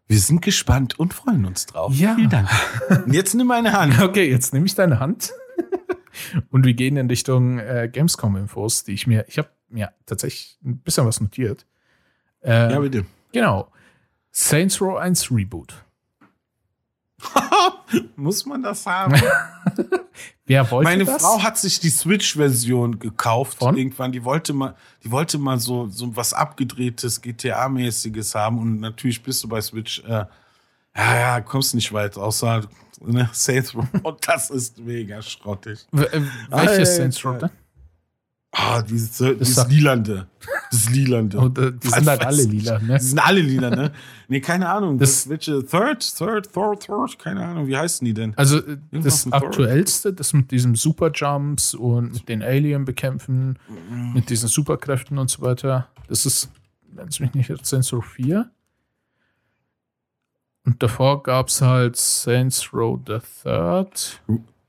Wir 0.07 0.19
sind 0.19 0.43
gespannt 0.43 0.99
und 0.99 1.15
freuen 1.15 1.47
uns 1.47 1.67
drauf. 1.67 1.95
Ja. 1.95 2.15
Vielen 2.15 2.31
Dank. 2.31 2.49
Jetzt 3.07 3.35
nimm 3.35 3.47
meine 3.47 3.73
Hand. 3.73 3.99
Okay, 4.01 4.29
jetzt 4.31 4.53
nehme 4.53 4.67
ich 4.67 4.75
deine 4.75 5.01
Hand 5.01 5.33
und 6.51 6.65
wir 6.67 6.75
gehen 6.75 6.97
in 6.99 7.09
Richtung 7.09 7.59
äh, 7.59 7.89
Gamescom-Infos, 7.91 8.85
die 8.85 8.93
ich 8.93 9.07
mir, 9.07 9.25
ich 9.29 9.39
habe 9.39 9.49
mir 9.69 9.93
tatsächlich 10.05 10.59
ein 10.63 10.79
bisschen 10.79 11.07
was 11.07 11.21
notiert. 11.23 11.67
Äh, 12.43 12.71
Ja, 12.73 12.81
bitte. 12.81 13.07
genau. 13.33 13.73
Saints 14.31 14.81
Row 14.81 14.99
1 14.99 15.31
Reboot. 15.31 15.75
Muss 18.17 18.47
man 18.47 18.63
das 18.63 18.87
haben? 18.87 19.15
Wer 20.47 20.71
wollte 20.71 20.85
Meine 20.85 21.05
das? 21.05 21.23
Frau 21.23 21.43
hat 21.43 21.57
sich 21.57 21.81
die 21.81 21.89
Switch-Version 21.91 22.99
gekauft 22.99 23.59
Von? 23.59 23.77
irgendwann. 23.77 24.13
Die 24.13 24.25
wollte 24.25 24.53
mal, 24.53 24.75
die 25.03 25.11
wollte 25.11 25.39
mal 25.39 25.59
so, 25.59 25.89
so 25.89 26.15
was 26.17 26.35
abgedrehtes, 26.35 27.23
GTA-mäßiges 27.23 28.35
haben. 28.35 28.59
Und 28.59 28.81
natürlich 28.81 29.23
bist 29.23 29.43
du 29.43 29.49
bei 29.49 29.61
Switch, 29.63 30.03
äh, 30.05 30.27
ja, 30.97 31.19
ja, 31.19 31.41
kommst 31.41 31.75
nicht 31.75 31.93
weit, 31.93 32.17
außer 32.17 32.63
ne, 33.01 33.29
Saints 33.33 33.75
Row. 33.75 33.87
Und 34.03 34.29
das 34.29 34.51
ist 34.51 34.79
mega 34.79 35.23
schrottig. 35.23 35.87
W 35.93 36.05
äh, 36.05 36.23
welches 36.51 36.97
Saints 36.97 37.25
Row 37.25 37.39
denn? 37.39 37.51
Ah, 38.57 38.83
dieses, 38.83 39.17
dieses 39.19 39.55
sagt- 39.57 39.71
Lilande. 39.73 40.29
Das 40.71 40.89
Lilande. 40.91 41.39
Und, 41.39 41.59
äh, 41.59 41.73
die 41.73 41.89
sind 41.89 42.07
halt 42.07 42.25
alle 42.25 42.43
lila, 42.45 42.79
ne? 42.79 42.99
Die 42.99 43.05
sind 43.05 43.19
alle 43.19 43.41
lila, 43.41 43.71
ne? 43.71 43.93
Nee, 44.29 44.41
keine 44.41 44.69
Ahnung. 44.69 44.97
Das- 44.99 45.25
Das, 45.25 45.29
welche 45.29 45.65
Third, 45.67 46.17
Third, 46.17 46.53
Third, 46.53 46.85
Third, 46.87 47.19
keine 47.19 47.45
Ahnung, 47.45 47.67
wie 47.67 47.77
heißen 47.77 48.05
die 48.05 48.15
denn? 48.15 48.33
Also 48.37 48.59
äh, 48.59 48.61
das 48.61 48.79
Irgendwas 48.93 49.25
Thor. 49.25 49.35
aktuellste, 49.35 50.13
das 50.13 50.33
mit 50.33 50.51
diesem 50.53 50.77
Superjumps 50.77 51.75
und 51.75 52.13
mit 52.13 52.29
den 52.29 52.43
Alien 52.43 52.85
bekämpfen, 52.85 53.59
Mhm. 53.91 54.13
mit 54.15 54.31
diesen 54.31 54.49
Superkräften 54.49 55.19
und 55.19 55.31
so 55.31 55.43
weiter. 55.43 55.89
Das 56.09 56.25
ist, 56.27 56.49
wenn 56.93 57.09
es 57.09 57.19
mich 57.21 57.35
nicht 57.35 57.51
irrt, 57.51 57.67
Saints 57.67 57.93
Row 57.93 58.05
4. 58.05 58.51
Und 60.67 60.83
davor 60.83 61.23
gab 61.23 61.49
es 61.49 61.61
halt 61.61 61.97
Saints 61.97 62.73
Row 62.73 62.99
the 63.07 63.19
Third. 63.43 64.21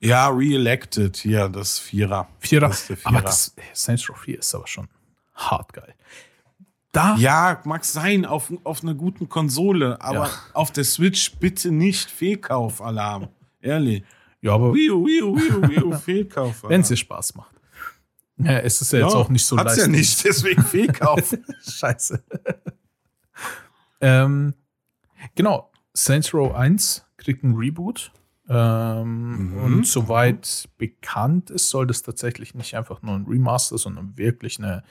Ja, 0.05 0.27
Reelected, 0.29 1.17
hier, 1.17 1.49
das 1.49 1.79
Vierer. 1.79 2.27
Vierer. 2.39 2.67
Das 2.69 2.81
Vierer. 2.83 2.99
Aber 3.03 3.21
das, 3.21 3.55
Saints 3.73 4.09
Row 4.09 4.17
4 4.17 4.39
ist 4.39 4.53
aber 4.55 4.67
schon 4.67 4.87
hart 5.33 5.73
geil. 5.73 5.93
Da, 6.91 7.15
Ja, 7.17 7.61
mag 7.65 7.83
sein, 7.83 8.25
auf, 8.25 8.53
auf 8.63 8.83
einer 8.83 8.93
guten 8.93 9.27
Konsole, 9.27 9.99
aber 10.01 10.25
Ja. 10.27 10.31
auf 10.53 10.71
der 10.71 10.83
Switch 10.85 11.35
bitte 11.37 11.71
nicht 11.71 12.09
Fehlkaufalarm. 12.09 13.27
Ehrlich. 13.61 14.03
ja 14.41 14.53
aber 14.53 14.73
Wii 14.73 14.91
U, 14.91 15.05
Wii 15.05 15.21
U, 15.23 15.35
Wii 15.35 15.51
U, 15.51 15.61
Wii 15.69 15.83
U, 15.83 15.93
Fehlkaufalarm. 15.97 16.69
wenn 16.69 16.81
es 16.81 16.87
dir 16.89 16.97
Spaß 16.97 17.35
macht. 17.35 17.55
Ja, 18.37 18.59
es 18.59 18.81
ist 18.81 18.91
ja 18.93 18.99
jetzt 18.99 19.15
auch 19.15 19.29
nicht 19.29 19.45
so 19.45 19.57
Hat's 19.57 19.77
ja 19.77 19.85
leistungsfähig. 19.87 20.07
nicht, 20.09 20.25
deswegen 20.25 20.63
Fehlkauf. 20.65 21.35
Scheiße. 21.67 22.23
ähm, 24.01 24.53
genau, 25.35 25.71
Saints 25.93 26.33
Row 26.33 26.53
1 26.53 27.05
kriegt 27.17 27.43
ein 27.43 27.55
Reboot. 27.55 28.11
Ähm, 28.47 29.35
Mhm. 29.55 29.63
Und 29.63 29.87
soweit 29.87 30.69
bekannt 30.77 31.49
ist, 31.49 31.69
soll 31.69 31.87
das 31.87 32.03
tatsächlich 32.03 32.53
nicht 32.55 32.75
einfach 32.75 33.01
nur 33.01 33.15
ein 33.15 33.25
Remaster, 33.25 33.77
sondern 33.77 34.17
wirklich 34.17 34.59
eine, 34.59 34.83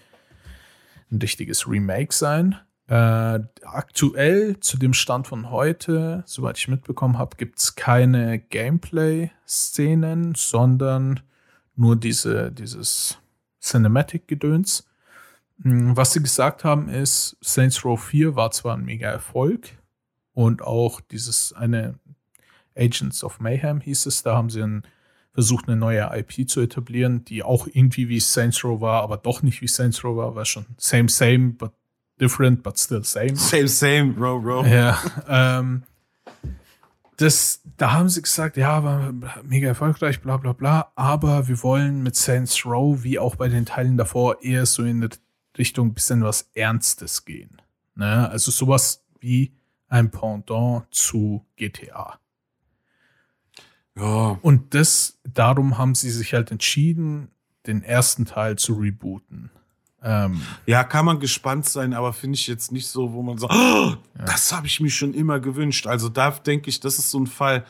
ein 1.11 1.19
richtiges 1.19 1.69
Remake 1.69 2.15
sein. 2.15 2.57
Äh, 2.87 3.41
aktuell, 3.63 4.61
zu 4.61 4.77
dem 4.77 4.93
Stand 4.93 5.27
von 5.27 5.51
heute, 5.51 6.23
soweit 6.27 6.59
ich 6.59 6.69
mitbekommen 6.69 7.17
habe, 7.19 7.37
gibt 7.37 7.59
es 7.59 7.77
keine 7.77 8.39
Gameplay-Szenen, 8.39 10.35
sondern 10.35 11.21
nur 11.77 11.97
diese, 11.97 12.53
dieses 12.53 13.19
Cinematic-Gedöns. 13.63 14.87
Mm, 15.59 15.97
Was 15.97 16.13
sie 16.13 16.23
gesagt 16.23 16.65
haben, 16.65 16.89
ist, 16.89 17.37
Saints 17.41 17.85
Row 17.85 18.03
4 18.03 18.37
war 18.37 18.51
zwar 18.51 18.77
ein 18.77 18.85
mega 18.85 19.09
Erfolg 19.09 19.71
und 20.35 20.61
auch 20.63 21.01
dieses 21.01 21.53
eine 21.55 21.99
Agents 22.77 23.25
of 23.25 23.41
Mayhem 23.41 23.81
hieß 23.81 24.07
es, 24.07 24.23
da 24.23 24.37
haben 24.37 24.51
sie 24.51 24.63
einen, 24.63 24.83
versucht, 25.33 25.69
eine 25.69 25.77
neue 25.77 26.11
IP 26.17 26.49
zu 26.49 26.61
etablieren, 26.61 27.25
die 27.25 27.43
auch 27.43 27.67
irgendwie 27.67 28.09
wie 28.09 28.21
Saints 28.21 28.65
Row 28.65 28.81
war, 28.81 29.03
aber 29.03 29.17
doch 29.17 29.43
nicht 29.43 29.61
wie 29.61 29.69
Saints 29.69 30.05
Row 30.05 30.17
war, 30.17 30.35
war 30.35 30.45
schon 30.45 30.67
same, 30.77 31.09
same, 31.09 31.51
but 31.51 31.73
different, 32.21 32.63
but 32.63 32.79
still 32.79 33.05
same. 33.05 33.37
Same, 33.37 33.69
same, 33.69 34.15
row, 34.17 34.43
row. 34.43 34.67
Ja, 34.67 34.99
ähm, 35.29 35.83
das, 37.17 37.63
da 37.77 37.93
haben 37.93 38.09
sie 38.09 38.23
gesagt, 38.23 38.57
ja, 38.57 38.83
war 38.83 39.13
mega 39.43 39.69
erfolgreich, 39.69 40.21
bla 40.21 40.37
bla 40.37 40.53
bla, 40.53 40.93
aber 40.97 41.49
wir 41.49 41.63
wollen 41.63 42.03
mit 42.03 42.17
Saints 42.17 42.65
Row, 42.65 43.03
wie 43.03 43.19
auch 43.19 43.37
bei 43.37 43.49
den 43.49 43.67
Teilen 43.67 43.97
davor, 43.97 44.43
eher 44.43 44.67
so 44.67 44.83
in 44.83 45.09
Richtung 45.57 45.95
bisschen 45.95 46.25
was 46.25 46.51
Ernstes 46.55 47.25
gehen. 47.25 47.61
Ne? 47.95 48.29
Also 48.29 48.51
sowas 48.51 49.05
wie 49.21 49.53
ein 49.89 50.11
Pendant 50.11 50.87
zu 50.91 51.45
GTA. 51.57 52.19
Ja. 53.97 54.39
Und 54.43 54.75
das, 54.75 55.19
darum 55.25 55.79
haben 55.79 55.95
sie 55.95 56.11
sich 56.11 56.35
halt 56.35 56.51
entschieden, 56.51 57.29
den 57.67 57.83
ersten 57.83 58.25
Teil 58.25 58.57
zu 58.57 58.75
rebooten. 58.75 59.51
Ähm, 60.03 60.43
Ja, 60.67 60.85
kann 60.85 61.07
man 61.07 61.19
gespannt 61.19 61.67
sein, 61.67 61.95
aber 61.95 62.13
finde 62.13 62.37
ich 62.37 62.47
jetzt 62.47 62.73
nicht 62.73 62.89
so, 62.89 63.13
wo 63.13 63.23
man 63.23 63.39
sagt, 63.39 63.55
oh, 63.55 63.95
das 64.27 64.53
habe 64.53 64.67
ich 64.67 64.81
mir 64.81 64.91
schon 64.91 65.15
immer 65.15 65.41
gewünscht. 65.41 65.87
Also 65.87 66.09
da 66.09 66.31
denke 66.31 66.69
ich, 66.69 66.81
das 66.81 66.99
ist 66.99 67.11
so 67.11 67.21
ein 67.21 67.27
Fall. 67.27 67.65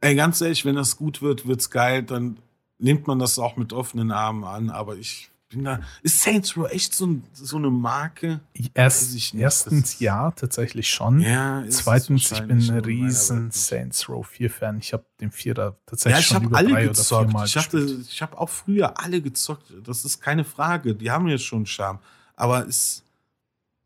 Ey, 0.00 0.14
ganz 0.14 0.40
ehrlich, 0.40 0.64
wenn 0.64 0.76
das 0.76 0.96
gut 0.96 1.22
wird, 1.22 1.46
wird's 1.46 1.70
geil, 1.70 2.02
dann 2.02 2.38
nimmt 2.78 3.06
man 3.06 3.18
das 3.18 3.38
auch 3.38 3.56
mit 3.56 3.72
offenen 3.72 4.12
Armen 4.12 4.44
an. 4.44 4.70
Aber 4.70 4.96
ich 4.96 5.30
da. 5.52 5.80
Ist 6.02 6.22
Saints 6.22 6.56
Row 6.56 6.68
echt 6.70 6.94
so, 6.94 7.20
so 7.32 7.56
eine 7.56 7.70
Marke? 7.70 8.40
erst, 8.74 9.14
nicht, 9.14 9.34
erstens 9.34 9.98
ja, 10.00 10.30
tatsächlich 10.32 10.88
schon. 10.90 11.20
Ja. 11.20 11.64
Zweitens, 11.68 12.32
ich 12.32 12.42
bin 12.42 12.58
ein 12.68 12.80
riesen. 12.80 13.50
Saints 13.52 14.08
Row 14.08 14.26
4-Fan. 14.28 14.78
Ich 14.78 14.92
habe 14.92 15.04
den 15.20 15.30
Vierer 15.30 15.64
Ja, 15.70 15.76
tatsächlich 15.86 16.20
ich 16.20 16.26
schon 16.26 16.44
über 16.44 16.56
alle 16.58 16.68
drei 16.70 16.78
oder 16.80 16.88
gezockt. 16.88 17.26
viermal 17.30 17.46
Ich, 17.46 17.56
hatte, 17.56 17.80
gespielt. 17.80 18.06
ich 18.10 18.22
habe 18.22 18.38
auch 18.38 18.48
früher 18.50 18.98
alle 19.00 19.20
gezockt. 19.22 19.72
Das 19.84 20.04
ist 20.04 20.20
keine 20.20 20.44
Frage. 20.44 20.94
Die 20.94 21.10
haben 21.10 21.28
ja 21.28 21.38
schon 21.38 21.64
Charme. 21.64 22.00
Aber 22.34 22.66
es, 22.66 23.04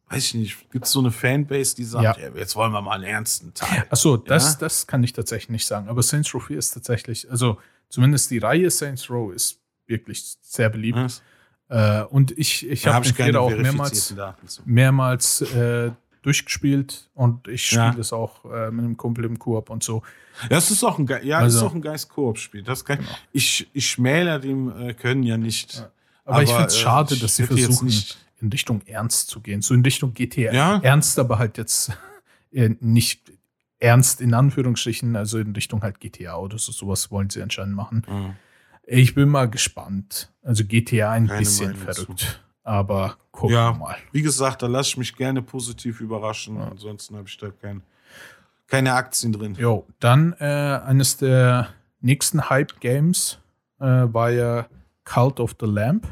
weiß 0.09 0.25
ich 0.25 0.35
nicht, 0.35 0.71
gibt 0.73 0.87
es 0.87 0.93
so 0.93 1.01
eine 1.01 1.11
Fanbase, 1.11 1.77
die 1.77 1.85
sagt, 1.85 2.05
Ja. 2.19 2.29
ja. 2.29 2.35
jetzt 2.37 2.57
wollen 2.57 2.73
wir 2.73 2.81
mal 2.81 2.95
einen 2.95 3.05
ernsten 3.05 3.53
Teil. 3.55 3.87
Achso, 3.91 4.17
das, 4.17 4.55
Ja? 4.55 4.59
das 4.61 4.87
kann 4.87 5.05
ich 5.05 5.13
tatsächlich 5.13 5.51
nicht 5.51 5.67
sagen. 5.67 5.89
Aber 5.89 6.03
Saints 6.03 6.35
Row 6.35 6.43
4 6.45 6.59
ist 6.59 6.71
tatsächlich, 6.73 7.31
also 7.31 7.59
zumindest 7.91 8.31
die 8.31 8.39
Reihe 8.39 8.71
Saints 8.71 9.11
Row 9.11 9.33
ist 9.33 9.59
wirklich 9.87 10.25
sehr 10.41 10.71
beliebt. 10.71 10.97
Was? 10.99 11.23
Äh, 11.71 12.03
und 12.03 12.37
ich, 12.37 12.69
ich 12.69 12.87
habe 12.87 13.07
ich 13.07 13.15
den 13.15 13.37
auch 13.37 13.49
mehrmals, 13.51 14.15
mehrmals 14.65 15.41
äh, 15.43 15.93
durchgespielt 16.23 17.09
und 17.15 17.49
ich 17.49 17.65
spiele 17.65 17.83
Ja. 17.83 17.95
das 17.95 18.13
auch 18.13 18.45
äh, 18.45 18.71
mit 18.71 18.85
einem 18.85 18.97
Kumpel 18.97 19.25
im 19.25 19.39
Koop 19.39 19.71
und 19.71 19.83
so. 19.83 20.03
Ja, 20.51 20.59
es 20.59 20.71
ist 20.71 20.83
auch 20.85 20.99
ein, 20.99 21.07
ge- 21.07 21.25
ja, 21.25 21.39
Also- 21.39 21.59
ist 21.59 21.63
auch 21.65 21.75
ein 21.75 21.81
geiles 21.83 22.09
Koop-Spiel. 22.09 22.63
Das 22.63 22.85
Genau. 22.85 23.01
ich, 23.33 23.69
ich 23.73 23.89
schmäler 23.89 24.39
dem 24.39 24.71
äh, 24.89 24.95
Können 24.95 25.23
ja 25.23 25.37
nicht. 25.37 25.89
Aber, 26.25 26.43
ich 26.43 26.51
finde 26.51 26.67
es 26.67 26.75
äh, 26.77 26.79
schade, 26.81 27.17
dass 27.17 27.37
sie 27.37 27.47
versuchen, 27.47 27.93
in 28.41 28.49
Richtung 28.51 28.83
Ernst 28.87 29.29
zu 29.29 29.41
gehen. 29.41 29.63
So 29.63 29.75
in 29.75 29.83
Richtung 29.83 30.13
GTA. 30.15 30.53
Ja. 30.53 30.79
Ernst, 30.83 31.19
aber 31.19 31.39
halt 31.39 31.57
jetzt 31.59 31.93
äh, 32.53 32.71
nicht 32.81 33.33
ernst 33.79 34.21
in 34.21 34.35
Anführungsstrichen, 34.35 35.17
also 35.17 35.39
in 35.39 35.53
Richtung 35.53 35.83
halt 35.83 36.01
GTA 36.01 36.37
oder 36.37 36.59
so. 36.59 36.73
Sowas 36.73 37.11
wollen 37.11 37.31
sie 37.31 37.43
anscheinend 37.43 37.75
machen. 37.77 38.03
Mhm. 38.09 38.35
Ich 38.93 39.15
bin 39.15 39.29
mal 39.29 39.49
gespannt. 39.49 40.33
Also 40.43 40.65
GTA 40.65 41.13
ein 41.13 41.29
Keine 41.29 41.39
bisschen 41.39 41.73
Meinung 41.79 41.95
verrückt. 41.95 42.43
Aber 42.65 43.17
gucken 43.31 43.55
Ja. 43.55 43.73
mal. 43.73 43.97
Wie 44.11 44.21
gesagt, 44.21 44.63
da 44.63 44.67
lasse 44.67 44.91
ich 44.91 44.97
mich 44.97 45.15
gerne 45.17 45.43
positiv 45.43 46.01
überraschen. 46.01 46.57
Ansonsten 46.61 47.15
habe 47.17 47.29
ich 47.29 47.39
da 47.39 47.51
kein, 47.51 47.83
keine 48.67 48.95
Aktien 48.95 49.33
drin. 49.33 49.55
Jo, 49.55 49.87
dann 50.01 50.33
äh, 50.41 50.45
eines 50.45 51.17
der 51.19 51.69
nächsten 52.01 52.51
Hype-Games 52.51 53.39
äh, 53.79 53.85
war 53.85 54.31
ja 54.31 54.67
Cult 55.05 55.39
of 55.39 55.55
the 55.61 55.67
Lamp. 55.67 56.09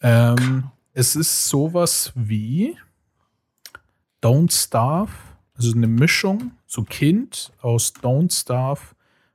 Ähm, 0.00 0.70
es 0.94 1.14
ist 1.14 1.46
sowas 1.46 2.10
wie 2.14 2.78
Don't 4.22 4.50
Starve, 4.50 5.12
also 5.54 5.72
eine 5.76 5.88
Mischung, 5.88 6.52
so 6.66 6.84
Kind 6.84 7.52
aus 7.60 7.92
Don't 7.94 8.32
Starve 8.34 8.80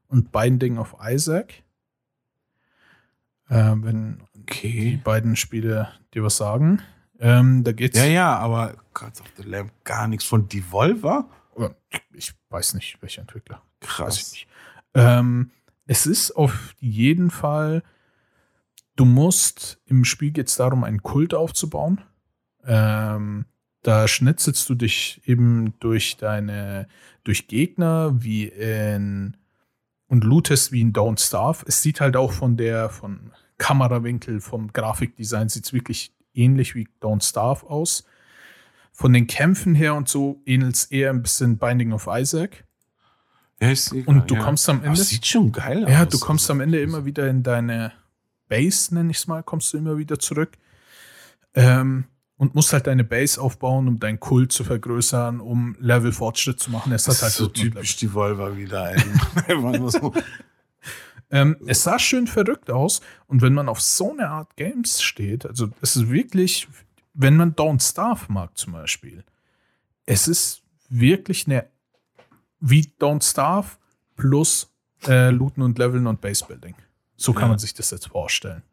und 0.08 0.32
Binding 0.32 0.78
of 0.78 0.96
Isaac. 1.04 1.64
Äh, 3.50 3.74
wenn 3.78 4.24
die 4.36 4.42
Okay. 4.42 5.02
beiden 5.04 5.36
Spiele 5.36 5.90
dir 6.14 6.24
was 6.24 6.38
sagen. 6.38 6.82
Ähm, 7.20 7.64
da 7.64 7.72
geht's 7.72 7.98
Ja, 7.98 8.06
ja, 8.06 8.38
aber 8.38 8.76
Cards 8.94 9.22
of 9.22 9.28
the 9.38 9.44
Lamb 9.44 9.72
gar 9.84 10.08
nichts 10.08 10.26
von 10.26 10.48
Devolver? 10.48 11.30
Ich 12.14 12.34
weiß 12.50 12.76
nicht, 12.76 13.02
welcher 13.02 13.22
Entwickler. 13.22 13.62
Krass. 13.80 14.32
nicht. 14.32 14.48
Ähm, 14.94 15.52
es 15.86 16.06
ist 16.06 16.32
auf 16.32 16.76
jeden 16.80 17.32
Fall, 17.32 17.84
du 18.96 19.06
musst, 19.06 19.80
im 19.86 20.06
Spiel 20.06 20.32
geht 20.32 20.48
es 20.48 20.56
darum, 20.56 20.84
einen 20.84 21.02
Kult 21.04 21.34
aufzubauen. 21.34 22.02
Ähm, 22.66 23.46
da 23.82 24.08
schnitzelst 24.08 24.70
du 24.70 24.76
dich 24.76 25.22
eben 25.26 25.74
durch 25.80 26.18
deine, 26.18 26.88
durch 27.24 27.48
Gegner 27.48 28.22
wie 28.22 28.46
in 28.46 29.38
und 30.08 30.24
lootest 30.24 30.72
wie 30.72 30.82
in 30.82 30.94
Don't 30.94 31.20
Starve. 31.26 31.66
Es 31.68 31.82
sieht 31.82 32.02
halt 32.02 32.16
auch 32.16 32.32
von 32.32 32.58
der, 32.58 32.90
von 32.90 33.32
Kamerawinkel, 33.58 34.40
vom 34.40 34.72
Grafikdesign 34.72 35.50
sieht 35.50 35.66
es 35.66 35.74
wirklich 35.74 36.14
ähnlich 36.34 36.76
wie 36.76 36.88
Don't 37.02 37.28
Starve 37.28 37.70
aus. 37.70 38.06
Von 38.92 39.14
den 39.14 39.28
Kämpfen 39.28 39.76
her 39.76 39.96
und 39.96 40.10
so 40.10 40.42
ähnelt 40.46 40.76
es 40.76 40.86
eher 40.86 41.12
ein 41.12 41.22
bisschen 41.22 41.58
Binding 41.58 41.94
of 41.94 42.08
Isaac. 42.12 42.66
Ja, 43.60 43.72
ich 43.72 43.82
sehe 43.82 44.04
Und 44.06 44.30
du 44.30 44.36
ja. 44.36 44.44
kommst 44.44 44.70
am 44.70 44.84
Ende. 44.84 45.02
sieht 45.02 45.26
schon 45.26 45.52
geil 45.52 45.86
aus. 45.86 45.92
Ja, 45.92 46.06
du 46.06 46.20
kommst 46.20 46.50
am 46.50 46.62
Ende 46.62 46.80
immer 46.80 47.06
wieder 47.06 47.28
in 47.28 47.44
deine 47.44 47.94
Base, 48.48 48.94
nenne 48.94 49.12
ich 49.12 49.18
es 49.18 49.28
mal, 49.28 49.44
kommst 49.44 49.74
du 49.74 49.78
immer 49.78 49.98
wieder 49.98 50.20
zurück. 50.20 50.58
Ähm, 51.54 52.06
und 52.38 52.54
musst 52.56 52.72
halt 52.74 52.88
deine 52.88 53.04
Base 53.04 53.42
aufbauen, 53.42 53.88
um 53.88 54.00
deinen 54.00 54.20
Kult 54.20 54.52
zu 54.52 54.64
vergrößern, 54.64 55.40
um 55.40 55.76
Level-Fortschritt 55.80 56.60
zu 56.60 56.72
machen. 56.72 56.92
Es 56.94 57.04
Das 57.06 57.22
halt 57.22 57.32
ist 57.32 57.38
so 57.38 57.44
Looten 57.46 57.60
und 57.68 57.74
typisch 57.74 57.96
Devolver 57.98 58.56
wieder. 58.58 58.92
ey. 58.92 58.98
Einfach 59.48 59.80
nur 59.80 59.92
so. 59.92 60.14
Ähm, 61.30 61.58
es 61.66 61.84
sah 61.84 62.00
schön 62.00 62.26
verrückt 62.28 62.72
aus 62.72 63.02
und 63.28 63.42
wenn 63.42 63.54
man 63.54 63.68
auf 63.68 63.82
so 63.82 64.12
eine 64.14 64.30
Art 64.30 64.56
Games 64.56 65.02
steht, 65.02 65.46
also 65.46 65.70
es 65.82 65.96
ist 65.98 66.10
wirklich, 66.10 66.68
wenn 67.14 67.36
man 67.36 67.54
Don't 67.54 67.82
Starve 67.88 68.32
mag 68.32 68.58
zum 68.58 68.74
Beispiel, 68.74 69.26
es 70.06 70.28
ist 70.30 70.62
wirklich 70.90 71.46
eine 71.48 71.68
wie 72.62 72.94
Don't 73.00 73.30
Starve 73.30 73.72
plus 74.16 74.72
äh, 75.06 75.30
Looten 75.32 75.62
und 75.62 75.78
Leveln 75.78 76.08
und 76.08 76.22
Basebuilding. 76.22 76.76
So 77.18 77.34
kann 77.34 77.44
Ja. 77.44 77.48
man 77.50 77.60
sich 77.60 77.74
das 77.74 77.92
jetzt 77.92 78.08
vorstellen. 78.08 78.64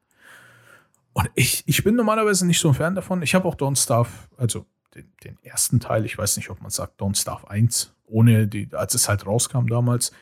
Und 1.15 1.31
ich, 1.35 1.63
ich 1.67 1.83
bin 1.85 1.95
normalerweise 1.95 2.47
nicht 2.47 2.61
so 2.61 2.69
ein 2.69 2.75
Fan 2.75 2.95
davon. 2.95 3.23
Ich 3.23 3.35
habe 3.35 3.49
auch 3.49 3.55
Don't 3.55 3.81
Starve, 3.81 4.11
also 4.37 4.67
den, 4.95 5.11
den 5.23 5.39
ersten 5.43 5.81
Teil, 5.81 6.05
ich 6.05 6.19
weiß 6.19 6.37
nicht, 6.37 6.51
ob 6.51 6.61
man 6.61 6.71
sagt 6.71 7.01
Don't 7.01 7.19
Starve 7.19 7.49
1, 7.49 7.95
ohne 8.05 8.47
die, 8.47 8.69
als 8.73 8.95
es 8.95 9.09
halt 9.09 9.25
rauskam 9.25 9.67
damals, 9.67 10.13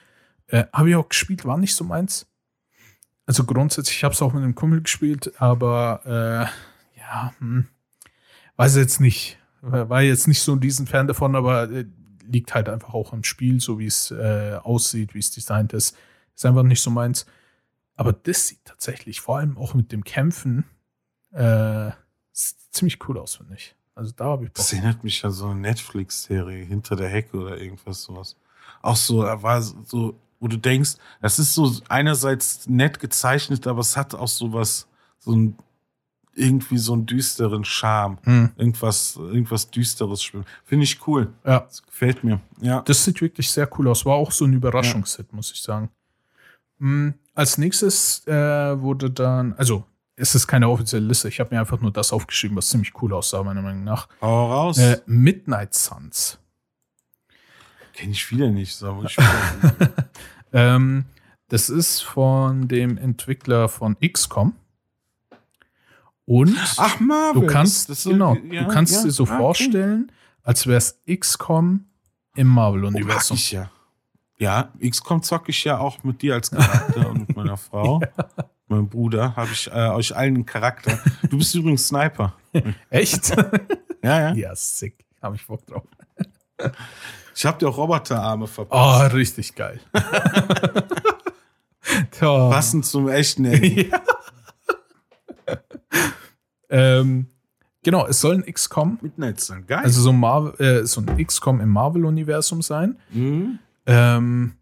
äh, 0.49 0.65
habe 0.73 0.91
ich 0.91 0.97
auch 0.97 1.09
gespielt, 1.09 1.45
war 1.45 1.57
nicht 1.57 1.75
so 1.75 1.85
meins. 1.85 2.27
Also 3.25 3.45
grundsätzlich, 3.45 3.97
ich 3.97 4.05
habe 4.05 4.15
es 4.15 4.21
auch 4.21 4.35
mit 4.35 4.43
einem 4.43 4.55
Kumpel 4.55 4.83
gespielt, 4.83 5.33
aber 5.41 6.03
äh, 6.05 6.99
ja, 7.01 7.33
hm, 7.39 7.69
weiß 8.57 8.77
jetzt 8.77 9.01
nicht. 9.01 9.39
War 9.65 10.03
jetzt 10.03 10.27
nicht 10.27 10.43
so 10.43 10.53
ein 10.53 10.61
diesen 10.61 10.89
Fan 10.89 11.07
davon, 11.07 11.37
aber 11.37 11.71
äh, 11.71 11.85
liegt 12.25 12.53
halt 12.53 12.69
einfach 12.69 12.95
auch 12.95 13.13
am 13.13 13.23
Spiel, 13.23 13.61
so 13.61 13.79
wie 13.79 13.87
es 13.87 14.11
äh, 14.11 14.59
aussieht, 14.61 15.15
wie 15.15 15.21
es 15.21 15.31
designt 15.31 15.73
ist. 15.73 15.97
Ist 16.35 16.45
einfach 16.45 16.65
nicht 16.65 16.83
so 16.83 16.91
meins. 16.91 17.27
Aber 17.95 18.13
das 18.13 18.49
sieht 18.49 18.65
tatsächlich, 18.65 19.21
vor 19.21 19.39
allem 19.39 19.57
auch 19.57 19.75
mit 19.75 19.93
dem 19.93 20.03
Kämpfen, 20.03 20.65
äh, 21.33 21.91
sieht 22.33 22.57
ziemlich 22.71 22.99
cool 23.09 23.19
aus, 23.19 23.37
finde 23.37 23.55
ich. 23.55 23.75
Also 23.95 24.13
da 24.17 24.25
habe 24.25 24.45
ich 24.45 24.51
Bock. 24.51 24.57
Das 24.57 24.73
erinnert 24.73 25.05
mich 25.05 25.25
an 25.25 25.33
so 25.33 25.47
eine 25.47 25.61
Netflix-Serie, 25.61 26.65
Hinter 26.65 26.97
der 26.97 27.09
Hecke 27.09 27.37
oder 27.37 27.59
irgendwas 27.61 28.03
sowas. 28.03 28.37
Auch 28.81 28.97
so, 28.97 29.23
da 29.23 29.43
war 29.43 29.61
so, 29.63 30.19
wo 30.41 30.49
du 30.49 30.57
denkst, 30.57 30.93
das 31.21 31.39
ist 31.39 31.55
so 31.55 31.71
einerseits 31.89 32.67
nett 32.69 32.99
gezeichnet, 32.99 33.67
aber 33.67 33.81
es 33.81 33.97
hat 33.97 34.15
auch 34.15 34.29
sowas, 34.29 34.89
so 35.19 35.33
ein, 35.37 35.57
irgendwie 36.35 36.79
so 36.79 36.95
einen 36.95 37.05
düsteren 37.05 37.65
Charme. 37.65 38.17
Hm, 38.23 38.51
Irgendwas, 38.57 39.17
irgendwas 39.17 39.71
Düsteres 39.71 40.23
schwimmen. 40.23 40.47
Finde 40.65 40.85
ich 40.85 41.07
cool. 41.07 41.31
ja, 41.45 41.61
Das 41.61 41.83
gefällt 41.83 42.25
mir. 42.25 42.41
Ja. 42.63 42.81
Das 42.83 43.05
sieht 43.05 43.21
wirklich 43.21 43.51
sehr 43.53 43.69
cool 43.79 43.89
aus. 43.89 44.07
War 44.07 44.15
auch 44.15 44.33
so 44.33 44.47
ein 44.47 44.53
Überraschungshit, 44.55 45.33
muss 45.35 45.53
ich 45.53 45.61
sagen. 45.61 45.91
Mm, 46.79 47.11
als 47.35 47.59
nächstes 47.59 48.27
äh, 48.27 48.81
wurde 48.81 49.11
dann, 49.11 49.53
also 49.59 49.85
es 50.17 50.35
ist 50.35 50.47
keine 50.47 50.69
offizielle 50.69 51.07
Liste, 51.07 51.29
ich 51.29 51.41
habe 51.41 51.55
mir 51.55 51.61
einfach 51.61 51.81
nur 51.81 51.91
das 51.93 52.13
aufgeschrieben, 52.13 52.57
was 52.57 52.69
ziemlich 52.69 52.93
cool 53.03 53.13
aussah, 53.15 53.43
meiner 53.43 53.63
Meinung 53.63 53.85
nach. 53.85 54.09
Hau 54.21 54.51
raus. 54.53 54.79
Äh, 54.79 55.01
Midnight 55.07 55.75
Suns. 55.75 56.39
Kenne 57.95 58.13
ich 58.13 58.31
wieder 58.31 58.49
nicht. 58.51 58.75
So, 58.75 59.03
ich 59.05 59.17
Ähm, 60.53 61.07
das 61.49 61.71
ist 61.71 62.01
von 62.03 62.69
dem 62.69 62.99
Entwickler 62.99 63.69
von 63.69 63.97
XCOM. 64.01 64.55
Und 66.25 66.57
Ach, 66.79 67.01
Marvel. 67.01 67.43
du 67.43 67.47
kannst, 67.47 67.89
so- 67.95 68.11
genau, 68.11 68.37
ja, 68.51 68.63
du 68.65 68.69
kannst 68.69 68.95
ja, 68.95 69.03
dir 69.05 69.11
so 69.11 69.25
ah, 69.25 69.29
okay. 69.29 69.37
vorstellen, 69.39 70.13
als 70.43 70.67
wäre 70.67 70.79
es 70.79 71.01
XCOM 71.11 71.85
im 72.37 72.51
Oh, 72.51 72.55
Marvel-Universum. 72.55 73.37
ich 73.37 73.53
ja. 73.53 73.71
Ja, 74.39 74.73
XCOM 74.81 75.23
zocke 75.23 75.51
ich 75.51 75.65
ja 75.65 75.79
auch 75.79 76.03
mit 76.05 76.23
dir 76.23 76.35
als 76.35 76.51
Charakter 76.51 77.11
und 77.11 77.21
mit 77.29 77.37
meiner 77.37 77.57
Frau. 77.57 78.01
Mein 78.73 78.89
Bruder 78.89 79.37
habe 79.37 79.51
ich 79.53 79.69
äh, 79.71 79.89
euch 79.91 80.17
allen 80.17 80.35
einen 80.37 80.47
Charakter. 80.47 80.99
Du 81.31 81.39
bist 81.39 81.55
übrigens 81.55 81.87
Sniper. 81.89 82.35
Echt? 82.91 83.35
Ja, 84.05 84.21
ja. 84.21 84.33
ja, 84.35 84.57
sick. 84.57 85.05
Habe 85.23 85.37
ich 85.37 85.47
Bock 85.47 85.65
drauf. 85.65 85.85
Ich 87.37 87.47
habe 87.47 87.57
dir 87.59 87.69
auch 87.69 87.77
Roboterarme 87.79 88.45
Oh, 88.45 88.47
verpasst. 88.49 89.15
richtig 89.15 89.55
geil. 89.55 89.79
Passend 92.21 92.85
zum 92.85 93.09
echten 93.09 93.45
Eddie. 93.45 93.91
Ja. 95.47 95.57
ähm, 96.69 97.27
Genau, 97.85 98.07
es 98.07 98.21
soll 98.21 98.35
ein 98.35 98.45
XCOM, 98.53 98.99
Midnight 99.03 99.41
sein. 99.41 99.67
Geil. 99.67 99.81
also 99.85 100.01
so 100.03 100.11
ein, 100.11 100.19
Marvel, 100.19 100.55
äh, 100.65 100.85
so 100.87 101.01
ein 101.01 101.17
XCOM 101.25 101.61
im 101.61 101.69
Marvel-Universum 101.69 102.61
sein. 102.63 102.99
mhm. 103.11 103.59
Ähm, 103.87 104.55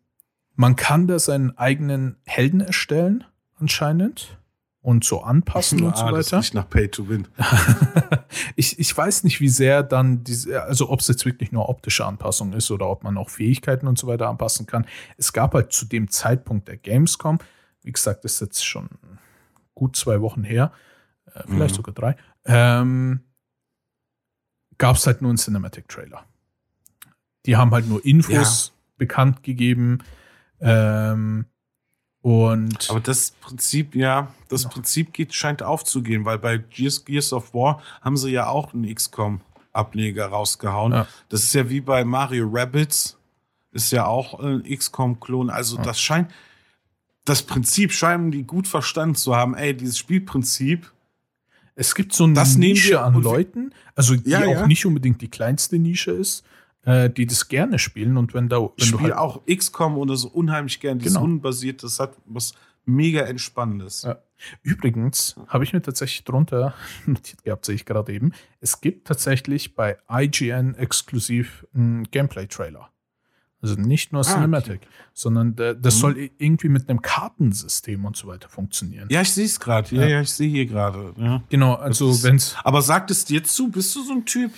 man 0.55 0.77
kann 0.77 1.07
da 1.07 1.19
seinen 1.19 1.57
eigenen 1.57 2.17
Helden 2.27 2.61
erstellen, 2.61 3.25
anscheinend. 3.61 4.37
Und 4.83 5.05
so 5.05 5.23
anpassen 5.23 5.83
und 5.85 5.95
so 5.95 6.05
Ah, 6.05 6.11
das 6.13 6.29
weiter. 6.29 6.39
riecht 6.39 6.55
nach 6.55 6.69
Pay 6.71 6.89
to 6.89 7.07
Win. 7.11 7.29
ich, 8.57 8.79
ich 8.79 8.97
weiß 8.97 9.25
nicht, 9.25 9.39
wie 9.41 9.51
sehr 9.51 9.83
dann 9.83 10.25
diese, 10.25 10.63
also 10.63 10.89
ob 10.89 11.01
es 11.01 11.09
jetzt 11.09 11.27
wirklich 11.27 11.53
nur 11.53 11.69
optische 11.69 12.07
Anpassung 12.07 12.55
ist 12.55 12.71
oder 12.71 12.89
ob 12.89 13.05
man 13.05 13.19
auch 13.19 13.29
Fähigkeiten 13.29 13.87
und 13.87 13.99
so 13.99 14.07
weiter 14.07 14.29
anpassen 14.29 14.65
kann. 14.67 14.87
Es 15.19 15.35
gab 15.35 15.53
halt 15.53 15.73
zu 15.73 15.85
dem 15.85 16.09
Zeitpunkt 16.09 16.67
der 16.69 16.79
Gamescom, 16.79 17.39
wie 17.83 17.93
gesagt, 17.93 18.25
das 18.25 18.35
ist 18.35 18.41
jetzt 18.41 18.65
schon 18.65 18.89
gut 19.75 19.97
zwei 19.97 20.23
Wochen 20.23 20.45
her, 20.45 20.73
äh, 21.27 21.43
vielleicht 21.47 21.73
Mhm. 21.75 21.77
sogar 21.77 21.95
drei, 21.95 22.17
ähm, 22.47 23.21
gab 24.79 24.97
es 24.97 25.07
halt 25.07 25.21
nur 25.21 25.31
einen 25.31 25.37
Cinematic-Trailer. 25.39 26.25
Die 27.45 27.57
haben 27.59 27.71
halt 27.73 27.87
nur 27.87 28.03
Infos 28.03 28.73
bekannt 28.97 29.43
gegeben. 29.43 29.99
Ähm, 30.59 31.45
und 32.23 32.91
Aber 32.91 33.01
das 33.01 33.31
Prinzip, 33.41 33.95
ja, 33.95 34.33
das 34.49 34.65
Noch. 34.65 34.73
Prinzip 34.73 35.13
geht, 35.13 35.35
scheint 35.35 35.63
aufzugehen, 35.63 36.25
weil 36.25 36.39
bei 36.39 36.59
Gears, 36.59 37.05
Gears 37.05 37.33
of 37.33 37.55
War 37.55 37.81
haben 38.03 38.17
sie 38.17 38.31
ja 38.31 38.49
auch 38.49 38.75
einen 38.75 38.95
XCOM-Ableger 38.95 40.27
rausgehauen. 40.27 40.93
Ja. 40.93 41.07
Das 41.31 41.43
ist 41.45 41.55
ja 41.55 41.69
wie 41.71 41.81
bei 41.81 42.05
Mario 42.05 42.49
Rabbits, 42.53 43.17
ist 43.73 43.91
ja 43.93 44.05
auch 44.07 44.39
ein 44.41 44.63
XCOM-Klon. 44.65 45.49
Also 45.49 45.77
Ja. 45.77 45.83
das 45.83 46.01
scheint, 46.01 46.31
das 47.25 47.43
Prinzip 47.43 47.93
scheinen 47.93 48.31
die 48.31 48.43
gut 48.43 48.69
verstanden 48.69 49.15
zu 49.15 49.35
haben. 49.35 49.55
Ey, 49.55 49.75
dieses 49.77 49.99
Spielprinzip, 49.99 50.93
Es 51.77 51.95
gibt 51.95 52.13
so 52.13 52.25
eine 52.25 52.35
Das 52.35 52.57
Nische 52.57 53.01
an 53.01 53.15
Leuten, 53.23 53.73
also 53.95 54.15
die 54.15 54.29
Ja, 54.29 54.45
auch 54.47 54.67
nicht 54.67 54.85
unbedingt 54.85 55.23
die 55.23 55.29
kleinste 55.31 55.79
Nische 55.79 56.11
ist, 56.11 56.45
äh, 56.85 57.11
die 57.11 57.27
das 57.27 57.49
gerne 57.49 57.79
spielen 57.79 58.17
und 58.17 58.33
wenn 58.35 58.49
da 58.49 58.61
wenn 58.61 58.71
ich 58.77 58.87
spiele 58.87 59.03
halt, 59.03 59.17
auch 59.17 59.43
XCOM 59.47 59.97
oder 59.99 60.17
so 60.17 60.29
unheimlich 60.29 60.81
gern. 60.81 60.99
Dieses 60.99 61.15
Genau. 61.15 61.25
Unbasierte, 61.25 61.83
das 61.87 62.01
hat 62.01 62.17
was 62.27 62.55
mega 62.87 63.21
Entspannendes. 63.23 64.03
Ja. 64.03 64.19
übrigens 64.63 65.37
habe 65.49 65.65
ich 65.65 65.73
mir 65.73 65.83
tatsächlich 65.83 66.25
drunter 66.25 66.75
notiert 67.07 67.45
gehabt, 67.45 67.67
sehe 67.67 67.75
ich 67.75 67.85
gerade 67.85 68.13
eben. 68.13 68.33
Es 68.61 68.81
gibt 68.81 69.07
tatsächlich 69.07 69.75
bei 69.75 69.99
IGN 70.11 70.75
exklusiv 70.75 71.67
einen 71.75 72.05
Gameplay-Trailer. 72.11 72.89
Also 73.63 73.75
nicht 73.75 74.11
nur 74.15 74.23
Ah, 74.23 74.25
Cinematic, 74.25 74.81
sondern 75.13 75.55
der, 75.55 75.75
das 75.75 75.97
Mhm. 75.97 76.01
soll 76.01 76.31
irgendwie 76.39 76.71
mit 76.71 76.89
einem 76.89 77.03
Kartensystem 77.03 78.07
und 78.07 78.17
so 78.17 78.27
weiter 78.29 78.49
funktionieren. 78.49 79.09
Ja, 79.11 79.21
ich 79.21 79.33
sehe 79.35 79.45
es 79.45 79.61
gerade. 79.61 79.95
Ja, 79.95 80.07
Ja. 80.07 80.21
ich 80.23 80.31
sehe 80.33 80.49
hier 80.49 80.65
gerade. 80.65 81.13
Ja. 81.19 81.43
Genau, 81.51 81.75
also 81.75 82.23
wenn 82.23 82.37
es 82.37 82.57
Aber 82.65 82.81
sagt 82.81 83.11
es 83.11 83.27
dir 83.27 83.45
zu? 83.45 83.71
Bist 83.71 83.95
du 83.95 84.03
so 84.03 84.13
ein 84.15 84.25
Typ? 84.25 84.53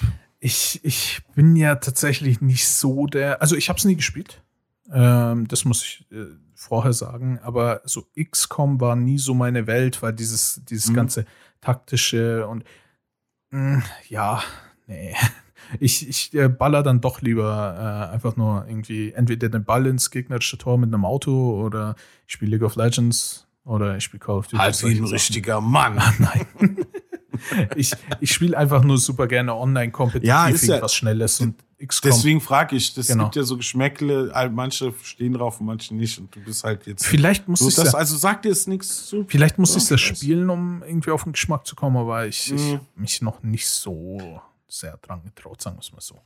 Ich, 0.45 0.81
ich 0.83 1.23
bin 1.37 1.55
ja 1.55 1.77
tatsächlich 1.77 2.41
nicht 2.41 2.69
so 2.69 3.07
der. 3.07 3.41
Also 3.41 3.55
ich 3.55 3.69
habe 3.69 3.79
es 3.79 3.85
nie 3.85 3.95
gespielt. 3.95 4.43
Ähm, 4.93 5.47
das 5.47 5.65
muss 5.65 5.83
ich 5.85 6.05
äh, 6.11 6.27
vorher 6.57 6.93
sagen. 6.93 7.39
Aber 7.45 7.81
so 7.85 8.07
XCOM 8.21 8.81
war 8.81 8.97
nie 8.97 9.19
so 9.19 9.35
meine 9.35 9.69
Welt, 9.69 10.03
weil 10.03 10.13
dieses, 10.13 10.61
dieses 10.69 10.91
Mhm. 10.91 10.95
ganze 10.95 11.27
taktische 11.61 12.49
und 12.49 12.65
mh, 13.51 13.83
ja, 14.09 14.43
nee. 14.87 15.15
Ich, 15.81 16.07
ich 16.07 16.35
äh, 16.35 16.49
baller 16.49 16.83
dann 16.83 17.01
doch 17.01 17.23
lieber 17.23 18.09
äh, 18.11 18.13
einfach 18.13 18.37
nur 18.37 18.67
irgendwie 18.69 19.13
entweder 19.13 19.49
den 19.49 19.65
Ball 19.65 19.87
ins 19.87 20.11
gegnerische 20.11 20.59
Tor 20.59 20.77
mit 20.77 20.93
einem 20.93 21.05
Auto 21.07 21.63
oder 21.65 21.95
ich 22.27 22.35
spiele 22.35 22.51
League 22.51 22.63
of 22.67 22.77
Legends 22.77 23.47
oder 23.65 23.97
ich 23.97 24.05
spiele 24.05 24.21
Call 24.21 24.39
of 24.39 24.49
Duty. 24.49 24.59
Halt 24.59 24.83
wie 24.85 24.99
ein 24.99 25.05
richtiger 25.05 25.61
Mann. 25.63 25.95
Nein. 26.19 26.77
Ich 27.77 27.93
ich 28.21 28.33
spiele 28.33 28.57
einfach 28.57 28.83
nur 28.85 28.99
super 28.99 29.27
gerne 29.27 29.55
online 29.55 29.91
kompetitiv 29.93 30.29
Ja, 30.29 30.49
ist 30.49 30.67
ja- 30.67 30.89
Schnelles 30.89 31.41
und 31.41 31.55
XCOM. 31.85 32.11
Deswegen 32.13 32.41
frage 32.41 32.77
ich, 32.77 32.95
das 32.95 33.09
Genau. 33.09 33.25
gibt 33.25 33.37
ja 33.37 33.43
so 33.43 33.57
Geschmäckle, 33.57 34.33
manche 34.53 34.95
stehen 35.03 35.33
drauf 35.33 35.59
und 35.61 35.67
manche 35.67 35.95
nicht 35.95 36.17
und 36.19 36.35
du 36.35 36.41
bist 36.41 36.63
halt 36.63 36.87
jetzt. 36.87 37.05
vielleicht 37.05 37.49
muss 37.49 37.61
ich 37.61 37.75
das, 37.75 37.93
ja, 37.93 37.99
also 37.99 38.17
sagt 38.17 38.45
dir 38.45 38.51
jetzt 38.51 38.69
nichts 38.69 39.07
zu. 39.07 39.25
vielleicht 39.29 39.59
muss 39.59 39.75
ich 39.77 39.87
das 39.89 40.01
spielen, 40.01 40.49
um 40.49 40.83
irgendwie 40.85 41.11
auf 41.11 41.25
den 41.25 41.33
Geschmack 41.33 41.67
zu 41.67 41.75
kommen, 41.75 41.97
aber 41.97 42.27
ich, 42.27 42.53
ich 42.53 42.61
Mhm. 42.75 42.81
mich 42.95 43.21
noch 43.21 43.43
nicht 43.43 43.69
so 43.69 44.41
sehr 44.69 44.97
dran 44.99 45.23
getraut, 45.25 45.61
sagen 45.61 45.77
wir 45.77 45.81
es 45.81 45.93
mal 45.93 46.01
so. 46.01 46.21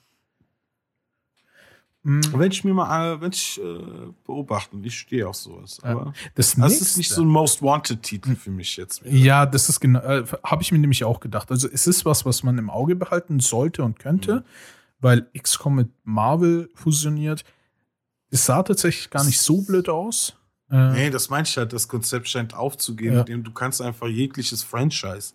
Mm, 2.09 2.20
Wenn 2.34 2.52
ich 2.52 2.62
mir 2.62 2.72
mal, 2.72 3.14
äh, 3.14 3.20
wenn 3.20 3.32
ich 3.32 3.61
äh, 3.61 3.78
beobachten, 4.24 4.84
ich 4.84 4.96
stehe 4.96 5.26
auf 5.28 5.34
sowas. 5.34 5.78
Ja. 5.82 5.90
Aber 5.90 6.12
Das, 6.36 6.50
das 6.50 6.57
nächste, 6.57 6.84
ist 6.84 6.96
nicht 6.98 7.11
so 7.11 7.22
ein 7.22 7.26
Most 7.28 7.62
Wanted-Titel 7.62 8.36
für 8.36 8.50
mich 8.52 8.76
jetzt. 8.76 9.02
Ja, 9.04 9.44
das 9.44 9.68
ist 9.68 9.80
genau, 9.80 9.98
äh, 10.00 10.24
habe 10.44 10.62
ich 10.62 10.70
mir 10.70 10.78
nämlich 10.78 11.02
auch 11.02 11.18
gedacht. 11.18 11.50
Also 11.50 11.68
es 11.68 11.88
ist 11.88 12.04
was, 12.04 12.24
was 12.24 12.44
man 12.44 12.59
im 12.59 12.70
Auge 12.70 12.94
behalten 12.94 13.40
sollte 13.40 13.82
und 13.82 13.98
könnte, 13.98 14.36
Mhm. 14.36 14.42
weil 15.00 15.26
XCOM 15.36 15.74
mit 15.74 15.88
Marvel 16.04 16.70
fusioniert. 16.74 17.44
Es 18.30 18.44
sah 18.46 18.62
tatsächlich 18.62 19.11
gar 19.11 19.24
nicht 19.24 19.40
so 19.40 19.62
blöd 19.62 19.88
aus. 19.88 20.36
Äh, 20.70 20.92
Nee, 20.92 21.11
das 21.11 21.28
meine 21.28 21.42
ich 21.48 21.57
halt, 21.57 21.72
das 21.72 21.88
Konzept 21.88 22.28
scheint 22.28 22.54
aufzugehen, 22.54 23.14
Ja. 23.14 23.20
indem 23.20 23.42
du 23.42 23.50
kannst 23.52 23.82
einfach 23.82 24.07
jegliches 24.07 24.62
Franchise. 24.62 25.34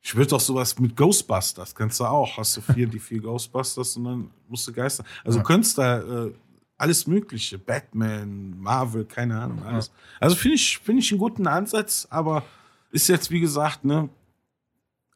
Ich 0.00 0.14
würde 0.14 0.30
doch 0.30 0.40
sowas 0.40 0.78
mit 0.78 0.96
Ghostbusters, 0.96 1.74
kannst 1.74 2.00
du 2.00 2.04
auch. 2.04 2.36
Hast 2.38 2.56
du 2.56 2.60
vier, 2.60 2.86
die 2.86 2.98
vier 3.00 3.20
Ghostbusters 3.20 3.96
und 3.96 4.04
dann 4.04 4.30
musst 4.48 4.66
du 4.68 4.72
Geister. 4.72 5.04
Also 5.24 5.38
Ja. 5.38 5.42
du 5.42 5.46
könntest 5.46 5.76
da 5.78 6.26
äh, 6.26 6.32
alles 6.76 7.06
Mögliche, 7.06 7.58
Batman, 7.58 8.58
Marvel, 8.60 9.04
keine 9.04 9.40
Ahnung, 9.40 9.62
alles. 9.64 9.90
Also 10.20 10.36
finde 10.36 10.54
ich, 10.54 10.78
finde 10.78 11.02
ich 11.02 11.10
einen 11.10 11.18
guten 11.18 11.46
Ansatz, 11.48 12.06
aber 12.10 12.44
ist 12.92 13.08
jetzt, 13.08 13.30
wie 13.30 13.40
gesagt, 13.40 13.84
ne, 13.84 14.08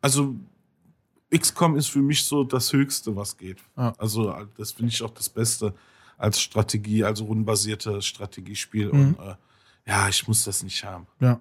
also 0.00 0.34
XCOM 1.34 1.76
ist 1.76 1.86
für 1.86 2.02
mich 2.02 2.24
so 2.24 2.42
das 2.44 2.72
Höchste, 2.72 3.14
was 3.16 3.38
geht. 3.38 3.58
Ja. 3.76 3.94
Also 3.96 4.34
das 4.58 4.72
finde 4.72 4.92
ich 4.92 5.02
auch 5.02 5.10
das 5.14 5.28
Beste 5.28 5.72
als 6.18 6.40
Strategie, 6.40 7.04
also 7.04 7.24
rundenbasierte 7.24 8.02
Strategiespiel. 8.02 8.92
Mhm. 8.92 9.14
Und 9.14 9.18
äh, 9.26 9.34
ja, 9.86 10.08
ich 10.08 10.28
muss 10.28 10.44
das 10.44 10.62
nicht 10.62 10.84
haben. 10.84 11.06
Ja. 11.20 11.40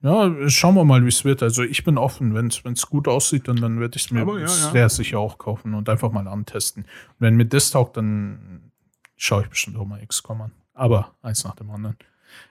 ja, 0.00 0.48
schauen 0.48 0.74
wir 0.76 0.84
mal, 0.84 1.04
wie 1.04 1.08
es 1.08 1.24
wird. 1.24 1.42
Also 1.42 1.62
ich 1.62 1.82
bin 1.82 1.98
offen, 1.98 2.34
wenn 2.34 2.46
es 2.46 2.86
gut 2.86 3.08
aussieht, 3.08 3.48
dann, 3.48 3.56
dann 3.56 3.80
werde 3.80 3.96
ich 3.96 4.06
es 4.06 4.10
mir 4.10 4.24
ja, 4.24 4.38
ja. 4.38 4.48
sehr 4.48 4.88
sicher 4.88 5.18
auch 5.18 5.38
kaufen 5.38 5.74
und 5.74 5.88
einfach 5.88 6.12
mal 6.12 6.28
antesten. 6.28 6.84
Und 6.84 7.16
wenn 7.18 7.36
mir 7.36 7.46
das 7.46 7.70
taugt, 7.70 7.96
dann 7.96 8.72
schaue 9.16 9.42
ich 9.42 9.48
bestimmt 9.48 9.76
auch 9.76 9.86
mal 9.86 10.04
XCOM 10.06 10.40
an. 10.42 10.52
Aber 10.72 11.14
eins 11.22 11.44
nach 11.44 11.56
dem 11.56 11.70
anderen. 11.70 11.96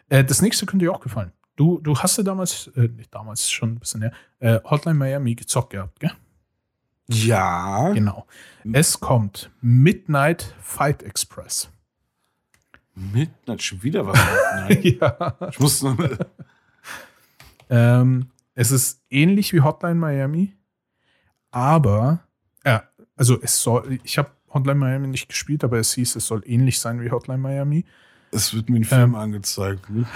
Äh, 0.09 0.25
das 0.25 0.41
nächste 0.41 0.65
könnte 0.65 0.85
dir 0.85 0.91
auch 0.91 0.99
gefallen. 0.99 1.31
Du, 1.55 1.79
du 1.79 1.97
hast 1.97 2.17
ja 2.17 2.23
damals, 2.23 2.67
äh, 2.75 2.89
nicht 2.89 3.13
damals, 3.13 3.49
schon 3.49 3.73
ein 3.73 3.79
bisschen 3.79 4.01
her, 4.01 4.13
äh, 4.39 4.59
Hotline 4.63 4.97
Miami 4.97 5.35
gezockt 5.35 5.71
gehabt, 5.71 5.99
gell? 5.99 6.11
Ja. 7.07 7.91
Genau. 7.91 8.27
Es 8.71 8.99
kommt 8.99 9.49
Midnight 9.61 10.53
Fight 10.61 11.01
Express. 11.01 11.71
Midnight, 13.13 13.61
schon 13.63 13.83
wieder 13.83 14.05
was. 14.05 14.19
Nein. 14.53 14.81
ja. 14.99 15.37
Ich 15.49 15.59
muss 15.59 15.81
noch. 15.81 15.97
Ähm, 17.69 18.27
es 18.55 18.71
ist 18.71 19.01
ähnlich 19.09 19.53
wie 19.53 19.61
Hotline 19.61 19.95
Miami, 19.95 20.53
aber 21.51 22.19
ja, 22.65 22.83
also 23.15 23.39
es 23.41 23.61
soll, 23.61 23.99
ich 24.03 24.17
habe 24.17 24.31
Hotline 24.53 24.79
Miami 24.79 25.07
nicht 25.07 25.29
gespielt, 25.29 25.63
aber 25.63 25.77
es 25.77 25.93
hieß, 25.93 26.15
es 26.15 26.25
soll 26.25 26.41
ähnlich 26.45 26.79
sein 26.79 27.01
wie 27.01 27.11
Hotline 27.11 27.37
Miami. 27.39 27.85
Es 28.31 28.53
wird 28.53 28.69
mir 28.69 28.77
ein 28.77 28.83
Film 28.83 29.11
Ähm. 29.11 29.15
angezeigt. 29.15 29.89
Ne? 29.89 30.05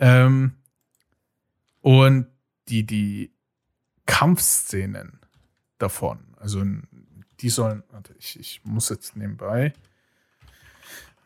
Ähm, 0.00 0.52
und 1.82 2.26
die, 2.68 2.84
die 2.86 3.32
Kampfszenen 4.06 5.20
davon, 5.78 6.34
also 6.36 6.64
die 7.40 7.50
sollen, 7.50 7.82
warte, 7.90 8.14
ich, 8.18 8.40
ich 8.40 8.62
muss 8.64 8.88
jetzt 8.88 9.16
nebenbei. 9.16 9.74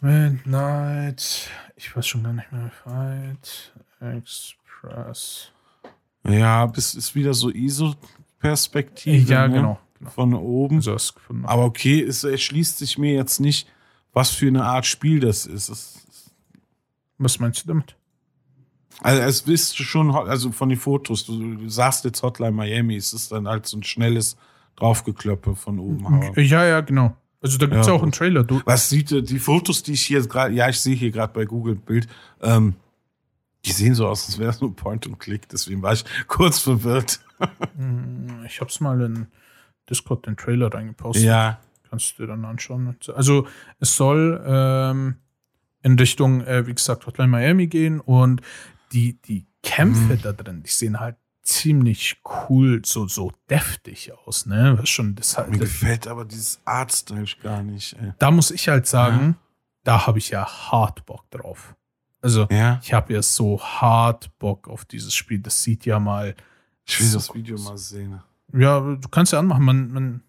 Midnight, 0.05 1.49
ich 1.77 1.97
weiß 1.97 2.07
schon 2.07 2.25
gar 2.25 2.35
nicht 2.35 2.53
mehr, 2.53 2.71
Fight 2.71 3.73
Express. 4.01 5.51
Ja, 6.29 6.67
das 6.67 6.95
ist 6.95 7.15
wieder 7.15 7.33
so 7.33 7.49
ISO-Perspektive. 7.49 9.33
Ja, 9.33 9.49
ne? 9.49 9.55
genau. 9.55 9.81
genau. 9.99 10.11
Von 10.11 10.35
oben. 10.35 10.77
Also 10.77 11.15
gefunden. 11.15 11.47
Aber 11.47 11.65
okay, 11.65 12.03
es 12.03 12.23
erschließt 12.23 12.77
sich 12.77 12.99
mir 12.99 13.15
jetzt 13.15 13.41
nicht, 13.41 13.67
was 14.13 14.31
für 14.31 14.47
eine 14.47 14.65
Art 14.65 14.85
Spiel 14.85 15.21
das 15.21 15.47
ist. 15.47 15.71
Es, 15.71 16.31
Was 17.17 17.39
meinst 17.39 17.65
du 17.65 17.69
damit? 17.69 17.97
also 19.01 19.23
es 19.23 19.43
bist 19.43 19.79
du 19.79 19.85
schon, 19.85 20.15
also 20.15 20.53
von 20.53 20.69
den 20.69 20.79
Fotos, 20.79 21.25
du, 21.25 21.67
sagst 21.69 22.05
jetzt 22.05 22.23
Hotline 22.23 22.53
Miami, 22.53 22.97
es 22.97 23.15
ist 23.15 23.33
dann 23.33 23.49
halt 23.49 23.67
so 23.67 23.79
ein 23.79 23.83
schnelles 23.83 24.37
Draufgeklöppe 24.77 25.57
von 25.57 25.79
oben. 25.79 26.31
Ja, 26.37 26.65
ja, 26.65 26.81
genau. 26.83 27.17
Also 27.45 27.59
da 27.59 27.67
gibt 27.67 27.81
es 27.81 27.87
ja, 27.87 27.93
Ja, 27.93 27.99
auch 27.99 28.03
einen. 28.03 28.13
Trailer. 28.13 28.43
Du, 28.43 28.61
Was 28.65 28.89
sieht 28.89 29.13
äh, 29.13 29.23
die 29.23 29.39
Fotos, 29.39 29.83
die 29.83 29.93
ich 29.93 30.03
hier 30.07 30.27
gerade, 30.27 30.55
ja, 30.55 30.69
ich 30.69 30.81
sehe 30.81 30.97
hier 30.97 31.11
gerade 31.11 31.33
bei 31.33 31.45
Google 31.45 31.75
Bild, 31.77 32.09
ähm, 32.43 32.75
die 33.65 33.73
sehen 33.73 33.95
so 33.95 34.07
aus, 34.09 34.27
als 34.27 34.39
wäre 34.39 34.51
es 34.51 34.61
nur 34.61 34.75
Point 34.75 35.07
und 35.07 35.19
Click, 35.19 35.49
deswegen 35.49 35.81
war 35.83 35.93
ich 35.93 36.05
kurz 36.27 36.59
verwirrt. 36.59 37.21
Mm, 37.77 38.45
ich 38.47 38.61
hab's 38.61 38.81
mal 38.81 39.01
in 39.03 39.27
Discord 39.89 40.27
den 40.27 40.37
Trailer 40.37 40.73
reingepostet. 40.73 41.25
Ja. 41.25 41.61
Kannst 41.91 42.19
du 42.19 42.23
dir 42.23 42.29
dann 42.29 42.45
anschauen. 42.45 42.97
Also 43.15 43.47
es 43.79 43.97
soll 43.97 44.43
ähm, 44.47 45.17
in 45.83 45.99
Richtung, 45.99 46.41
äh, 46.43 46.67
wie 46.67 46.75
gesagt, 46.75 47.07
Hotline 47.07 47.29
Miami 47.29 47.67
gehen 47.67 48.01
und 48.01 48.41
die, 48.93 49.21
die 49.23 49.47
Kämpfe 49.63 50.15
Mhm. 50.15 50.23
da 50.23 50.33
drin, 50.33 50.63
die 50.63 50.71
sehen 50.71 50.99
halt 51.01 51.17
ziemlich 51.45 52.21
cool, 52.49 52.83
so, 52.85 53.07
so 53.07 53.31
deftig 53.49 54.13
aus, 54.27 54.47
ne? 54.47 54.77
Was 54.79 54.89
schon, 54.89 55.15
das, 55.15 55.37
Mir 55.37 55.59
das, 55.59 55.61
gefällt 55.61 56.09
aber 56.09 56.25
dieses 56.25 56.61
Artstyle 56.65 57.27
gar 57.43 57.63
nicht. 57.63 57.95
Ey. 57.95 58.15
da 58.19 58.31
muss 58.31 58.51
ich 58.51 58.69
halt 58.69 58.87
sagen, 58.87 59.37
da 59.85 60.07
habe 60.07 60.19
ich 60.19 60.31
ja 60.31 60.47
hart 60.47 61.05
Bock 61.07 61.31
drauf. 61.31 61.77
Also, 62.23 62.47
Ja, 62.51 62.81
ich 62.83 62.95
habe 62.95 63.13
ja 63.13 63.23
so 63.23 63.61
hart 63.61 64.37
Bock 64.39 64.69
auf 64.69 64.87
dieses 64.87 65.15
Spiel. 65.15 65.41
Das 65.41 65.63
sieht 65.63 65.85
ja 65.85 66.01
mal. 66.01 66.35
ich 66.87 66.99
will 66.99 67.07
so 67.07 67.19
das 67.19 67.35
Video 67.35 67.59
mal 67.59 67.77
sehen. 67.77 68.23
Ja, 68.55 68.81
du 68.81 69.09
kannst 69.11 69.33
ja 69.33 69.39
anmachen. 69.39 69.65
Man, 69.65 69.93
man, 69.93 70.23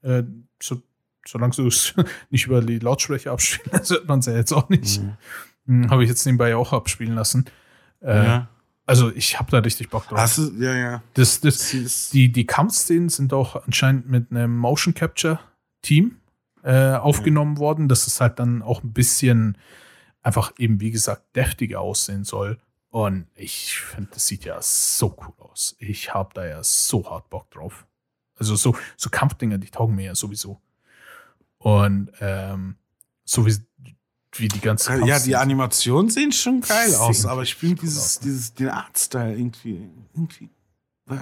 äh, 0.00 0.22
so, 0.62 0.80
solange 1.26 1.54
du 1.54 1.66
es 1.66 1.94
nicht 2.30 2.46
über 2.46 2.62
die 2.62 2.78
Lautsprecher 2.78 3.32
abspielst, 3.32 3.90
hört 3.90 4.08
man 4.08 4.20
es 4.20 4.26
ja 4.26 4.34
jetzt 4.34 4.52
auch 4.52 4.70
nicht. 4.70 5.02
Mhm. 5.02 5.16
Hm, 5.66 5.90
habe 5.90 6.02
ich 6.02 6.08
jetzt 6.08 6.24
nebenbei 6.24 6.56
auch 6.56 6.72
abspielen 6.72 7.14
lassen. 7.14 7.44
Äh, 8.00 8.24
ja. 8.24 8.48
Also, 8.92 9.10
ich 9.10 9.38
habe 9.38 9.50
da 9.50 9.60
richtig 9.60 9.88
Bock 9.88 10.06
drauf. 10.06 10.18
Hast 10.18 10.36
du, 10.36 10.52
ja, 10.58 10.74
ja. 10.74 11.02
Das, 11.14 11.40
das, 11.40 12.10
die, 12.12 12.30
die 12.30 12.44
Kampfszenen 12.44 13.08
sind 13.08 13.32
auch 13.32 13.64
anscheinend 13.64 14.06
mit 14.10 14.30
einem 14.30 14.54
Motion 14.54 14.92
Capture 14.92 15.40
Team 15.80 16.18
äh, 16.62 16.92
aufgenommen 16.92 17.56
worden, 17.56 17.88
dass 17.88 18.06
es 18.06 18.20
halt 18.20 18.38
dann 18.38 18.60
auch 18.60 18.82
ein 18.82 18.92
bisschen 18.92 19.56
einfach 20.20 20.52
eben, 20.58 20.78
wie 20.82 20.90
gesagt, 20.90 21.34
deftiger 21.34 21.80
aussehen 21.80 22.24
soll. 22.24 22.58
Und 22.90 23.28
ich 23.34 23.78
finde, 23.78 24.10
das 24.12 24.26
sieht 24.26 24.44
ja 24.44 24.60
so 24.60 25.16
cool 25.22 25.32
aus. 25.38 25.74
Ich 25.78 26.12
habe 26.12 26.28
da 26.34 26.44
ja 26.44 26.62
so 26.62 27.08
hart 27.08 27.30
Bock 27.30 27.50
drauf. 27.50 27.86
Also 28.36 28.56
so, 28.56 28.76
so 28.98 29.08
Kampfdinger, 29.08 29.56
die 29.56 29.70
taugen 29.70 29.94
mir 29.94 30.04
ja 30.04 30.14
sowieso. 30.14 30.60
Und 31.56 32.12
ähm, 32.20 32.76
so 33.24 33.46
wie, 33.46 33.56
wie 34.34 34.48
die 34.48 34.60
ganze 34.60 35.04
ja, 35.04 35.18
die 35.18 35.36
Animationen 35.36 36.10
sehen 36.10 36.32
schon 36.32 36.60
geil 36.60 36.90
Sehen 36.90 36.98
aus, 37.00 37.26
aber 37.26 37.42
ich 37.42 37.54
finde 37.54 37.82
dieses, 37.82 38.20
ne? 38.20 38.24
dieses, 38.24 38.54
den 38.54 38.68
Artstyle 38.68 39.36
irgendwie, 39.36 39.88
irgendwie. 40.14 40.50
äh. 41.10 41.18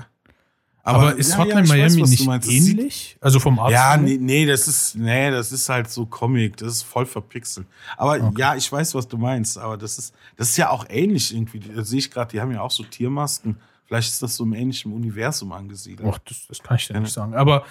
Aber, 0.82 1.14
ist 1.14 1.32
ja, 1.32 1.38
Hotline 1.38 1.66
ja, 1.66 1.84
weiß, 1.84 1.96
Miami 1.96 2.16
du 2.16 2.30
nicht 2.30 2.48
ähnlich? 2.48 3.18
Also 3.20 3.38
vom 3.38 3.58
Art 3.58 3.70
Ja, 3.70 3.96
nee, 3.96 4.16
nee, 4.18 4.46
das 4.46 4.66
ist, 4.66 4.96
nee, 4.96 5.30
das 5.30 5.52
ist 5.52 5.68
halt 5.68 5.90
so 5.90 6.06
Comic, 6.06 6.56
das 6.56 6.72
ist 6.72 6.82
voll 6.82 7.04
verpixelt. 7.04 7.66
Aber 7.96 8.14
Okay. 8.14 8.40
ja, 8.40 8.54
ich 8.56 8.70
weiß, 8.70 8.94
was 8.94 9.06
du 9.06 9.18
meinst, 9.18 9.58
aber 9.58 9.76
das 9.76 9.98
ist, 9.98 10.14
das 10.36 10.50
ist 10.50 10.56
ja 10.56 10.70
auch 10.70 10.86
ähnlich 10.88 11.34
irgendwie. 11.34 11.60
Da 11.60 11.84
sehe 11.84 11.98
ich 11.98 12.10
gerade, 12.10 12.30
die 12.30 12.40
haben 12.40 12.50
ja 12.50 12.62
auch 12.62 12.70
so 12.70 12.82
Tiermasken. 12.82 13.56
Vielleicht 13.84 14.08
ist 14.08 14.22
das 14.22 14.36
so 14.36 14.44
im 14.44 14.54
ähnlichen 14.54 14.92
Universum 14.92 15.52
angesiedelt. 15.52 16.08
Och, 16.08 16.18
das, 16.20 16.46
das 16.48 16.62
kann 16.62 16.76
ich 16.76 16.86
dir 16.86 16.94
Ja, 16.94 17.00
nicht 17.00 17.12
sagen. 17.12 17.34
Aber 17.34 17.64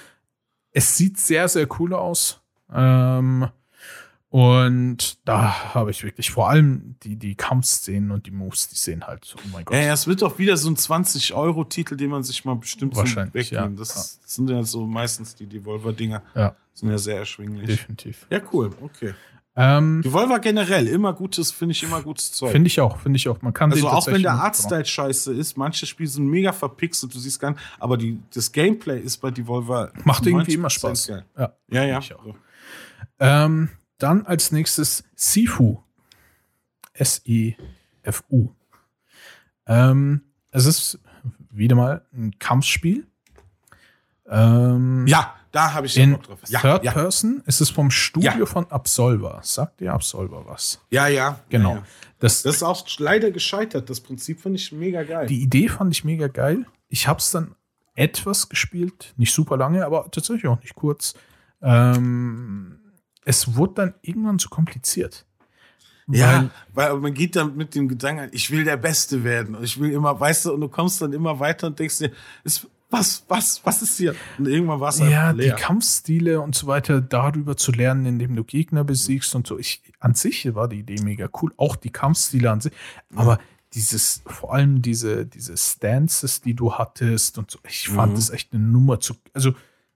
es 0.72 0.96
sieht 0.96 1.20
sehr, 1.20 1.48
sehr 1.48 1.68
cool 1.80 1.94
aus. 1.96 2.42
Ähm, 2.72 3.48
und 4.32 5.18
da 5.28 5.74
habe 5.74 5.90
ich 5.90 6.04
wirklich 6.04 6.30
vor 6.30 6.50
allem 6.50 6.96
die, 7.02 7.16
die 7.16 7.34
Kampfszenen 7.34 8.12
und 8.12 8.28
die 8.28 8.32
Moves, 8.32 8.70
die 8.70 8.76
sehen 8.76 9.08
halt, 9.08 9.36
oh 9.38 9.48
mein 9.52 9.66
Gott. 9.66 9.76
Ja, 9.76 9.82
ja, 9.82 9.94
es 9.94 10.06
wird 10.06 10.22
doch 10.22 10.38
wieder 10.38 10.56
so 10.56 10.70
ein 10.70 10.76
20-Euro-Titel, 10.76 11.98
den 11.98 12.12
man 12.12 12.22
sich 12.24 12.46
mal 12.46 12.56
bestimmt 12.56 12.94
so 12.94 13.02
Wahrscheinlich, 13.02 13.34
wegnehmen. 13.34 13.74
ja. 13.74 13.80
Das 13.80 14.20
sind 14.26 14.50
ja 14.50 14.64
so 14.64 14.86
meistens 14.86 15.34
die 15.34 15.48
Devolver-Dinger. 15.48 16.22
Ja. 16.36 16.56
Sind 16.76 16.92
ja 16.92 16.98
sehr 17.00 17.18
erschwinglich. 17.18 17.66
Definitiv. 17.66 18.28
Ja, 18.30 18.40
cool, 18.54 18.70
okay. 18.82 19.16
Ähm, 19.56 20.04
Devolver 20.04 20.40
generell, 20.40 20.88
immer 20.88 21.12
gutes, 21.12 21.52
finde 21.52 21.74
ich 21.74 21.82
immer 21.84 22.02
gutes 22.02 22.32
Zeug. 22.32 22.52
finde 22.52 22.68
ich 22.68 22.80
auch, 22.80 23.00
finde 23.00 23.18
ich 23.18 23.28
auch. 23.28 23.42
Man 23.42 23.52
kann 23.52 23.72
Also 23.72 23.90
auch 23.90 24.08
wenn 24.08 24.22
der 24.22 24.34
Artstyle 24.36 24.86
scheiße 24.86 25.34
ist, 25.34 25.58
manche 25.58 25.86
Spiele 25.88 26.08
sind 26.08 26.28
mega 26.28 26.54
verpixelt, 26.54 27.14
du 27.14 27.20
siehst 27.20 27.40
gar 27.40 27.52
nicht, 27.52 27.62
aber 27.80 27.98
die, 27.98 28.20
das 28.34 28.52
Gameplay 28.52 29.00
ist 29.00 29.18
bei 29.18 29.32
Devolver 29.32 29.92
Macht 30.06 30.26
irgendwie 30.28 30.52
90% 30.52 30.54
immer 30.54 30.70
Spaß. 30.70 31.08
Geil. 31.08 31.26
Ja. 31.36 31.54
Ja, 31.72 31.84
ja. 31.84 32.00
Ich 32.00 32.14
auch. 32.16 32.36
Ähm, 33.20 33.70
dann 34.00 34.26
als 34.26 34.52
nächstes 34.52 35.04
Sifu. 35.16 35.80
S-I-F-U. 36.94 38.50
Ähm, 39.68 40.22
es 40.52 40.66
ist 40.66 41.00
wieder 41.52 41.76
mal 41.76 42.06
ein 42.14 42.38
Kampfspiel. 42.40 43.06
Ähm, 44.28 45.06
Ja, 45.08 45.36
da 45.52 45.74
habe 45.74 45.88
ich 45.88 45.98
In 45.98 46.14
Bock 46.14 46.24
drauf. 46.24 46.40
Ja, 46.48 46.60
Third 46.60 46.84
ja, 46.84 46.92
Person 46.92 47.42
ist 47.46 47.62
es 47.62 47.70
vom 47.70 47.90
Studio 47.92 48.32
Ja. 48.40 48.46
von 48.46 48.70
Absolver. 48.72 49.40
Sagt 49.44 49.80
dir 49.80 49.94
Absolver 49.94 50.46
was? 50.46 50.80
ja, 50.90 51.08
ja. 51.08 51.40
Genau. 51.50 51.76
Ja. 51.76 51.84
Das, 52.20 52.44
Das 52.44 52.56
ist 52.58 52.64
auch 52.64 52.86
leider 53.00 53.32
gescheitert. 53.32 53.90
Das 53.90 54.02
Prinzip 54.02 54.42
fand 54.42 54.56
ich 54.56 54.72
mega 54.72 55.04
geil. 55.04 55.28
die 55.28 55.42
Idee 55.42 55.70
fand 55.70 55.92
ich 55.94 56.04
mega 56.04 56.28
geil. 56.28 56.66
Ich 56.90 57.08
habe 57.08 57.20
es 57.20 57.32
dann 57.32 57.56
etwas 57.96 58.50
gespielt, 58.50 59.14
nicht 59.18 59.34
super 59.34 59.58
lange, 59.58 59.86
aber 59.86 60.10
tatsächlich 60.12 60.48
auch 60.48 60.60
nicht 60.62 60.76
kurz. 60.76 61.14
Ähm, 61.62 62.79
es 63.30 63.56
wurde 63.56 63.74
dann 63.76 63.94
irgendwann 64.02 64.40
zu 64.40 64.50
kompliziert. 64.50 65.24
Ja, 66.12 66.50
weil 66.74 66.96
man 66.98 67.14
geht 67.14 67.36
dann 67.36 67.56
mit 67.56 67.76
dem 67.76 67.88
Gedanken, 67.88 68.30
ich 68.32 68.50
will 68.50 68.64
der 68.64 68.78
Beste 68.78 69.24
werden 69.24 69.54
und 69.54 69.64
ich 69.64 69.80
will 69.80 69.92
immer, 69.92 70.20
weißt 70.20 70.46
du, 70.46 70.54
und 70.54 70.62
du 70.62 70.68
kommst 70.68 71.00
dann 71.04 71.14
immer 71.14 71.40
weiter 71.40 71.68
und 71.68 71.78
denkst 71.78 72.00
dir, 72.00 72.12
ist, 72.44 72.68
was, 72.90 73.24
was, 73.28 73.62
was 73.64 73.84
ist 73.84 73.98
hier? 73.98 74.16
Und 74.40 74.48
irgendwann 74.48 74.80
war 74.80 74.90
es 74.90 74.98
ja, 74.98 75.06
einfach 75.06 75.34
die 75.34 75.42
leer. 75.44 75.56
Kampfstile 75.56 76.42
und 76.42 76.56
so 76.56 76.66
weiter 76.66 77.02
darüber 77.02 77.56
zu 77.56 77.72
lernen, 77.72 78.08
indem 78.08 78.36
du 78.36 78.44
Gegner 78.44 78.84
besiegst 78.84 79.36
und 79.36 79.46
so. 79.46 79.60
Ich, 79.60 79.84
an 80.00 80.16
sich 80.16 80.56
war 80.56 80.68
die 80.68 80.80
Idee 80.80 81.00
mega 81.04 81.30
cool. 81.40 81.54
Auch 81.58 81.76
die 81.76 81.92
Kampfstile 81.92 82.50
an 82.50 82.62
sich. 82.62 82.74
Aber 83.16 83.38
dieses, 83.74 84.24
vor 84.26 84.56
allem 84.56 84.82
diese, 84.82 85.28
diese 85.28 85.56
Stances, 85.56 86.42
die 86.42 86.56
du 86.56 86.74
hattest 86.74 87.38
und 87.38 87.52
so, 87.52 87.60
ich 87.68 87.88
fand 87.88 88.14
Mhm. 88.14 88.18
es 88.18 88.32
echt 88.32 88.52
eine 88.52 88.64
Nummer 88.64 89.00
zu, 89.00 89.14
also 89.36 89.54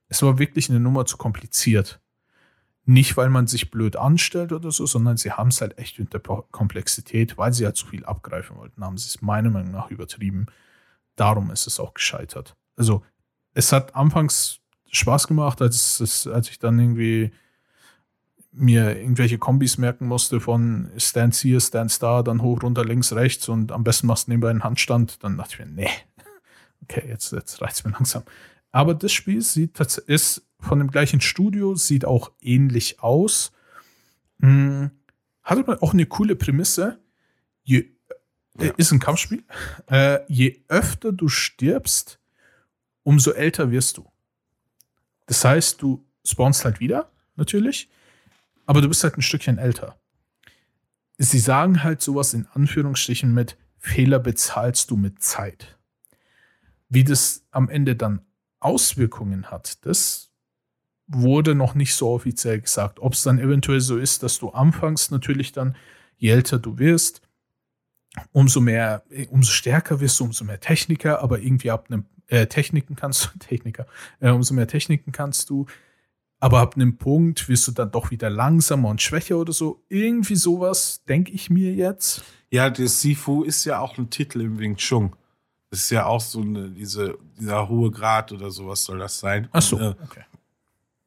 es 0.09 0.21
war 0.21 0.37
wirklich 0.37 0.69
eine 0.69 0.79
Nummer 0.79 1.07
zu 1.07 1.17
kompliziert. 1.17 1.99
Nicht, 2.85 3.15
weil 3.15 3.29
man 3.29 3.47
sich 3.47 3.71
blöd 3.71 3.95
anstellt 3.95 4.51
oder 4.51 4.71
so, 4.71 4.85
sondern 4.85 5.15
sie 5.15 5.31
haben 5.31 5.49
es 5.49 5.61
halt 5.61 5.77
echt 5.77 5.99
mit 5.99 6.13
der 6.13 6.19
Komplexität, 6.19 7.37
weil 7.37 7.53
sie 7.53 7.65
halt 7.65 7.77
zu 7.77 7.87
viel 7.87 8.05
abgreifen 8.05 8.57
wollten, 8.57 8.83
haben 8.83 8.97
sie 8.97 9.07
es 9.07 9.21
meiner 9.21 9.49
Meinung 9.49 9.71
nach 9.71 9.89
übertrieben. 9.89 10.47
Darum 11.15 11.49
ist 11.51 11.65
es 11.65 11.79
auch 11.79 11.93
gescheitert. 11.93 12.55
Also, 12.75 13.03
es 13.53 13.71
hat 13.71 13.95
anfangs 13.95 14.59
Spaß 14.91 15.27
gemacht, 15.27 15.61
als, 15.61 16.27
als 16.27 16.49
ich 16.49 16.59
dann 16.59 16.77
irgendwie 16.77 17.31
mir 18.53 18.97
irgendwelche 18.97 19.37
Kombis 19.37 19.77
merken 19.77 20.07
musste 20.07 20.39
von 20.39 20.91
Stance 20.97 21.41
hier, 21.41 21.59
Stance 21.59 21.99
da, 21.99 22.21
dann 22.21 22.41
hoch, 22.41 22.61
runter, 22.61 22.85
links, 22.85 23.13
rechts 23.13 23.49
und 23.49 23.71
am 23.71 23.83
besten 23.83 24.07
machst 24.07 24.27
du 24.27 24.31
nebenbei 24.31 24.49
einen 24.49 24.63
Handstand. 24.63 25.23
Dann 25.23 25.37
dachte 25.37 25.53
ich 25.53 25.59
mir, 25.59 25.71
nee, 25.71 25.89
okay, 26.83 27.03
jetzt, 27.07 27.31
jetzt 27.31 27.61
reicht 27.61 27.75
es 27.75 27.83
mir 27.83 27.91
langsam. 27.91 28.23
Aber 28.71 28.93
das 28.93 29.11
Spiel 29.11 29.41
sieht 29.41 29.79
ist 29.79 30.43
von 30.63 30.79
dem 30.79 30.89
gleichen 30.89 31.21
Studio, 31.21 31.75
sieht 31.75 32.05
auch 32.05 32.31
ähnlich 32.41 33.01
aus. 33.01 33.51
Hm, 34.39 34.91
hat 35.43 35.57
aber 35.57 35.83
auch 35.83 35.93
eine 35.93 36.05
coole 36.05 36.35
Prämisse. 36.35 36.99
Je, 37.63 37.79
äh, 37.79 38.67
Ja. 38.67 38.73
Ist 38.77 38.91
ein 38.91 38.99
Kampfspiel. 38.99 39.43
Äh, 39.87 40.19
je 40.27 40.63
öfter 40.67 41.11
du 41.11 41.27
stirbst, 41.27 42.19
umso 43.03 43.31
älter 43.31 43.71
wirst 43.71 43.97
du. 43.97 44.11
Das 45.25 45.43
heißt, 45.43 45.81
du 45.81 46.05
spawnst 46.23 46.63
halt 46.63 46.79
wieder, 46.79 47.11
natürlich, 47.35 47.89
aber 48.65 48.81
du 48.81 48.87
bist 48.87 49.03
halt 49.03 49.17
ein 49.17 49.21
Stückchen 49.21 49.57
älter. 49.57 49.99
Sie 51.17 51.39
sagen 51.39 51.83
halt 51.83 52.01
sowas 52.01 52.33
in 52.33 52.45
Anführungsstrichen 52.47 53.33
mit 53.33 53.57
Fehler 53.77 54.19
bezahlst 54.19 54.91
du 54.91 54.97
mit 54.97 55.21
Zeit. 55.21 55.77
Wie 56.89 57.03
das 57.03 57.45
am 57.51 57.69
Ende 57.69 57.95
dann 57.95 58.21
Auswirkungen 58.59 59.51
hat, 59.51 59.85
das 59.85 60.32
wurde 61.07 61.55
noch 61.55 61.75
nicht 61.75 61.95
so 61.95 62.09
offiziell 62.09 62.61
gesagt. 62.61 62.99
Ob 62.99 63.13
es 63.13 63.23
dann 63.23 63.39
eventuell 63.39 63.81
so 63.81 63.97
ist, 63.97 64.23
dass 64.23 64.39
du 64.39 64.49
anfangs 64.49 65.11
natürlich 65.11 65.51
dann, 65.51 65.75
je 66.17 66.29
älter 66.29 66.59
du 66.59 66.77
wirst, 66.77 67.21
umso 68.31 68.61
mehr, 68.61 69.03
umso 69.29 69.51
stärker 69.51 69.99
wirst 69.99 70.19
du, 70.19 70.25
umso 70.25 70.45
mehr 70.45 70.59
Techniker, 70.59 71.21
aber 71.21 71.39
irgendwie 71.39 71.71
ab 71.71 71.87
einem 71.89 72.05
äh, 72.27 72.47
Techniken 72.47 72.95
kannst 72.95 73.25
du, 73.25 73.39
Techniker, 73.39 73.87
äh, 74.19 74.29
umso 74.29 74.53
mehr 74.53 74.67
Techniken 74.67 75.11
kannst 75.11 75.49
du, 75.49 75.65
aber 76.39 76.59
ab 76.59 76.75
einem 76.75 76.97
Punkt 76.97 77.47
wirst 77.47 77.67
du 77.67 77.71
dann 77.71 77.91
doch 77.91 78.11
wieder 78.11 78.29
langsamer 78.29 78.89
und 78.89 79.01
schwächer 79.01 79.37
oder 79.37 79.53
so. 79.53 79.81
Irgendwie 79.87 80.35
sowas, 80.35 81.01
denke 81.07 81.31
ich 81.31 81.49
mir 81.49 81.73
jetzt. 81.73 82.21
Ja, 82.51 82.69
der 82.69 82.89
Sifu 82.89 83.43
ist 83.43 83.63
ja 83.63 83.79
auch 83.79 83.97
ein 83.97 84.09
Titel 84.09 84.41
im 84.41 84.59
Wing 84.59 84.75
Chun. 84.75 85.15
Das 85.69 85.79
ist 85.79 85.89
ja 85.89 86.05
auch 86.05 86.19
so 86.19 86.41
eine, 86.41 86.69
diese, 86.69 87.17
dieser 87.39 87.69
hohe 87.69 87.89
Grad 87.91 88.33
oder 88.33 88.51
sowas 88.51 88.83
soll 88.83 88.99
das 88.99 89.19
sein. 89.19 89.47
Ach 89.53 89.61
so, 89.61 89.77
Und, 89.77 89.81
äh, 89.83 89.95
okay. 90.03 90.23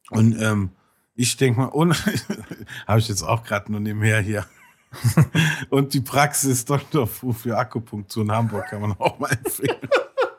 Und 0.09 0.39
ähm, 0.41 0.69
ich 1.15 1.37
denke 1.37 1.59
mal, 1.59 1.65
und 1.67 1.93
habe 2.87 2.99
ich 2.99 3.07
jetzt 3.07 3.23
auch 3.23 3.43
gerade 3.43 3.71
nur 3.71 3.81
nebenher 3.81 4.21
hier. 4.21 4.45
und 5.69 5.93
die 5.93 5.99
Praxis 6.01 6.63
Dr. 6.65 7.07
Fu 7.07 7.33
für 7.33 7.57
Akupunktur 7.57 8.23
in 8.23 8.31
Hamburg 8.31 8.67
kann 8.67 8.81
man 8.81 8.93
auch 8.93 9.19
mal 9.19 9.29
empfehlen. 9.31 9.77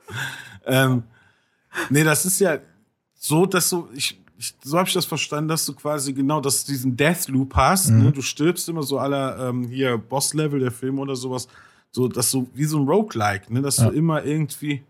ähm, 0.65 1.03
nee, 1.91 2.03
das 2.05 2.25
ist 2.25 2.41
ja 2.41 2.59
so, 3.15 3.45
dass 3.47 3.69
du, 3.71 3.89
ich, 3.95 4.21
ich, 4.39 4.55
so 4.63 4.79
habe 4.79 4.89
ich 4.89 4.95
das 4.95 5.05
verstanden, 5.05 5.49
dass 5.49 5.67
du 5.67 5.75
quasi 5.75 6.13
genau 6.13 6.41
dass 6.41 6.65
du 6.65 6.73
diesen 6.73 6.97
Deathloop 6.97 7.55
hast. 7.57 7.91
Mhm. 7.91 8.05
Ne? 8.05 8.13
Du 8.13 8.23
stirbst 8.23 8.69
immer 8.69 8.83
so 8.83 8.99
aller 8.99 9.49
ähm, 9.49 9.69
hier 9.69 9.99
Boss-Level 9.99 10.61
der 10.61 10.73
Film 10.73 10.99
oder 10.99 11.17
sowas. 11.17 11.49
So, 11.91 12.09
dass 12.09 12.31
du 12.31 12.49
wie 12.55 12.65
so 12.65 12.79
ein 12.79 12.87
Roguelike, 12.87 13.53
ne? 13.53 13.63
dass 13.63 13.79
Ja. 13.79 13.87
du 13.91 13.97
immer 13.97 14.25
irgendwie, 14.25 14.83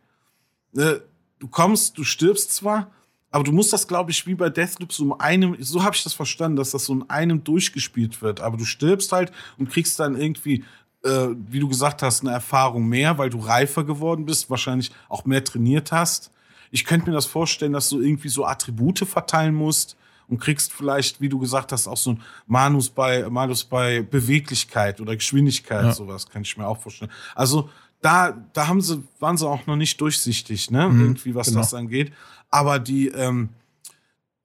ne? 0.72 1.00
du 1.38 1.48
kommst, 1.48 1.96
du 1.96 2.04
stirbst 2.04 2.54
zwar, 2.54 2.90
aber 3.30 3.44
du 3.44 3.52
musst 3.52 3.72
das, 3.72 3.86
glaube 3.86 4.10
ich, 4.10 4.26
wie 4.26 4.34
bei 4.34 4.48
Deathloop 4.48 4.92
so 4.92 5.04
um 5.04 5.20
einem, 5.20 5.56
so 5.60 5.82
habe 5.82 5.94
ich 5.94 6.02
das 6.02 6.14
verstanden, 6.14 6.56
dass 6.56 6.70
das 6.70 6.86
so 6.86 6.94
in 6.94 7.10
einem 7.10 7.44
durchgespielt 7.44 8.22
wird. 8.22 8.40
Aber 8.40 8.56
du 8.56 8.64
stirbst 8.64 9.12
halt 9.12 9.32
und 9.58 9.68
kriegst 9.68 10.00
dann 10.00 10.18
irgendwie 10.18 10.64
äh, 11.04 11.28
wie 11.50 11.60
du 11.60 11.68
gesagt 11.68 12.02
hast, 12.02 12.22
eine 12.22 12.32
Erfahrung 12.32 12.88
mehr, 12.88 13.18
weil 13.18 13.30
du 13.30 13.38
reifer 13.38 13.84
geworden 13.84 14.24
bist, 14.24 14.50
wahrscheinlich 14.50 14.90
auch 15.08 15.24
mehr 15.24 15.44
trainiert 15.44 15.92
hast. 15.92 16.32
Ich 16.70 16.84
könnte 16.84 17.08
mir 17.08 17.14
das 17.14 17.26
vorstellen, 17.26 17.72
dass 17.72 17.88
du 17.88 18.00
irgendwie 18.00 18.28
so 18.28 18.44
Attribute 18.44 18.98
verteilen 19.06 19.54
musst 19.54 19.96
und 20.28 20.40
kriegst 20.40 20.72
vielleicht, 20.72 21.20
wie 21.20 21.28
du 21.28 21.38
gesagt 21.38 21.72
hast, 21.72 21.86
auch 21.86 21.96
so 21.96 22.12
ein 22.12 22.22
Manus 22.46 22.90
bei, 22.90 23.28
Malus 23.30 23.64
bei 23.64 24.02
Beweglichkeit 24.02 25.00
oder 25.00 25.16
Geschwindigkeit, 25.16 25.84
ja. 25.84 25.92
sowas 25.92 26.28
kann 26.28 26.42
ich 26.42 26.56
mir 26.56 26.66
auch 26.66 26.78
vorstellen. 26.78 27.10
Also 27.34 27.70
da, 28.00 28.36
da 28.52 28.68
haben 28.68 28.80
sie, 28.80 29.02
waren 29.18 29.36
sie 29.36 29.48
auch 29.48 29.66
noch 29.66 29.76
nicht 29.76 30.00
durchsichtig, 30.00 30.70
ne, 30.70 30.88
mhm, 30.88 31.00
irgendwie 31.00 31.34
was 31.34 31.48
genau. 31.48 31.60
das 31.60 31.74
angeht. 31.74 32.12
Aber 32.50 32.78
die, 32.78 33.08
ähm, 33.08 33.50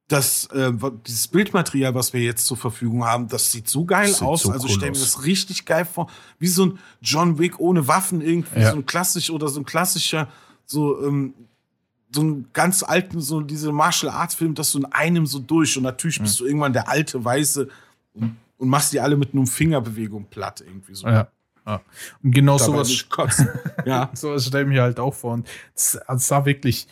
das, 0.07 0.45
äh, 0.47 0.71
dieses 1.07 1.27
Bildmaterial, 1.27 1.95
was 1.95 2.13
wir 2.13 2.21
jetzt 2.21 2.45
zur 2.45 2.57
Verfügung 2.57 3.03
haben, 3.05 3.27
das 3.27 3.51
sieht 3.51 3.69
so 3.69 3.85
geil 3.85 4.07
sieht 4.07 4.21
aus. 4.21 4.43
So 4.43 4.51
also 4.51 4.67
ich 4.67 4.73
stelle 4.73 4.91
mir 4.91 4.99
das 4.99 5.25
richtig 5.25 5.65
geil 5.65 5.85
vor, 5.85 6.09
wie 6.39 6.47
so 6.47 6.65
ein 6.65 6.79
John 7.01 7.39
Wick 7.39 7.59
ohne 7.59 7.87
Waffen 7.87 8.21
irgendwie, 8.21 8.59
ja. 8.59 8.71
so 8.71 8.77
ein 8.77 8.85
klassisch 8.85 9.29
oder 9.29 9.47
so 9.47 9.61
ein 9.61 9.65
klassischer, 9.65 10.27
so 10.65 11.01
ähm, 11.03 11.33
so 12.13 12.21
einen 12.21 12.49
ganz 12.53 12.83
alten, 12.83 13.21
so 13.21 13.41
diese 13.41 13.71
Martial 13.71 14.11
Arts 14.11 14.35
Film, 14.35 14.53
das 14.53 14.71
so 14.71 14.79
in 14.79 14.85
einem 14.85 15.25
so 15.25 15.39
durch 15.39 15.75
und 15.77 15.83
natürlich 15.83 16.21
bist 16.21 16.39
du 16.39 16.45
irgendwann 16.45 16.73
der 16.73 16.87
alte 16.87 17.23
Weiße 17.25 17.69
und, 18.13 18.37
und 18.57 18.69
machst 18.69 18.93
die 18.93 18.99
alle 18.99 19.17
mit 19.17 19.33
einer 19.33 19.47
Fingerbewegung 19.47 20.25
platt 20.25 20.61
irgendwie 20.61 20.93
so. 20.93 21.07
Ja. 21.07 21.27
Ja. 21.65 21.81
Und 22.21 22.31
genau 22.31 22.57
sowas. 22.57 23.05
ja. 23.85 24.11
sowas 24.13 24.45
stelle 24.45 24.63
ich 24.63 24.69
mir 24.69 24.81
halt 24.83 24.99
auch 24.99 25.13
vor. 25.13 25.33
Und 25.33 25.47
es 25.73 25.97
sah 26.17 26.45
wirklich 26.45 26.87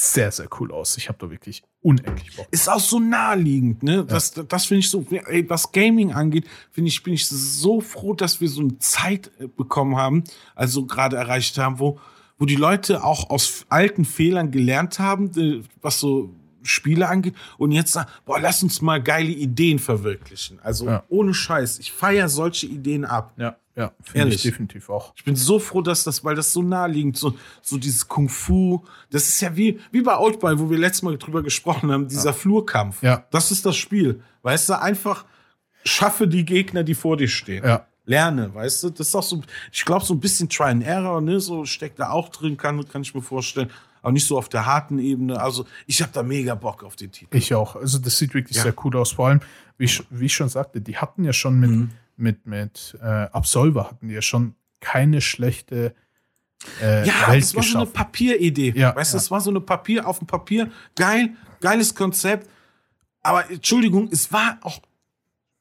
sehr, 0.00 0.30
sehr 0.30 0.48
cool 0.60 0.70
aus. 0.70 0.96
Ich 0.96 1.08
habe 1.08 1.18
da 1.18 1.28
wirklich 1.28 1.64
unendlich 1.82 2.36
Bock. 2.36 2.46
Ist 2.52 2.68
auch 2.68 2.78
so 2.78 3.00
naheliegend, 3.00 3.82
ne? 3.82 3.96
Ja. 3.96 4.02
Das, 4.04 4.32
das 4.32 4.66
finde 4.66 4.80
ich 4.80 4.90
so, 4.90 5.04
ey, 5.10 5.50
was 5.50 5.72
Gaming 5.72 6.12
angeht, 6.12 6.46
finde 6.70 6.88
ich, 6.88 7.02
bin 7.02 7.14
ich 7.14 7.26
so 7.26 7.80
froh, 7.80 8.14
dass 8.14 8.40
wir 8.40 8.48
so 8.48 8.60
eine 8.60 8.78
Zeit 8.78 9.32
äh, 9.40 9.48
bekommen 9.48 9.96
haben, 9.96 10.22
also 10.54 10.86
gerade 10.86 11.16
erreicht 11.16 11.58
haben, 11.58 11.80
wo, 11.80 11.98
wo 12.38 12.46
die 12.46 12.54
Leute 12.54 13.02
auch 13.02 13.28
aus 13.28 13.66
alten 13.70 14.04
Fehlern 14.04 14.52
gelernt 14.52 15.00
haben, 15.00 15.32
äh, 15.36 15.64
was 15.82 15.98
so 15.98 16.32
Spiele 16.62 17.08
angeht 17.08 17.34
und 17.56 17.72
jetzt 17.72 17.92
sagen, 17.92 18.08
boah, 18.24 18.38
lass 18.38 18.62
uns 18.62 18.80
mal 18.80 19.02
geile 19.02 19.30
Ideen 19.30 19.80
verwirklichen. 19.80 20.60
Also 20.62 20.86
ja. 20.86 21.02
ohne 21.08 21.34
Scheiß, 21.34 21.80
ich 21.80 21.90
feiere 21.90 22.28
solche 22.28 22.66
Ideen 22.66 23.04
ab. 23.04 23.32
Ja. 23.36 23.56
Ja, 23.78 23.92
finde 24.02 24.34
ich 24.34 24.42
definitiv 24.42 24.90
auch. 24.90 25.12
Ich 25.14 25.22
bin 25.22 25.36
so 25.36 25.60
froh, 25.60 25.82
dass 25.82 26.02
das, 26.02 26.24
weil 26.24 26.34
das 26.34 26.52
so 26.52 26.62
naheliegend, 26.62 27.16
so, 27.16 27.34
so 27.62 27.78
dieses 27.78 28.08
Kung 28.08 28.28
Fu, 28.28 28.82
das 29.08 29.28
ist 29.28 29.40
ja 29.40 29.56
wie, 29.56 29.78
wie 29.92 30.02
bei 30.02 30.16
Outball, 30.16 30.58
wo 30.58 30.68
wir 30.68 30.78
letztes 30.78 31.02
Mal 31.02 31.16
drüber 31.16 31.44
gesprochen 31.44 31.92
haben, 31.92 32.08
dieser 32.08 32.30
ja. 32.30 32.32
Flurkampf. 32.32 33.00
Ja. 33.04 33.24
Das 33.30 33.52
ist 33.52 33.64
das 33.64 33.76
Spiel. 33.76 34.20
Weißt 34.42 34.68
du, 34.68 34.82
einfach 34.82 35.26
schaffe 35.84 36.26
die 36.26 36.44
Gegner, 36.44 36.82
die 36.82 36.94
vor 36.94 37.16
dir 37.16 37.28
stehen. 37.28 37.64
Ja. 37.64 37.86
Lerne, 38.04 38.52
weißt 38.52 38.82
du? 38.82 38.90
Das 38.90 39.08
ist 39.08 39.14
auch 39.14 39.22
so, 39.22 39.42
ich 39.70 39.84
glaube, 39.84 40.04
so 40.04 40.14
ein 40.14 40.18
bisschen 40.18 40.48
Try 40.48 40.70
and 40.70 40.84
Error, 40.84 41.20
ne, 41.20 41.38
so 41.38 41.64
steckt 41.64 42.00
da 42.00 42.10
auch 42.10 42.30
drin, 42.30 42.56
kann, 42.56 42.84
kann 42.88 43.02
ich 43.02 43.14
mir 43.14 43.22
vorstellen. 43.22 43.70
Aber 44.02 44.10
nicht 44.10 44.26
so 44.26 44.38
auf 44.38 44.48
der 44.48 44.66
harten 44.66 44.98
Ebene. 44.98 45.40
Also, 45.40 45.66
ich 45.86 46.02
habe 46.02 46.10
da 46.12 46.24
mega 46.24 46.56
Bock 46.56 46.82
auf 46.82 46.96
den 46.96 47.12
Titel. 47.12 47.36
Ich 47.36 47.54
auch. 47.54 47.76
Also, 47.76 47.98
das 47.98 48.18
sieht 48.18 48.34
wirklich 48.34 48.56
ja. 48.56 48.64
sehr 48.64 48.74
cool 48.84 48.96
aus. 48.96 49.12
Vor 49.12 49.28
allem, 49.28 49.40
wie 49.76 49.84
ich, 49.84 50.02
wie 50.10 50.26
ich 50.26 50.34
schon 50.34 50.48
sagte, 50.48 50.80
die 50.80 50.96
hatten 50.96 51.22
ja 51.24 51.32
schon 51.32 51.60
mit, 51.60 51.70
mhm 51.70 51.90
mit, 52.18 52.46
mit 52.46 52.96
äh, 53.00 53.04
Absolver 53.04 53.90
hatten 53.90 54.08
die 54.08 54.14
ja 54.14 54.22
schon 54.22 54.54
keine 54.80 55.20
schlechte 55.20 55.94
äh, 56.82 57.06
ja, 57.06 57.28
Welt 57.28 57.42
das 57.42 57.54
war 57.54 57.62
so 57.62 57.78
eine 57.78 57.86
Papieridee. 57.86 58.72
Ja, 58.76 58.94
weißt 58.94 59.12
du, 59.12 59.16
ja. 59.16 59.20
das 59.20 59.30
war 59.30 59.40
so 59.40 59.50
eine 59.50 59.60
Papier 59.60 60.06
auf 60.06 60.18
dem 60.18 60.26
Papier. 60.26 60.70
Geil, 60.96 61.30
geiles 61.60 61.94
Konzept. 61.94 62.48
Aber 63.22 63.50
Entschuldigung, 63.50 64.08
es 64.10 64.32
war 64.32 64.58
auch, 64.62 64.80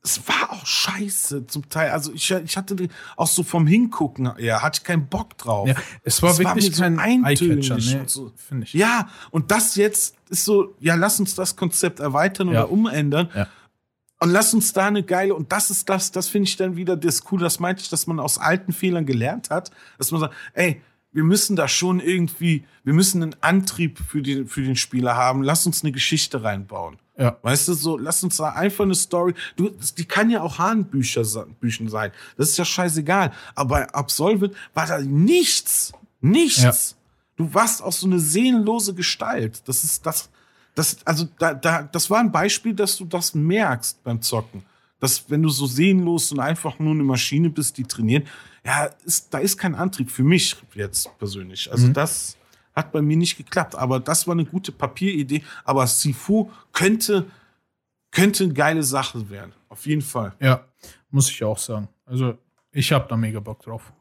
es 0.04 0.28
war 0.28 0.52
auch 0.52 0.66
scheiße 0.66 1.48
zum 1.48 1.70
Teil. 1.70 1.92
Also 1.92 2.12
ich, 2.14 2.32
ich 2.32 2.58
hatte 2.58 2.76
auch 3.16 3.28
so 3.28 3.44
vom 3.44 3.68
Hingucken 3.68 4.32
ja, 4.40 4.62
hatte 4.62 4.80
ich 4.82 4.84
keinen 4.86 5.08
Bock 5.08 5.38
drauf. 5.38 5.68
Ja, 5.68 5.76
es 6.04 6.22
war 6.24 6.32
es 6.32 6.40
wirklich 6.40 6.72
war 6.80 6.90
kein 6.90 7.00
eintönig. 7.00 7.70
Nee, 7.70 8.02
so. 8.06 8.32
ich. 8.62 8.74
Ja, 8.74 9.10
und 9.32 9.52
das 9.52 9.76
jetzt 9.76 10.16
ist 10.30 10.46
so, 10.46 10.76
ja, 10.80 10.96
lass 10.96 11.20
uns 11.20 11.36
das 11.36 11.56
Konzept 11.56 12.00
erweitern 12.00 12.48
ja. 12.48 12.64
oder 12.64 12.72
umändern. 12.72 13.30
Ja. 13.36 13.48
Und 14.20 14.32
lass 14.32 14.54
uns 14.54 14.74
da 14.74 14.88
eine 14.88 15.04
geile, 15.04 15.36
und 15.36 15.52
das 15.52 15.70
ist 15.70 15.88
das, 15.90 16.12
das 16.12 16.28
finde 16.28 16.50
ich 16.50 16.58
dann 16.58 16.76
wieder 16.76 16.98
das 16.98 17.24
Coole, 17.24 17.44
das 17.44 17.60
meinte 17.60 17.84
ich, 17.84 17.90
dass 17.90 18.08
man 18.08 18.20
aus 18.20 18.40
alten 18.40 18.74
Fehlern 18.74 19.06
gelernt 19.06 19.50
hat, 19.52 19.72
dass 19.98 20.12
man 20.12 20.22
sagt, 20.22 20.34
ey, 20.54 20.82
wir 21.12 21.24
müssen 21.24 21.56
da 21.56 21.68
schon 21.68 22.00
irgendwie, 22.00 22.66
wir 22.84 22.94
müssen 22.94 23.22
einen 23.24 23.36
Antrieb 23.42 24.00
für, 24.00 24.22
die, 24.22 24.46
für 24.46 24.62
den 24.62 24.76
Spieler 24.76 25.16
haben, 25.16 25.44
lass 25.44 25.66
uns 25.66 25.84
eine 25.84 25.92
Geschichte 25.92 26.44
reinbauen. 26.44 26.98
Ja. 27.18 27.38
Weißt 27.42 27.68
du, 27.68 27.74
so, 27.74 27.98
lass 27.98 28.24
uns 28.24 28.38
da 28.38 28.50
einfach 28.50 28.84
eine 28.84 28.96
Story, 28.96 29.34
du, 29.56 29.70
die 29.98 30.06
kann 30.06 30.30
ja 30.30 30.42
auch 30.42 30.60
Hahnbücher 30.60 31.24
Büchen 31.60 31.90
sein, 31.90 32.12
das 32.38 32.50
ist 32.50 32.58
ja 32.58 32.66
scheißegal, 32.66 33.32
aber 33.56 33.70
bei 33.70 33.90
Absolvent 33.90 34.54
war 34.74 34.86
da 34.86 35.00
nichts, 35.00 35.92
nichts. 36.22 36.62
Ja. 36.62 36.74
Du 37.36 37.54
warst 37.54 37.84
auch 37.84 37.92
so 37.92 38.08
eine 38.08 38.20
seelenlose 38.20 38.94
Gestalt, 38.94 39.68
das 39.68 39.84
ist 39.84 40.06
das, 40.06 40.30
das, 40.78 40.98
also 41.06 41.28
da, 41.40 41.56
da, 41.56 41.84
das 41.84 42.08
war 42.12 42.20
ein 42.20 42.32
Beispiel, 42.32 42.76
dass 42.76 42.98
du 42.98 43.06
das 43.06 43.34
merkst 43.34 44.04
beim 44.04 44.22
Zocken. 44.22 44.64
Dass, 45.00 45.28
wenn 45.30 45.42
du 45.42 45.50
so 45.50 45.66
sehnlos 45.66 46.32
und 46.32 46.40
einfach 46.40 46.78
nur 46.78 46.94
eine 46.94 47.04
Maschine 47.04 47.50
bist, 47.50 47.80
die 47.80 47.84
trainiert, 47.84 48.28
ja, 48.64 48.86
ist, 49.04 49.34
da 49.34 49.40
ist 49.40 49.58
kein 49.58 49.74
Antrieb 49.74 50.12
für 50.12 50.24
mich 50.24 50.56
jetzt 50.76 51.10
persönlich. 51.18 51.72
Also 51.72 51.88
mhm. 51.88 51.94
das 51.94 52.38
hat 52.76 52.92
bei 52.92 53.02
mir 53.02 53.18
nicht 53.18 53.38
geklappt. 53.38 53.74
Aber 53.76 54.00
das 54.00 54.28
war 54.28 54.34
eine 54.34 54.46
gute 54.46 54.72
Papieridee. 54.72 55.44
Aber 55.64 55.88
Sifu 55.88 56.52
könnte, 56.74 57.26
könnte 58.12 58.44
eine 58.44 58.54
geile 58.54 58.84
Sache 58.84 59.32
werden. 59.32 59.54
Auf 59.70 59.88
jeden 59.88 60.04
Fall. 60.04 60.34
Ja, 60.40 60.64
muss 61.10 61.32
ich 61.32 61.44
auch 61.44 61.58
sagen. 61.58 61.88
Also 62.06 62.38
ich 62.72 62.92
habe 62.92 63.08
da 63.10 63.18
mega 63.18 63.40
Bock 63.40 63.64
drauf. 63.64 63.92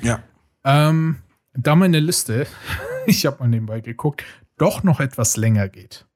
Ja. 0.00 0.22
Ähm, 0.62 1.18
da 1.52 1.74
meine 1.74 1.98
Liste, 1.98 2.46
ich 3.06 3.26
habe 3.26 3.40
mal 3.40 3.48
nebenbei 3.48 3.80
geguckt, 3.80 4.22
doch 4.56 4.84
noch 4.84 5.00
etwas 5.00 5.36
länger 5.36 5.68
geht 5.68 6.06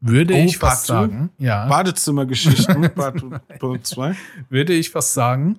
würde 0.00 0.34
oh, 0.34 0.44
ich 0.44 0.58
fast 0.58 0.86
sagen. 0.86 1.30
Ja. 1.38 1.66
Badezimmergeschichten, 1.66 2.90
Part 2.94 3.22
2. 3.86 4.14
Würde 4.48 4.72
ich 4.72 4.90
fast 4.90 5.14
sagen. 5.14 5.58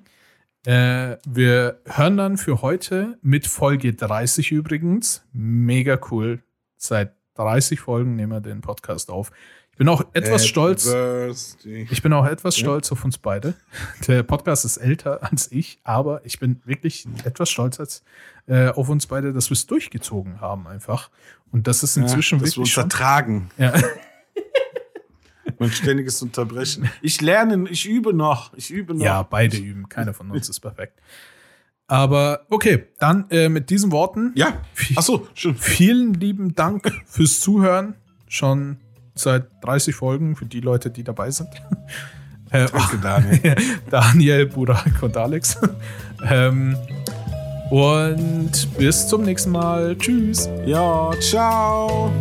Äh, 0.66 1.18
wir 1.26 1.80
hören 1.86 2.18
dann 2.18 2.38
für 2.38 2.62
heute 2.62 3.18
mit 3.22 3.48
Folge 3.48 3.94
30 3.94 4.52
übrigens. 4.52 5.24
Mega 5.32 6.00
cool. 6.12 6.44
Seit 6.78 7.14
30 7.36 7.80
Folgen 7.80 8.16
nehmen 8.16 8.32
wir 8.32 8.42
den 8.42 8.62
Podcast 8.62 9.10
auf. 9.10 9.32
Ich 9.76 9.78
bin 9.78 9.90
auch 9.90 10.06
etwas 10.14 10.42
Happy 10.42 10.48
stolz. 10.48 10.86
Birthday. 10.86 11.88
Ich 11.92 12.02
bin 12.02 12.14
auch 12.14 12.26
etwas 12.26 12.58
stolz 12.58 12.94
auf 12.94 13.04
uns 13.04 13.18
beide. 13.18 13.56
Der 14.08 14.24
Podcast 14.24 14.64
ist 14.64 14.78
älter 14.78 15.22
als 15.22 15.52
ich, 15.52 15.80
aber 15.84 16.26
ich 16.26 16.40
bin 16.40 16.62
wirklich 16.64 17.06
etwas 17.26 17.50
stolz 17.50 17.80
als, 17.82 18.02
äh, 18.48 18.70
auf 18.70 18.88
uns 18.88 19.06
beide, 19.06 19.34
dass 19.34 19.50
wir 19.50 19.56
es 19.56 19.68
durchgezogen 19.68 20.40
haben 20.40 20.66
einfach. 20.66 21.10
Und 21.52 21.68
das 21.68 21.84
ist 21.84 21.98
inzwischen 21.98 22.40
ja, 22.40 22.46
dass 22.46 22.56
wirklich. 22.56 22.76
Wir 22.76 22.84
uns 22.84 22.92
vertragen. 22.94 23.50
Ja. 23.58 23.74
Mein 25.60 25.72
ständiges 25.72 26.22
Unterbrechen. 26.22 26.90
Ich 27.02 27.22
lerne, 27.22 27.70
ich 27.70 27.88
übe 27.88 28.14
noch. 28.14 28.54
Ich 28.56 28.72
übe 28.72 28.94
noch. 28.94 29.04
Ja, 29.04 29.24
beide 29.24 29.58
üben. 29.58 29.90
Keiner 29.90 30.14
von 30.14 30.32
uns 30.32 30.50
ist 30.50 30.60
perfekt. 30.60 31.00
Aber 31.88 32.42
okay, 32.50 32.86
dann 33.00 33.30
äh, 33.30 33.48
mit 33.50 33.70
diesen 33.70 33.92
Worten. 33.92 34.32
Ja. 34.36 34.62
Achso, 34.96 35.28
schön. 35.36 35.56
Vielen 35.56 36.14
lieben 36.16 36.56
Dank 36.56 36.92
fürs 37.06 37.40
Zuhören. 37.40 37.96
Schon 38.28 38.78
seit 39.14 39.46
30 39.64 39.96
Folgen 39.96 40.36
für 40.36 40.46
die 40.46 40.62
Leute, 40.62 40.90
die 40.90 41.04
dabei 41.04 41.32
sind. 41.32 41.50
Äh, 42.52 42.68
Danke, 42.72 43.00
Daniel. 43.00 43.56
Daniel, 43.90 44.46
Burak 44.46 45.02
und 45.02 45.18
Alex. 45.18 45.58
ähm, 46.30 46.78
und 47.72 48.78
bis 48.78 49.08
zum 49.08 49.24
nächsten 49.24 49.52
Mal. 49.52 49.98
Tschüss. 49.98 50.48
Ja, 50.64 51.12
ciao. 51.20 52.14